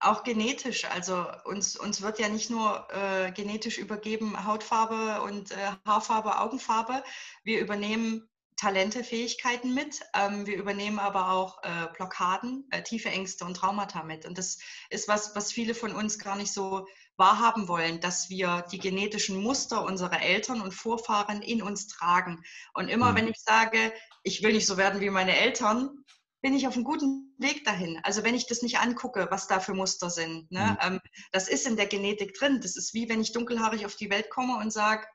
Auch 0.02 0.24
genetisch, 0.24 0.86
also 0.86 1.26
uns, 1.46 1.76
uns 1.76 2.02
wird 2.02 2.20
ja 2.20 2.30
nicht 2.30 2.50
nur 2.50 2.88
äh, 2.92 3.34
genetisch 3.34 3.80
übergeben 3.80 4.46
Hautfarbe 4.46 5.24
und 5.24 5.52
äh, 5.52 5.72
Haarfarbe, 5.86 6.40
Augenfarbe, 6.40 7.04
wir 7.44 7.60
übernehmen 7.60 8.29
Talente, 8.60 9.06
Fähigkeiten 9.06 9.74
mit. 9.74 10.02
Ähm, 10.14 10.46
wir 10.46 10.58
übernehmen 10.58 11.00
aber 11.00 11.32
auch 11.32 11.64
äh, 11.64 11.88
Blockaden, 11.96 12.68
äh, 12.72 12.84
tiefe 12.84 13.10
Ängste 13.10 13.46
und 13.46 13.56
Traumata 13.56 14.04
mit. 14.04 14.26
Und 14.26 14.38
das 14.38 14.60
ist 14.90 15.08
was, 15.08 15.34
was 15.34 15.54
viele 15.54 15.74
von 15.74 15.96
uns 15.96 16.20
gar 16.20 16.36
nicht 16.36 16.52
so 16.52 16.86
wahrhaben 17.16 17.70
wollen, 17.70 18.02
dass 18.02 18.30
wir 18.30 18.66
die 18.70 18.78
genetischen 18.78 19.42
Muster 19.42 19.84
unserer 19.84 20.22
Eltern 20.22 20.60
und 20.60 20.74
Vorfahren 20.74 21.42
in 21.42 21.62
uns 21.62 21.88
tragen. 21.88 22.44
Und 22.74 22.90
immer 22.90 23.14
mhm. 23.14 23.16
wenn 23.16 23.28
ich 23.30 23.40
sage, 23.40 23.94
ich 24.24 24.44
will 24.44 24.52
nicht 24.52 24.68
so 24.68 24.76
werden 24.76 25.00
wie 25.00 25.10
meine 25.10 25.38
Eltern, 25.38 26.04
bin 26.42 26.54
ich 26.54 26.68
auf 26.68 26.76
einem 26.76 26.84
guten 26.84 27.34
Weg 27.38 27.64
dahin. 27.64 28.00
Also 28.04 28.24
wenn 28.24 28.36
ich 28.36 28.46
das 28.48 28.62
nicht 28.62 28.80
angucke, 28.80 29.28
was 29.32 29.48
da 29.48 29.62
für 29.62 29.74
Muster 29.74 30.10
sind. 30.10 30.52
Ne? 30.52 30.78
Mhm. 30.82 30.96
Ähm, 30.96 31.00
das 31.32 31.48
ist 31.48 31.66
in 31.66 31.78
der 31.78 31.88
Genetik 31.88 32.34
drin. 32.34 32.60
Das 32.62 32.76
ist 32.76 32.94
wie 32.94 33.08
wenn 33.08 33.22
ich 33.22 33.32
dunkelhaarig 33.32 33.86
auf 33.86 33.96
die 33.96 34.10
Welt 34.10 34.30
komme 34.30 34.58
und 34.58 34.72
sage, 34.72 35.08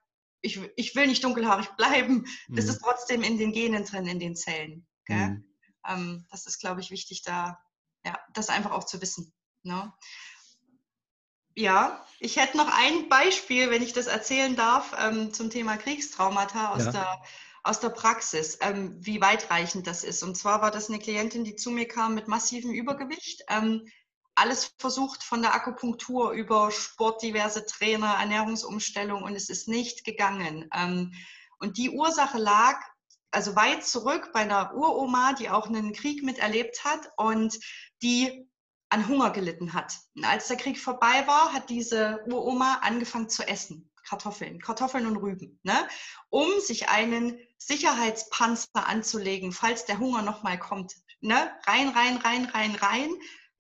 ich, 0.45 0.61
ich 0.77 0.95
will 0.95 1.07
nicht 1.07 1.25
dunkelhaarig 1.25 1.71
bleiben. 1.77 2.27
Das 2.49 2.67
mhm. 2.67 2.71
ist 2.71 2.81
trotzdem 2.81 3.23
in 3.23 3.39
den 3.39 3.53
Genen 3.53 3.85
drin, 3.85 4.07
in 4.07 4.21
den 4.21 4.37
Zellen. 4.37 4.87
Mhm. 5.09 5.45
Ähm, 5.87 6.27
das 6.31 6.47
ist, 6.47 6.61
glaube 6.61 6.81
ich, 6.81 6.91
wichtig, 6.91 7.23
da 7.23 7.59
ja, 8.05 8.19
das 8.33 8.51
einfach 8.51 8.73
auch 8.73 8.85
zu 8.85 9.01
wissen. 9.01 9.33
Ne? 9.63 9.93
Ja, 11.57 12.05
ich 12.21 12.37
hätte 12.37 12.57
noch 12.57 12.69
ein 12.69 13.09
Beispiel, 13.09 13.71
wenn 13.71 13.83
ich 13.83 13.93
das 13.93 14.07
erzählen 14.07 14.57
darf, 14.57 14.95
ähm, 14.99 15.33
zum 15.33 15.51
Thema 15.51 15.77
Kriegstraumata 15.77 16.73
aus, 16.73 16.87
ja. 16.87 16.93
der, 16.93 17.23
aus 17.63 17.81
der 17.81 17.91
Praxis, 17.91 18.59
ähm, 18.61 18.97
wie 19.01 19.21
weitreichend 19.21 19.87
das 19.87 20.05
ist. 20.05 20.23
Und 20.23 20.37
zwar 20.37 20.61
war 20.61 20.71
das 20.71 20.89
eine 20.89 20.99
Klientin, 20.99 21.45
die 21.45 21.57
zu 21.57 21.71
mir 21.71 21.89
kam 21.89 22.15
mit 22.15 22.29
massivem 22.29 22.73
Übergewicht. 22.73 23.43
Ähm, 23.49 23.87
alles 24.35 24.75
versucht 24.79 25.23
von 25.23 25.43
der 25.43 25.55
Akupunktur 25.55 26.33
über 26.33 26.71
Sport, 26.71 27.23
diverse 27.23 27.65
Trainer, 27.67 28.15
Ernährungsumstellung 28.19 29.23
und 29.23 29.35
es 29.35 29.49
ist 29.49 29.69
nicht 29.69 30.05
gegangen. 30.05 30.69
Ähm, 30.75 31.13
und 31.59 31.79
die 31.79 31.91
Ursache 31.91 32.39
lag 32.39 32.81
also 33.31 33.57
weit 33.57 33.85
zurück 33.85 34.31
bei 34.33 34.41
einer 34.41 34.75
Uroma, 34.75 35.33
die 35.33 35.51
auch 35.51 35.67
einen 35.67 35.93
Krieg 35.93 36.23
miterlebt 36.23 36.85
hat 36.85 37.11
und 37.17 37.59
die 38.03 38.49
an 38.91 39.09
Hunger 39.09 39.31
gelitten 39.31 39.73
hat. 39.73 39.99
Und 40.15 40.25
als 40.25 40.49
der 40.49 40.57
Krieg 40.57 40.79
vorbei 40.79 41.27
war, 41.27 41.53
hat 41.53 41.69
diese 41.69 42.23
Uroma 42.27 42.79
angefangen 42.83 43.29
zu 43.29 43.47
essen. 43.47 43.91
Kartoffeln, 44.07 44.61
Kartoffeln 44.61 45.07
und 45.07 45.17
Rüben, 45.17 45.59
ne? 45.63 45.89
um 46.29 46.61
sich 46.61 46.91
einen 46.91 47.39
Sicherheitspanzer 47.57 48.87
anzulegen, 48.87 49.51
falls 49.51 49.87
der 49.87 49.99
Hunger 49.99 50.21
nochmal 50.21 50.59
kommt. 50.59 50.95
Ne? 51.21 51.51
Rein, 51.67 51.89
rein, 51.89 52.19
rein, 52.19 52.45
rein, 52.45 52.75
rein. 52.75 53.11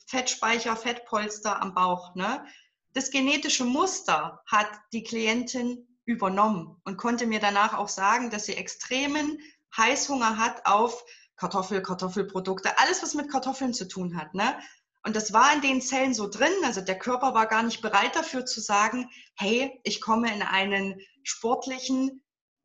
Fettspeicher, 0.06 0.76
Fettpolster 0.76 1.60
am 1.60 1.74
Bauch. 1.74 2.14
Ne? 2.14 2.44
Das 2.92 3.10
genetische 3.10 3.64
Muster 3.64 4.42
hat 4.46 4.68
die 4.92 5.02
Klientin 5.02 5.86
übernommen 6.04 6.80
und 6.84 6.96
konnte 6.96 7.26
mir 7.26 7.40
danach 7.40 7.74
auch 7.74 7.88
sagen, 7.88 8.30
dass 8.30 8.46
sie 8.46 8.56
extremen 8.56 9.38
Heißhunger 9.76 10.38
hat 10.38 10.66
auf 10.66 11.04
Kartoffel, 11.36 11.82
Kartoffelprodukte, 11.82 12.78
alles, 12.78 13.02
was 13.02 13.14
mit 13.14 13.30
Kartoffeln 13.30 13.74
zu 13.74 13.88
tun 13.88 14.16
hat. 14.16 14.34
Ne? 14.34 14.56
Und 15.02 15.16
das 15.16 15.32
war 15.32 15.52
in 15.52 15.60
den 15.60 15.82
Zellen 15.82 16.14
so 16.14 16.28
drin, 16.28 16.52
also 16.64 16.80
der 16.80 16.98
Körper 16.98 17.34
war 17.34 17.46
gar 17.46 17.62
nicht 17.62 17.82
bereit 17.82 18.16
dafür 18.16 18.46
zu 18.46 18.60
sagen, 18.60 19.10
hey, 19.34 19.80
ich 19.84 20.00
komme 20.00 20.32
in 20.32 20.42
einen 20.42 21.00
sportlichen, 21.22 22.22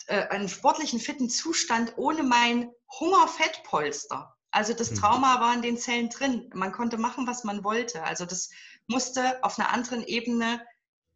äh, 0.08 0.28
einen 0.28 0.48
sportlichen, 0.48 1.00
fitten 1.00 1.30
Zustand 1.30 1.98
ohne 1.98 2.24
mein 2.24 2.72
Hungerfettpolster. 3.00 4.36
Also 4.52 4.74
das 4.74 4.92
mhm. 4.92 4.96
Trauma 4.96 5.40
war 5.40 5.54
in 5.54 5.62
den 5.62 5.78
Zellen 5.78 6.10
drin. 6.10 6.50
Man 6.54 6.72
konnte 6.72 6.98
machen, 6.98 7.28
was 7.28 7.44
man 7.44 7.64
wollte. 7.64 8.04
Also 8.04 8.26
das 8.26 8.50
musste 8.88 9.44
auf 9.44 9.60
einer 9.60 9.72
anderen 9.72 10.04
Ebene 10.04 10.66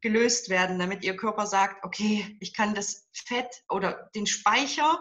gelöst 0.02 0.50
werden, 0.50 0.80
damit 0.80 1.04
ihr 1.04 1.16
Körper 1.16 1.48
sagt, 1.48 1.84
okay, 1.84 2.38
ich 2.40 2.54
kann 2.54 2.76
das 2.76 3.08
Fett 3.14 3.64
oder 3.70 4.10
den 4.14 4.28
Speicher 4.28 5.00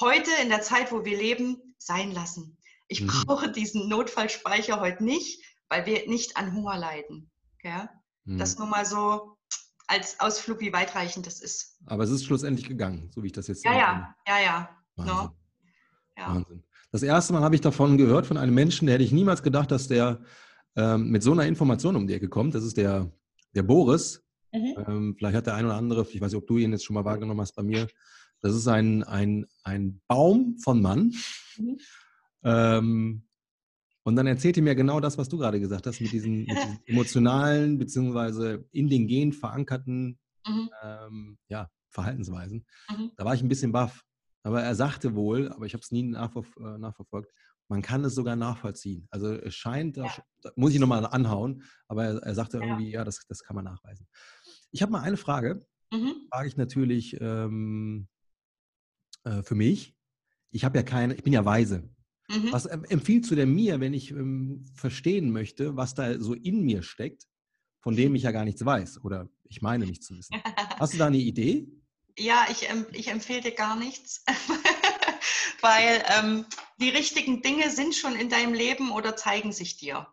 heute 0.00 0.30
in 0.42 0.48
der 0.48 0.60
Zeit, 0.60 0.92
wo 0.92 1.04
wir 1.04 1.16
leben, 1.16 1.76
sein 1.78 2.12
lassen. 2.12 2.58
Ich 2.88 3.00
mhm. 3.00 3.06
brauche 3.06 3.50
diesen 3.50 3.88
Notfallspeicher 3.88 4.80
heute 4.80 5.04
nicht, 5.04 5.42
weil 5.68 5.86
wir 5.86 6.08
nicht 6.08 6.36
an 6.36 6.52
Hunger 6.52 6.76
leiden. 6.76 7.30
Ja? 7.62 7.88
Mhm. 8.24 8.38
Das 8.38 8.58
nur 8.58 8.66
mal 8.66 8.84
so 8.84 9.38
als 9.86 10.18
Ausflug, 10.20 10.60
wie 10.60 10.72
weitreichend 10.72 11.26
das 11.26 11.40
ist. 11.40 11.78
Aber 11.86 12.04
es 12.04 12.10
ist 12.10 12.24
schlussendlich 12.24 12.68
gegangen, 12.68 13.10
so 13.14 13.22
wie 13.22 13.28
ich 13.28 13.32
das 13.32 13.46
jetzt 13.46 13.62
sehe. 13.62 13.72
Ja, 13.72 14.14
ja, 14.26 14.38
ja, 14.38 14.40
ja. 14.40 14.78
Wahnsinn. 14.96 15.14
No. 15.14 15.36
ja. 16.16 16.34
Wahnsinn. 16.34 16.64
Das 16.94 17.02
erste 17.02 17.32
Mal 17.32 17.42
habe 17.42 17.56
ich 17.56 17.60
davon 17.60 17.98
gehört, 17.98 18.24
von 18.24 18.36
einem 18.36 18.54
Menschen, 18.54 18.86
der 18.86 18.94
hätte 18.94 19.02
ich 19.02 19.10
niemals 19.10 19.42
gedacht, 19.42 19.72
dass 19.72 19.88
der 19.88 20.20
ähm, 20.76 21.10
mit 21.10 21.24
so 21.24 21.32
einer 21.32 21.44
Information 21.44 21.96
um 21.96 22.06
die 22.06 22.14
Ecke 22.14 22.28
kommt. 22.28 22.54
Das 22.54 22.62
ist 22.62 22.76
der, 22.76 23.10
der 23.52 23.64
Boris. 23.64 24.24
Mhm. 24.52 24.74
Ähm, 24.86 25.14
vielleicht 25.18 25.36
hat 25.36 25.46
der 25.48 25.56
ein 25.56 25.64
oder 25.64 25.74
andere, 25.74 26.06
ich 26.08 26.20
weiß 26.20 26.30
nicht, 26.30 26.40
ob 26.40 26.46
du 26.46 26.56
ihn 26.56 26.70
jetzt 26.70 26.84
schon 26.84 26.94
mal 26.94 27.04
wahrgenommen 27.04 27.40
hast 27.40 27.56
bei 27.56 27.64
mir. 27.64 27.88
Das 28.42 28.54
ist 28.54 28.68
ein, 28.68 29.02
ein, 29.02 29.44
ein 29.64 30.02
Baum 30.06 30.56
von 30.58 30.80
Mann. 30.80 31.12
Mhm. 31.58 31.78
Ähm, 32.44 33.26
und 34.04 34.14
dann 34.14 34.28
erzählt 34.28 34.56
ihr 34.56 34.62
mir 34.62 34.76
genau 34.76 35.00
das, 35.00 35.18
was 35.18 35.28
du 35.28 35.36
gerade 35.36 35.58
gesagt 35.58 35.88
hast, 35.88 36.00
mit 36.00 36.12
diesen, 36.12 36.44
mit 36.44 36.56
diesen 36.56 36.78
emotionalen 36.86 37.76
beziehungsweise 37.76 38.68
in 38.70 38.88
den 38.88 39.08
Gen 39.08 39.32
verankerten 39.32 40.20
mhm. 40.46 40.70
ähm, 40.80 41.38
ja, 41.48 41.68
Verhaltensweisen. 41.90 42.64
Mhm. 42.88 43.10
Da 43.16 43.24
war 43.24 43.34
ich 43.34 43.42
ein 43.42 43.48
bisschen 43.48 43.72
baff. 43.72 44.04
Aber 44.44 44.62
er 44.62 44.74
sagte 44.74 45.14
wohl, 45.14 45.50
aber 45.50 45.66
ich 45.66 45.72
habe 45.72 45.82
es 45.82 45.90
nie 45.90 46.02
nachver 46.02 46.44
äh, 46.58 46.78
nachverfolgt, 46.78 47.32
man 47.68 47.82
kann 47.82 48.04
es 48.04 48.14
sogar 48.14 48.36
nachvollziehen. 48.36 49.08
Also 49.10 49.32
es 49.32 49.54
scheint, 49.54 49.96
ja. 49.96 50.14
da 50.42 50.52
muss 50.54 50.74
ich 50.74 50.80
nochmal 50.80 51.06
anhauen, 51.06 51.62
aber 51.88 52.04
er, 52.04 52.16
er 52.18 52.34
sagte 52.34 52.58
ja. 52.58 52.64
irgendwie, 52.64 52.90
ja, 52.90 53.04
das, 53.04 53.26
das 53.26 53.42
kann 53.42 53.56
man 53.56 53.64
nachweisen. 53.64 54.06
Ich 54.70 54.82
habe 54.82 54.92
mal 54.92 55.00
eine 55.00 55.16
Frage, 55.16 55.66
mhm. 55.92 56.14
frage 56.30 56.48
ich 56.48 56.56
natürlich 56.56 57.16
ähm, 57.20 58.08
äh, 59.24 59.42
für 59.42 59.54
mich. 59.54 59.96
Ich 60.50 60.64
habe 60.64 60.76
ja 60.76 60.82
keine, 60.82 61.14
ich 61.14 61.22
bin 61.22 61.32
ja 61.32 61.44
weise. 61.44 61.88
Mhm. 62.28 62.52
Was 62.52 62.66
empfiehlst 62.66 63.30
du 63.30 63.34
denn 63.34 63.52
mir, 63.52 63.80
wenn 63.80 63.94
ich 63.94 64.10
ähm, 64.10 64.64
verstehen 64.74 65.30
möchte, 65.30 65.76
was 65.76 65.94
da 65.94 66.20
so 66.20 66.34
in 66.34 66.62
mir 66.62 66.82
steckt, 66.82 67.26
von 67.80 67.96
dem 67.96 68.14
ich 68.14 68.24
ja 68.24 68.32
gar 68.32 68.44
nichts 68.44 68.64
weiß 68.64 69.02
oder 69.04 69.28
ich 69.44 69.62
meine 69.62 69.86
nichts 69.86 70.06
zu 70.06 70.16
wissen? 70.16 70.36
Hast 70.78 70.92
du 70.92 70.98
da 70.98 71.06
eine 71.06 71.18
Idee? 71.18 71.66
Ja, 72.16 72.46
ich, 72.48 72.68
ich 72.92 73.08
empfehle 73.08 73.40
dir 73.40 73.54
gar 73.54 73.76
nichts, 73.76 74.24
weil 75.60 76.04
ähm, 76.16 76.46
die 76.78 76.90
richtigen 76.90 77.42
Dinge 77.42 77.70
sind 77.70 77.94
schon 77.94 78.14
in 78.14 78.28
deinem 78.28 78.54
Leben 78.54 78.92
oder 78.92 79.16
zeigen 79.16 79.52
sich 79.52 79.76
dir. 79.76 80.06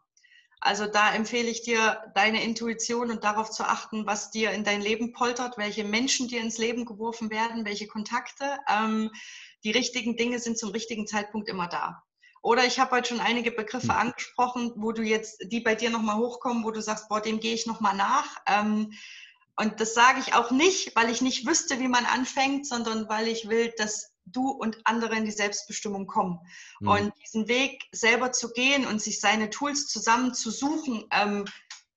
Also 0.64 0.86
da 0.86 1.14
empfehle 1.14 1.49
ich 1.49 1.64
dir, 1.64 2.12
deine 2.14 2.43
Intuition 2.43 3.10
und 3.10 3.24
darauf 3.24 3.49
zu 3.49 3.64
achten, 3.64 4.06
was 4.06 4.30
dir 4.30 4.52
in 4.52 4.64
dein 4.64 4.82
Leben 4.82 5.12
poltert, 5.12 5.58
welche 5.58 5.84
Menschen 5.84 6.28
dir 6.28 6.39
ins 6.39 6.60
Leben 6.60 6.86
geworfen 6.86 7.32
werden, 7.32 7.66
welche 7.66 7.88
Kontakte. 7.88 8.60
Ähm, 8.68 9.12
die 9.64 9.72
richtigen 9.72 10.18
Dinge 10.18 10.39
sind 10.39 10.60
zum 10.60 10.70
richtigen 10.70 11.08
Zeitpunkt 11.08 11.49
immer 11.49 11.68
da. 11.68 12.04
Oder 12.43 12.66
ich 12.66 12.80
habe 12.80 12.95
heute 12.95 13.10
schon 13.10 13.20
einige 13.20 13.52
Begriffe 13.52 13.89
hm. 13.89 13.99
angesprochen, 14.10 14.74
wo 14.76 14.91
du 14.91 15.02
jetzt, 15.04 15.39
die 15.52 15.62
bei 15.62 15.76
dir 15.76 15.89
nochmal 15.89 16.18
hochkommen, 16.18 16.64
wo 16.64 16.72
du 16.72 16.82
sagst, 16.82 17.10
boah, 17.10 17.22
dem 17.22 17.39
gehe 17.39 17.54
ich 17.54 17.66
nochmal 17.66 17.95
nach. 17.95 18.38
Ähm, 18.47 18.93
und 19.62 19.80
das 19.80 19.93
sage 19.93 20.20
ich 20.20 20.34
auch 20.34 20.49
nicht, 20.49 20.95
weil 20.95 21.12
ich 21.12 21.22
nicht 21.22 21.45
wüsste, 21.45 21.80
wie 21.80 21.88
man 21.88 22.05
anfängt, 22.05 22.66
sondern 22.66 23.07
weil 23.09 23.28
ich 23.28 23.47
will, 23.47 23.72
dass 23.78 24.12
du 24.26 24.49
und 24.49 24.80
andere 24.86 25.16
in 25.16 25.24
die 25.24 25.32
Selbstbestimmung 25.32 26.07
kommen. 26.07 26.39
Mhm. 26.80 26.88
Und 26.88 27.14
diesen 27.24 27.47
Weg 27.47 27.84
selber 27.91 28.32
zu 28.32 28.53
gehen 28.53 28.88
und 28.88 28.99
sich 29.03 29.20
seine 29.20 29.51
Tools 29.51 29.88
zusammen 29.88 30.34
zu 30.34 30.49
suchen, 30.49 31.05
ähm, 31.12 31.45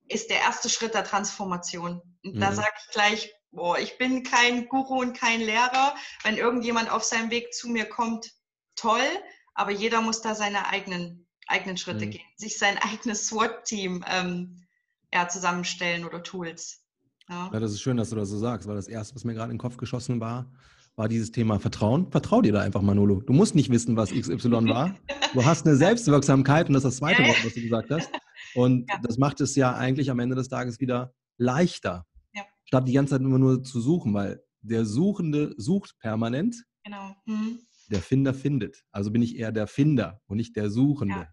ist 0.08 0.28
der 0.28 0.40
erste 0.40 0.68
Schritt 0.68 0.92
der 0.92 1.04
Transformation. 1.04 2.02
Und 2.22 2.34
mhm. 2.34 2.40
da 2.40 2.52
sage 2.52 2.74
ich 2.84 2.92
gleich, 2.92 3.34
boah, 3.50 3.78
ich 3.78 3.96
bin 3.96 4.24
kein 4.24 4.68
Guru 4.68 5.00
und 5.00 5.16
kein 5.16 5.40
Lehrer. 5.40 5.94
Wenn 6.22 6.36
irgendjemand 6.36 6.90
auf 6.90 7.02
seinem 7.02 7.30
Weg 7.30 7.54
zu 7.54 7.70
mir 7.70 7.86
kommt, 7.86 8.30
toll, 8.76 9.08
aber 9.54 9.70
jeder 9.70 10.02
muss 10.02 10.20
da 10.20 10.34
seine 10.34 10.68
eigenen, 10.68 11.26
eigenen 11.46 11.78
Schritte 11.78 12.04
mhm. 12.04 12.10
gehen, 12.10 12.26
sich 12.36 12.58
sein 12.58 12.76
eigenes 12.82 13.28
SWAT-Team 13.28 14.04
ähm, 14.06 14.66
ja, 15.14 15.28
zusammenstellen 15.28 16.04
oder 16.04 16.22
Tools. 16.22 16.83
Ja. 17.28 17.50
ja, 17.52 17.60
das 17.60 17.72
ist 17.72 17.80
schön, 17.80 17.96
dass 17.96 18.10
du 18.10 18.16
das 18.16 18.28
so 18.28 18.38
sagst, 18.38 18.68
weil 18.68 18.76
das 18.76 18.88
Erste, 18.88 19.14
was 19.14 19.24
mir 19.24 19.34
gerade 19.34 19.50
in 19.50 19.56
den 19.56 19.60
Kopf 19.60 19.76
geschossen 19.76 20.20
war, 20.20 20.50
war 20.96 21.08
dieses 21.08 21.32
Thema 21.32 21.58
Vertrauen. 21.58 22.10
Vertrau 22.10 22.40
dir 22.40 22.52
da 22.52 22.60
einfach, 22.60 22.82
Manolo. 22.82 23.20
Du 23.20 23.32
musst 23.32 23.54
nicht 23.54 23.70
wissen, 23.70 23.96
was 23.96 24.12
XY 24.12 24.68
war. 24.68 24.94
Du 25.32 25.44
hast 25.44 25.66
eine 25.66 25.76
Selbstwirksamkeit 25.76 26.68
und 26.68 26.74
das 26.74 26.84
ist 26.84 26.90
das 26.90 26.96
zweite 26.98 27.22
Wort, 27.24 27.44
was 27.44 27.54
du 27.54 27.62
gesagt 27.62 27.90
hast. 27.90 28.10
Und 28.54 28.88
ja. 28.88 28.98
das 29.02 29.18
macht 29.18 29.40
es 29.40 29.56
ja 29.56 29.74
eigentlich 29.74 30.10
am 30.10 30.20
Ende 30.20 30.36
des 30.36 30.48
Tages 30.48 30.80
wieder 30.80 31.12
leichter, 31.36 32.06
ja. 32.32 32.42
statt 32.64 32.86
die 32.86 32.92
ganze 32.92 33.12
Zeit 33.12 33.22
immer 33.22 33.38
nur 33.38 33.62
zu 33.62 33.80
suchen, 33.80 34.14
weil 34.14 34.40
der 34.60 34.84
Suchende 34.84 35.54
sucht 35.56 35.98
permanent. 35.98 36.64
Genau. 36.84 37.14
Mhm. 37.26 37.58
Der 37.90 38.00
Finder 38.00 38.32
findet. 38.32 38.84
Also 38.92 39.10
bin 39.10 39.22
ich 39.22 39.36
eher 39.36 39.52
der 39.52 39.66
Finder 39.66 40.20
und 40.26 40.36
nicht 40.36 40.56
der 40.56 40.70
Suchende. 40.70 41.14
Ja. 41.14 41.28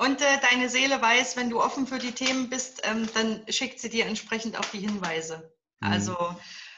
Und 0.00 0.22
äh, 0.22 0.40
deine 0.50 0.70
Seele 0.70 1.02
weiß, 1.02 1.36
wenn 1.36 1.50
du 1.50 1.60
offen 1.60 1.86
für 1.86 1.98
die 1.98 2.12
Themen 2.12 2.48
bist, 2.48 2.80
ähm, 2.84 3.06
dann 3.12 3.42
schickt 3.50 3.80
sie 3.80 3.90
dir 3.90 4.06
entsprechend 4.06 4.58
auch 4.58 4.64
die 4.64 4.78
Hinweise. 4.78 5.52
Mhm. 5.80 5.92
Also 5.92 6.16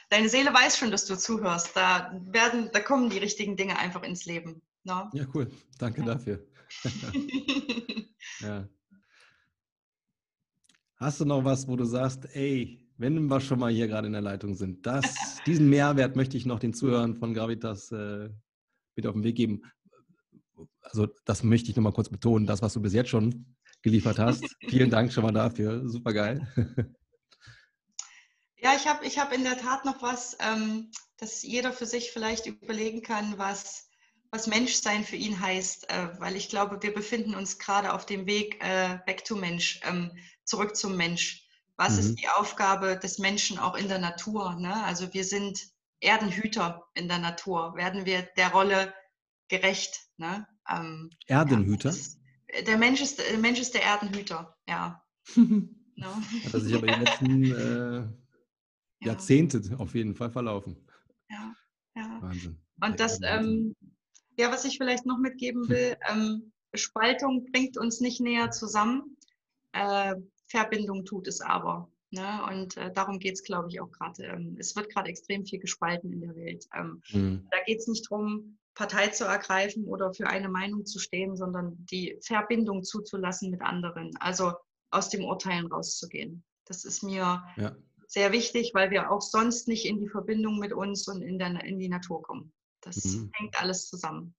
deine 0.09 0.27
Seele 0.27 0.53
weiß 0.53 0.77
schon, 0.77 0.91
dass 0.91 1.05
du 1.05 1.17
zuhörst. 1.17 1.73
Da 1.73 2.19
werden, 2.25 2.69
da 2.73 2.81
kommen 2.81 3.09
die 3.09 3.19
richtigen 3.19 3.55
Dinge 3.55 3.79
einfach 3.79 4.03
ins 4.03 4.25
Leben. 4.25 4.61
No? 4.83 5.09
Ja, 5.13 5.25
cool. 5.33 5.49
Danke 5.79 6.01
ja. 6.01 6.07
dafür. 6.07 6.45
ja. 8.41 8.67
Hast 10.97 11.21
du 11.21 11.25
noch 11.25 11.45
was, 11.45 11.65
wo 11.69 11.77
du 11.77 11.85
sagst, 11.85 12.27
ey, 12.35 12.85
wenn 12.97 13.27
wir 13.27 13.39
schon 13.39 13.59
mal 13.59 13.71
hier 13.71 13.87
gerade 13.87 14.07
in 14.07 14.13
der 14.13 14.21
Leitung 14.21 14.53
sind, 14.53 14.85
das, 14.85 15.39
diesen 15.45 15.69
Mehrwert 15.69 16.17
möchte 16.17 16.35
ich 16.35 16.45
noch 16.45 16.59
den 16.59 16.73
Zuhörern 16.73 17.15
von 17.15 17.33
Gravitas 17.33 17.89
äh, 17.93 18.29
bitte 18.95 19.07
auf 19.07 19.15
den 19.15 19.23
Weg 19.23 19.37
geben. 19.37 19.61
Also 20.81 21.07
das 21.25 21.43
möchte 21.43 21.69
ich 21.69 21.75
nochmal 21.75 21.93
kurz 21.93 22.09
betonen, 22.09 22.45
das, 22.45 22.61
was 22.61 22.73
du 22.73 22.81
bis 22.81 22.93
jetzt 22.93 23.09
schon 23.09 23.55
geliefert 23.81 24.19
hast. 24.19 24.43
Vielen 24.69 24.89
Dank 24.89 25.11
schon 25.11 25.23
mal 25.23 25.31
dafür. 25.31 25.87
Super 25.87 26.13
geil. 26.13 26.47
Ja, 28.63 28.73
ich 28.77 28.87
habe 28.87 29.05
ich 29.05 29.19
hab 29.19 29.33
in 29.33 29.43
der 29.43 29.57
Tat 29.57 29.83
noch 29.83 30.01
was, 30.01 30.37
ähm, 30.39 30.89
dass 31.17 31.43
jeder 31.43 31.73
für 31.73 31.85
sich 31.85 32.11
vielleicht 32.11 32.45
überlegen 32.45 33.01
kann, 33.01 33.37
was, 33.37 33.89
was 34.31 34.47
Menschsein 34.47 35.03
für 35.03 35.17
ihn 35.17 35.37
heißt, 35.37 35.89
äh, 35.89 36.17
weil 36.17 36.37
ich 36.37 36.47
glaube, 36.47 36.81
wir 36.81 36.93
befinden 36.93 37.35
uns 37.35 37.59
gerade 37.59 37.91
auf 37.91 38.05
dem 38.05 38.25
Weg 38.25 38.63
äh, 38.63 38.99
back 39.05 39.25
to 39.25 39.35
Mensch, 39.35 39.81
ähm, 39.83 40.11
zurück 40.45 40.77
zum 40.77 40.95
Mensch. 40.95 41.45
Was 41.75 41.95
mhm. 41.95 41.99
ist 41.99 42.15
die 42.21 42.29
Aufgabe 42.29 42.97
des 42.97 43.19
Menschen 43.19 43.59
auch 43.59 43.75
in 43.75 43.89
der 43.89 43.99
Natur? 43.99 44.55
Ne? 44.55 44.81
Also 44.85 45.13
wir 45.13 45.25
sind 45.25 45.61
Erdenhüter 45.99 46.85
in 46.93 47.09
der 47.09 47.19
Natur. 47.19 47.75
Werden 47.75 48.05
wir 48.05 48.21
der 48.37 48.53
Rolle 48.53 48.93
gerecht? 49.47 50.07
Ne? 50.17 50.47
Ähm, 50.69 51.09
Erdenhüter? 51.27 51.91
Ja, 51.91 52.61
der, 52.63 52.77
Mensch 52.77 53.01
ist, 53.01 53.19
der 53.19 53.37
Mensch 53.37 53.59
ist 53.59 53.73
der 53.73 53.83
Erdenhüter, 53.83 54.55
ja. 54.67 55.03
no. 55.35 56.15
Hat 56.45 56.53
er 56.53 56.59
sich 56.59 56.75
aber 56.75 56.87
die 56.87 56.99
letzten 56.99 57.43
äh, 57.51 59.05
Jahrzehnte 59.05 59.61
auf 59.77 59.95
jeden 59.95 60.15
Fall 60.15 60.31
verlaufen. 60.31 60.77
Ja, 61.29 61.53
ja. 61.95 62.17
Wahnsinn. 62.21 62.59
Und 62.81 62.99
das, 62.99 63.19
ähm, 63.23 63.75
ja, 64.37 64.51
was 64.51 64.65
ich 64.65 64.77
vielleicht 64.77 65.05
noch 65.05 65.17
mitgeben 65.17 65.67
will, 65.69 65.97
ähm, 66.09 66.51
Spaltung 66.73 67.45
bringt 67.51 67.77
uns 67.77 67.99
nicht 67.99 68.19
näher 68.19 68.51
zusammen. 68.51 69.17
Äh, 69.73 70.15
Verbindung 70.47 71.05
tut 71.05 71.27
es 71.27 71.41
aber. 71.41 71.91
Ne? 72.11 72.45
Und 72.47 72.77
äh, 72.77 72.91
darum 72.93 73.17
geht 73.19 73.33
es, 73.33 73.43
glaube 73.43 73.69
ich, 73.69 73.81
auch 73.81 73.89
gerade. 73.91 74.23
Ähm, 74.23 74.55
es 74.59 74.75
wird 74.75 74.89
gerade 74.89 75.09
extrem 75.09 75.45
viel 75.45 75.59
gespalten 75.59 76.13
in 76.13 76.21
der 76.21 76.35
Welt. 76.35 76.67
Ähm, 76.75 77.01
mhm. 77.11 77.47
Da 77.49 77.57
geht 77.65 77.79
es 77.79 77.87
nicht 77.87 78.05
darum, 78.09 78.57
Partei 78.75 79.07
zu 79.09 79.25
ergreifen 79.25 79.85
oder 79.85 80.13
für 80.13 80.27
eine 80.27 80.49
Meinung 80.49 80.85
zu 80.85 80.99
stehen, 80.99 81.35
sondern 81.35 81.85
die 81.91 82.17
Verbindung 82.23 82.83
zuzulassen 82.83 83.51
mit 83.51 83.61
anderen. 83.61 84.11
Also 84.19 84.53
aus 84.91 85.09
dem 85.09 85.23
Urteilen 85.25 85.67
rauszugehen. 85.67 86.43
Das 86.65 86.85
ist 86.85 87.03
mir 87.03 87.43
ja 87.57 87.75
sehr 88.07 88.31
wichtig, 88.31 88.71
weil 88.73 88.91
wir 88.91 89.11
auch 89.11 89.21
sonst 89.21 89.67
nicht 89.67 89.85
in 89.85 89.99
die 89.99 90.07
Verbindung 90.07 90.59
mit 90.59 90.71
uns 90.71 91.07
und 91.07 91.21
in, 91.21 91.39
der, 91.39 91.63
in 91.63 91.79
die 91.79 91.89
Natur 91.89 92.21
kommen. 92.21 92.53
Das 92.81 93.03
mhm. 93.03 93.31
hängt 93.33 93.59
alles 93.59 93.87
zusammen. 93.87 94.35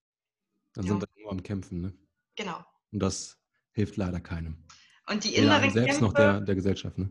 Dann 0.75 0.85
ja. 0.85 0.93
sind 0.93 1.03
wir 1.03 1.23
nur 1.23 1.33
am 1.33 1.43
Kämpfen, 1.43 1.81
ne? 1.81 1.93
Genau. 2.37 2.65
Und 2.93 3.01
das 3.01 3.37
hilft 3.73 3.97
leider 3.97 4.21
keinem. 4.21 4.65
Und 5.09 5.25
die 5.25 5.35
inneren 5.35 5.71
selbst 5.71 5.87
Kämpfe, 5.89 6.05
noch 6.05 6.13
der, 6.13 6.41
der 6.41 6.55
Gesellschaft, 6.55 6.99
ne? 6.99 7.11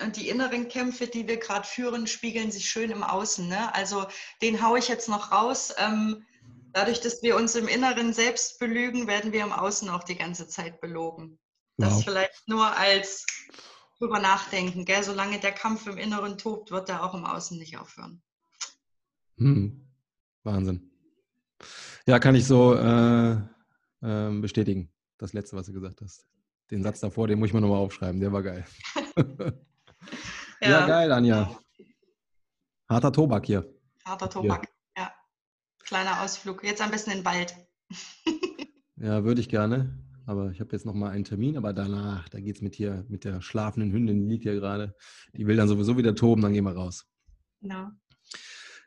Und 0.00 0.16
die 0.16 0.28
inneren 0.28 0.68
Kämpfe, 0.68 1.08
die 1.08 1.26
wir 1.26 1.38
gerade 1.38 1.66
führen, 1.66 2.06
spiegeln 2.06 2.52
sich 2.52 2.70
schön 2.70 2.90
im 2.90 3.02
Außen. 3.02 3.48
Ne? 3.48 3.74
Also 3.74 4.06
den 4.40 4.62
haue 4.62 4.78
ich 4.78 4.86
jetzt 4.86 5.08
noch 5.08 5.32
raus. 5.32 5.74
Ähm, 5.76 6.24
dadurch, 6.72 7.00
dass 7.00 7.22
wir 7.22 7.36
uns 7.36 7.54
im 7.54 7.68
Inneren 7.68 8.12
selbst 8.12 8.58
belügen, 8.58 9.06
werden 9.06 9.32
wir 9.32 9.42
im 9.42 9.52
Außen 9.52 9.88
auch 9.88 10.04
die 10.04 10.16
ganze 10.16 10.48
Zeit 10.48 10.80
belogen. 10.80 11.38
Wow. 11.76 11.88
Das 11.88 12.04
vielleicht 12.04 12.48
nur 12.48 12.76
als 12.76 13.26
drüber 13.98 14.20
nachdenken. 14.20 14.84
Gell? 14.84 15.02
Solange 15.02 15.38
der 15.38 15.52
Kampf 15.52 15.86
im 15.86 15.96
Inneren 15.96 16.38
tobt, 16.38 16.70
wird 16.70 16.88
er 16.88 17.04
auch 17.04 17.14
im 17.14 17.24
Außen 17.24 17.58
nicht 17.58 17.78
aufhören. 17.78 18.22
Hm. 19.38 19.86
Wahnsinn. 20.42 20.90
Ja, 22.06 22.18
kann 22.18 22.34
ich 22.34 22.46
so 22.46 22.74
äh, 22.74 23.32
äh, 24.02 24.40
bestätigen. 24.40 24.90
Das 25.18 25.32
letzte, 25.32 25.56
was 25.56 25.66
du 25.66 25.72
gesagt 25.72 26.00
hast. 26.00 26.26
Den 26.70 26.82
Satz 26.82 27.00
davor, 27.00 27.26
den 27.28 27.38
muss 27.38 27.48
ich 27.48 27.54
mir 27.54 27.60
nochmal 27.60 27.78
aufschreiben. 27.78 28.20
Der 28.20 28.32
war 28.32 28.42
geil. 28.42 28.64
ja. 30.60 30.70
ja. 30.70 30.86
geil, 30.86 31.12
Anja. 31.12 31.58
Harter 32.88 33.12
Tobak 33.12 33.46
hier. 33.46 33.66
Harter 34.04 34.30
Tobak, 34.30 34.64
ja. 34.64 34.77
Ja. 35.90 35.98
Kleiner 35.98 36.22
Ausflug. 36.22 36.64
Jetzt 36.64 36.82
am 36.82 36.90
besten 36.90 37.10
in 37.10 37.18
den 37.18 37.24
Wald. 37.24 37.54
ja, 38.96 39.24
würde 39.24 39.40
ich 39.40 39.48
gerne. 39.48 39.98
Aber 40.26 40.50
ich 40.50 40.60
habe 40.60 40.72
jetzt 40.72 40.84
noch 40.84 40.92
mal 40.92 41.10
einen 41.10 41.24
Termin, 41.24 41.56
aber 41.56 41.72
danach, 41.72 42.28
da 42.28 42.38
geht 42.38 42.56
es 42.56 42.62
mit 42.62 42.74
hier, 42.74 43.06
mit 43.08 43.24
der 43.24 43.40
schlafenden 43.40 43.92
Hündin, 43.92 44.20
die 44.20 44.26
liegt 44.26 44.42
hier 44.42 44.54
gerade. 44.54 44.94
Die 45.32 45.46
will 45.46 45.56
dann 45.56 45.68
sowieso 45.68 45.96
wieder 45.96 46.14
toben, 46.14 46.42
dann 46.42 46.52
gehen 46.52 46.64
wir 46.64 46.72
raus. 46.72 47.06
Genau. 47.62 47.88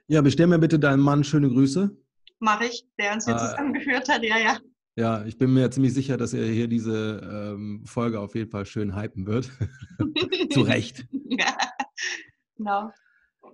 Ja, 0.08 0.22
bestell 0.22 0.46
mir 0.46 0.60
bitte 0.60 0.78
deinem 0.78 1.02
Mann 1.02 1.24
schöne 1.24 1.50
Grüße. 1.50 1.98
Mache 2.40 2.66
ich, 2.66 2.86
der 3.00 3.14
uns 3.14 3.26
hier 3.26 3.36
äh, 3.36 3.40
zusammengeführt 3.40 4.08
hat, 4.08 4.24
ja, 4.24 4.38
ja. 4.38 4.60
Ja, 4.96 5.26
ich 5.26 5.38
bin 5.38 5.54
mir 5.54 5.72
ziemlich 5.72 5.94
sicher, 5.94 6.18
dass 6.18 6.34
er 6.34 6.46
hier 6.46 6.68
diese 6.68 7.54
ähm, 7.56 7.84
Folge 7.86 8.20
auf 8.20 8.36
jeden 8.36 8.52
Fall 8.52 8.66
schön 8.66 8.96
hypen 8.96 9.26
wird. 9.26 9.50
Zu 10.52 10.62
Recht. 10.62 11.08
ja, 11.30 11.56
genau. 12.58 12.92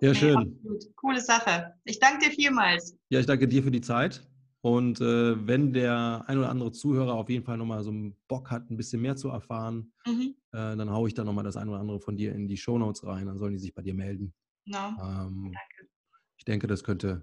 Ja, 0.02 0.14
schön. 0.14 0.60
Nee, 0.64 0.78
Coole 0.96 1.22
Sache. 1.22 1.74
Ich 1.84 2.00
danke 2.00 2.26
dir 2.26 2.32
vielmals. 2.32 2.96
Ja, 3.10 3.20
ich 3.20 3.26
danke 3.26 3.48
dir 3.48 3.64
für 3.64 3.72
die 3.72 3.82
Zeit. 3.82 4.28
Und 4.62 5.02
äh, 5.02 5.48
wenn 5.48 5.74
der 5.74 6.24
ein 6.28 6.38
oder 6.38 6.50
andere 6.50 6.72
Zuhörer 6.72 7.14
auf 7.14 7.30
jeden 7.30 7.46
Fall 7.46 7.58
nochmal 7.58 7.84
so 7.84 7.90
einen 7.90 8.16
Bock 8.28 8.52
hat, 8.52 8.70
ein 8.70 8.78
bisschen 8.78 9.02
mehr 9.02 9.16
zu 9.16 9.30
erfahren, 9.30 9.94
mhm. 10.06 10.36
äh, 10.52 10.76
dann 10.76 10.92
haue 10.92 11.08
ich 11.08 11.14
da 11.14 11.24
nochmal 11.24 11.44
das 11.44 11.58
ein 11.58 11.70
oder 11.70 11.80
andere 11.80 12.00
von 12.00 12.18
dir 12.18 12.34
in 12.34 12.48
die 12.48 12.58
Shownotes 12.58 13.06
rein. 13.06 13.28
Dann 13.28 13.38
sollen 13.38 13.54
die 13.54 13.60
sich 13.60 13.74
bei 13.74 13.82
dir 13.82 13.94
melden. 13.94 14.34
No. 14.66 14.78
Ähm, 14.78 15.54
Danke. 15.54 15.90
Ich 16.38 16.46
denke, 16.46 16.68
das 16.68 16.84
könnte 16.84 17.22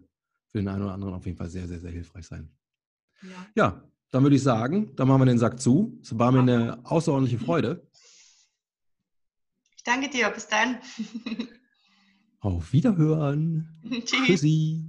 für 0.50 0.58
den 0.58 0.68
einen 0.68 0.82
oder 0.82 0.94
anderen 0.94 1.14
auf 1.14 1.26
jeden 1.26 1.36
Fall 1.36 1.48
sehr, 1.48 1.66
sehr, 1.68 1.80
sehr 1.80 1.90
hilfreich 1.90 2.26
sein. 2.26 2.50
Ja, 3.22 3.46
ja 3.54 3.84
dann 4.10 4.22
würde 4.22 4.36
ich 4.36 4.42
sagen, 4.42 4.94
dann 4.96 5.08
machen 5.08 5.22
wir 5.22 5.26
den 5.26 5.38
Sack 5.38 5.60
zu. 5.60 5.98
Es 6.02 6.16
war 6.16 6.30
mir 6.30 6.40
eine 6.40 6.78
außerordentliche 6.84 7.38
Freude. 7.44 7.86
Ich 9.76 9.82
danke 9.82 10.08
dir. 10.08 10.30
Bis 10.30 10.46
dann. 10.46 10.78
Auf 12.44 12.74
Wiederhören. 12.74 13.68
Tschüss. 14.04 14.26
Tschüssi. 14.26 14.84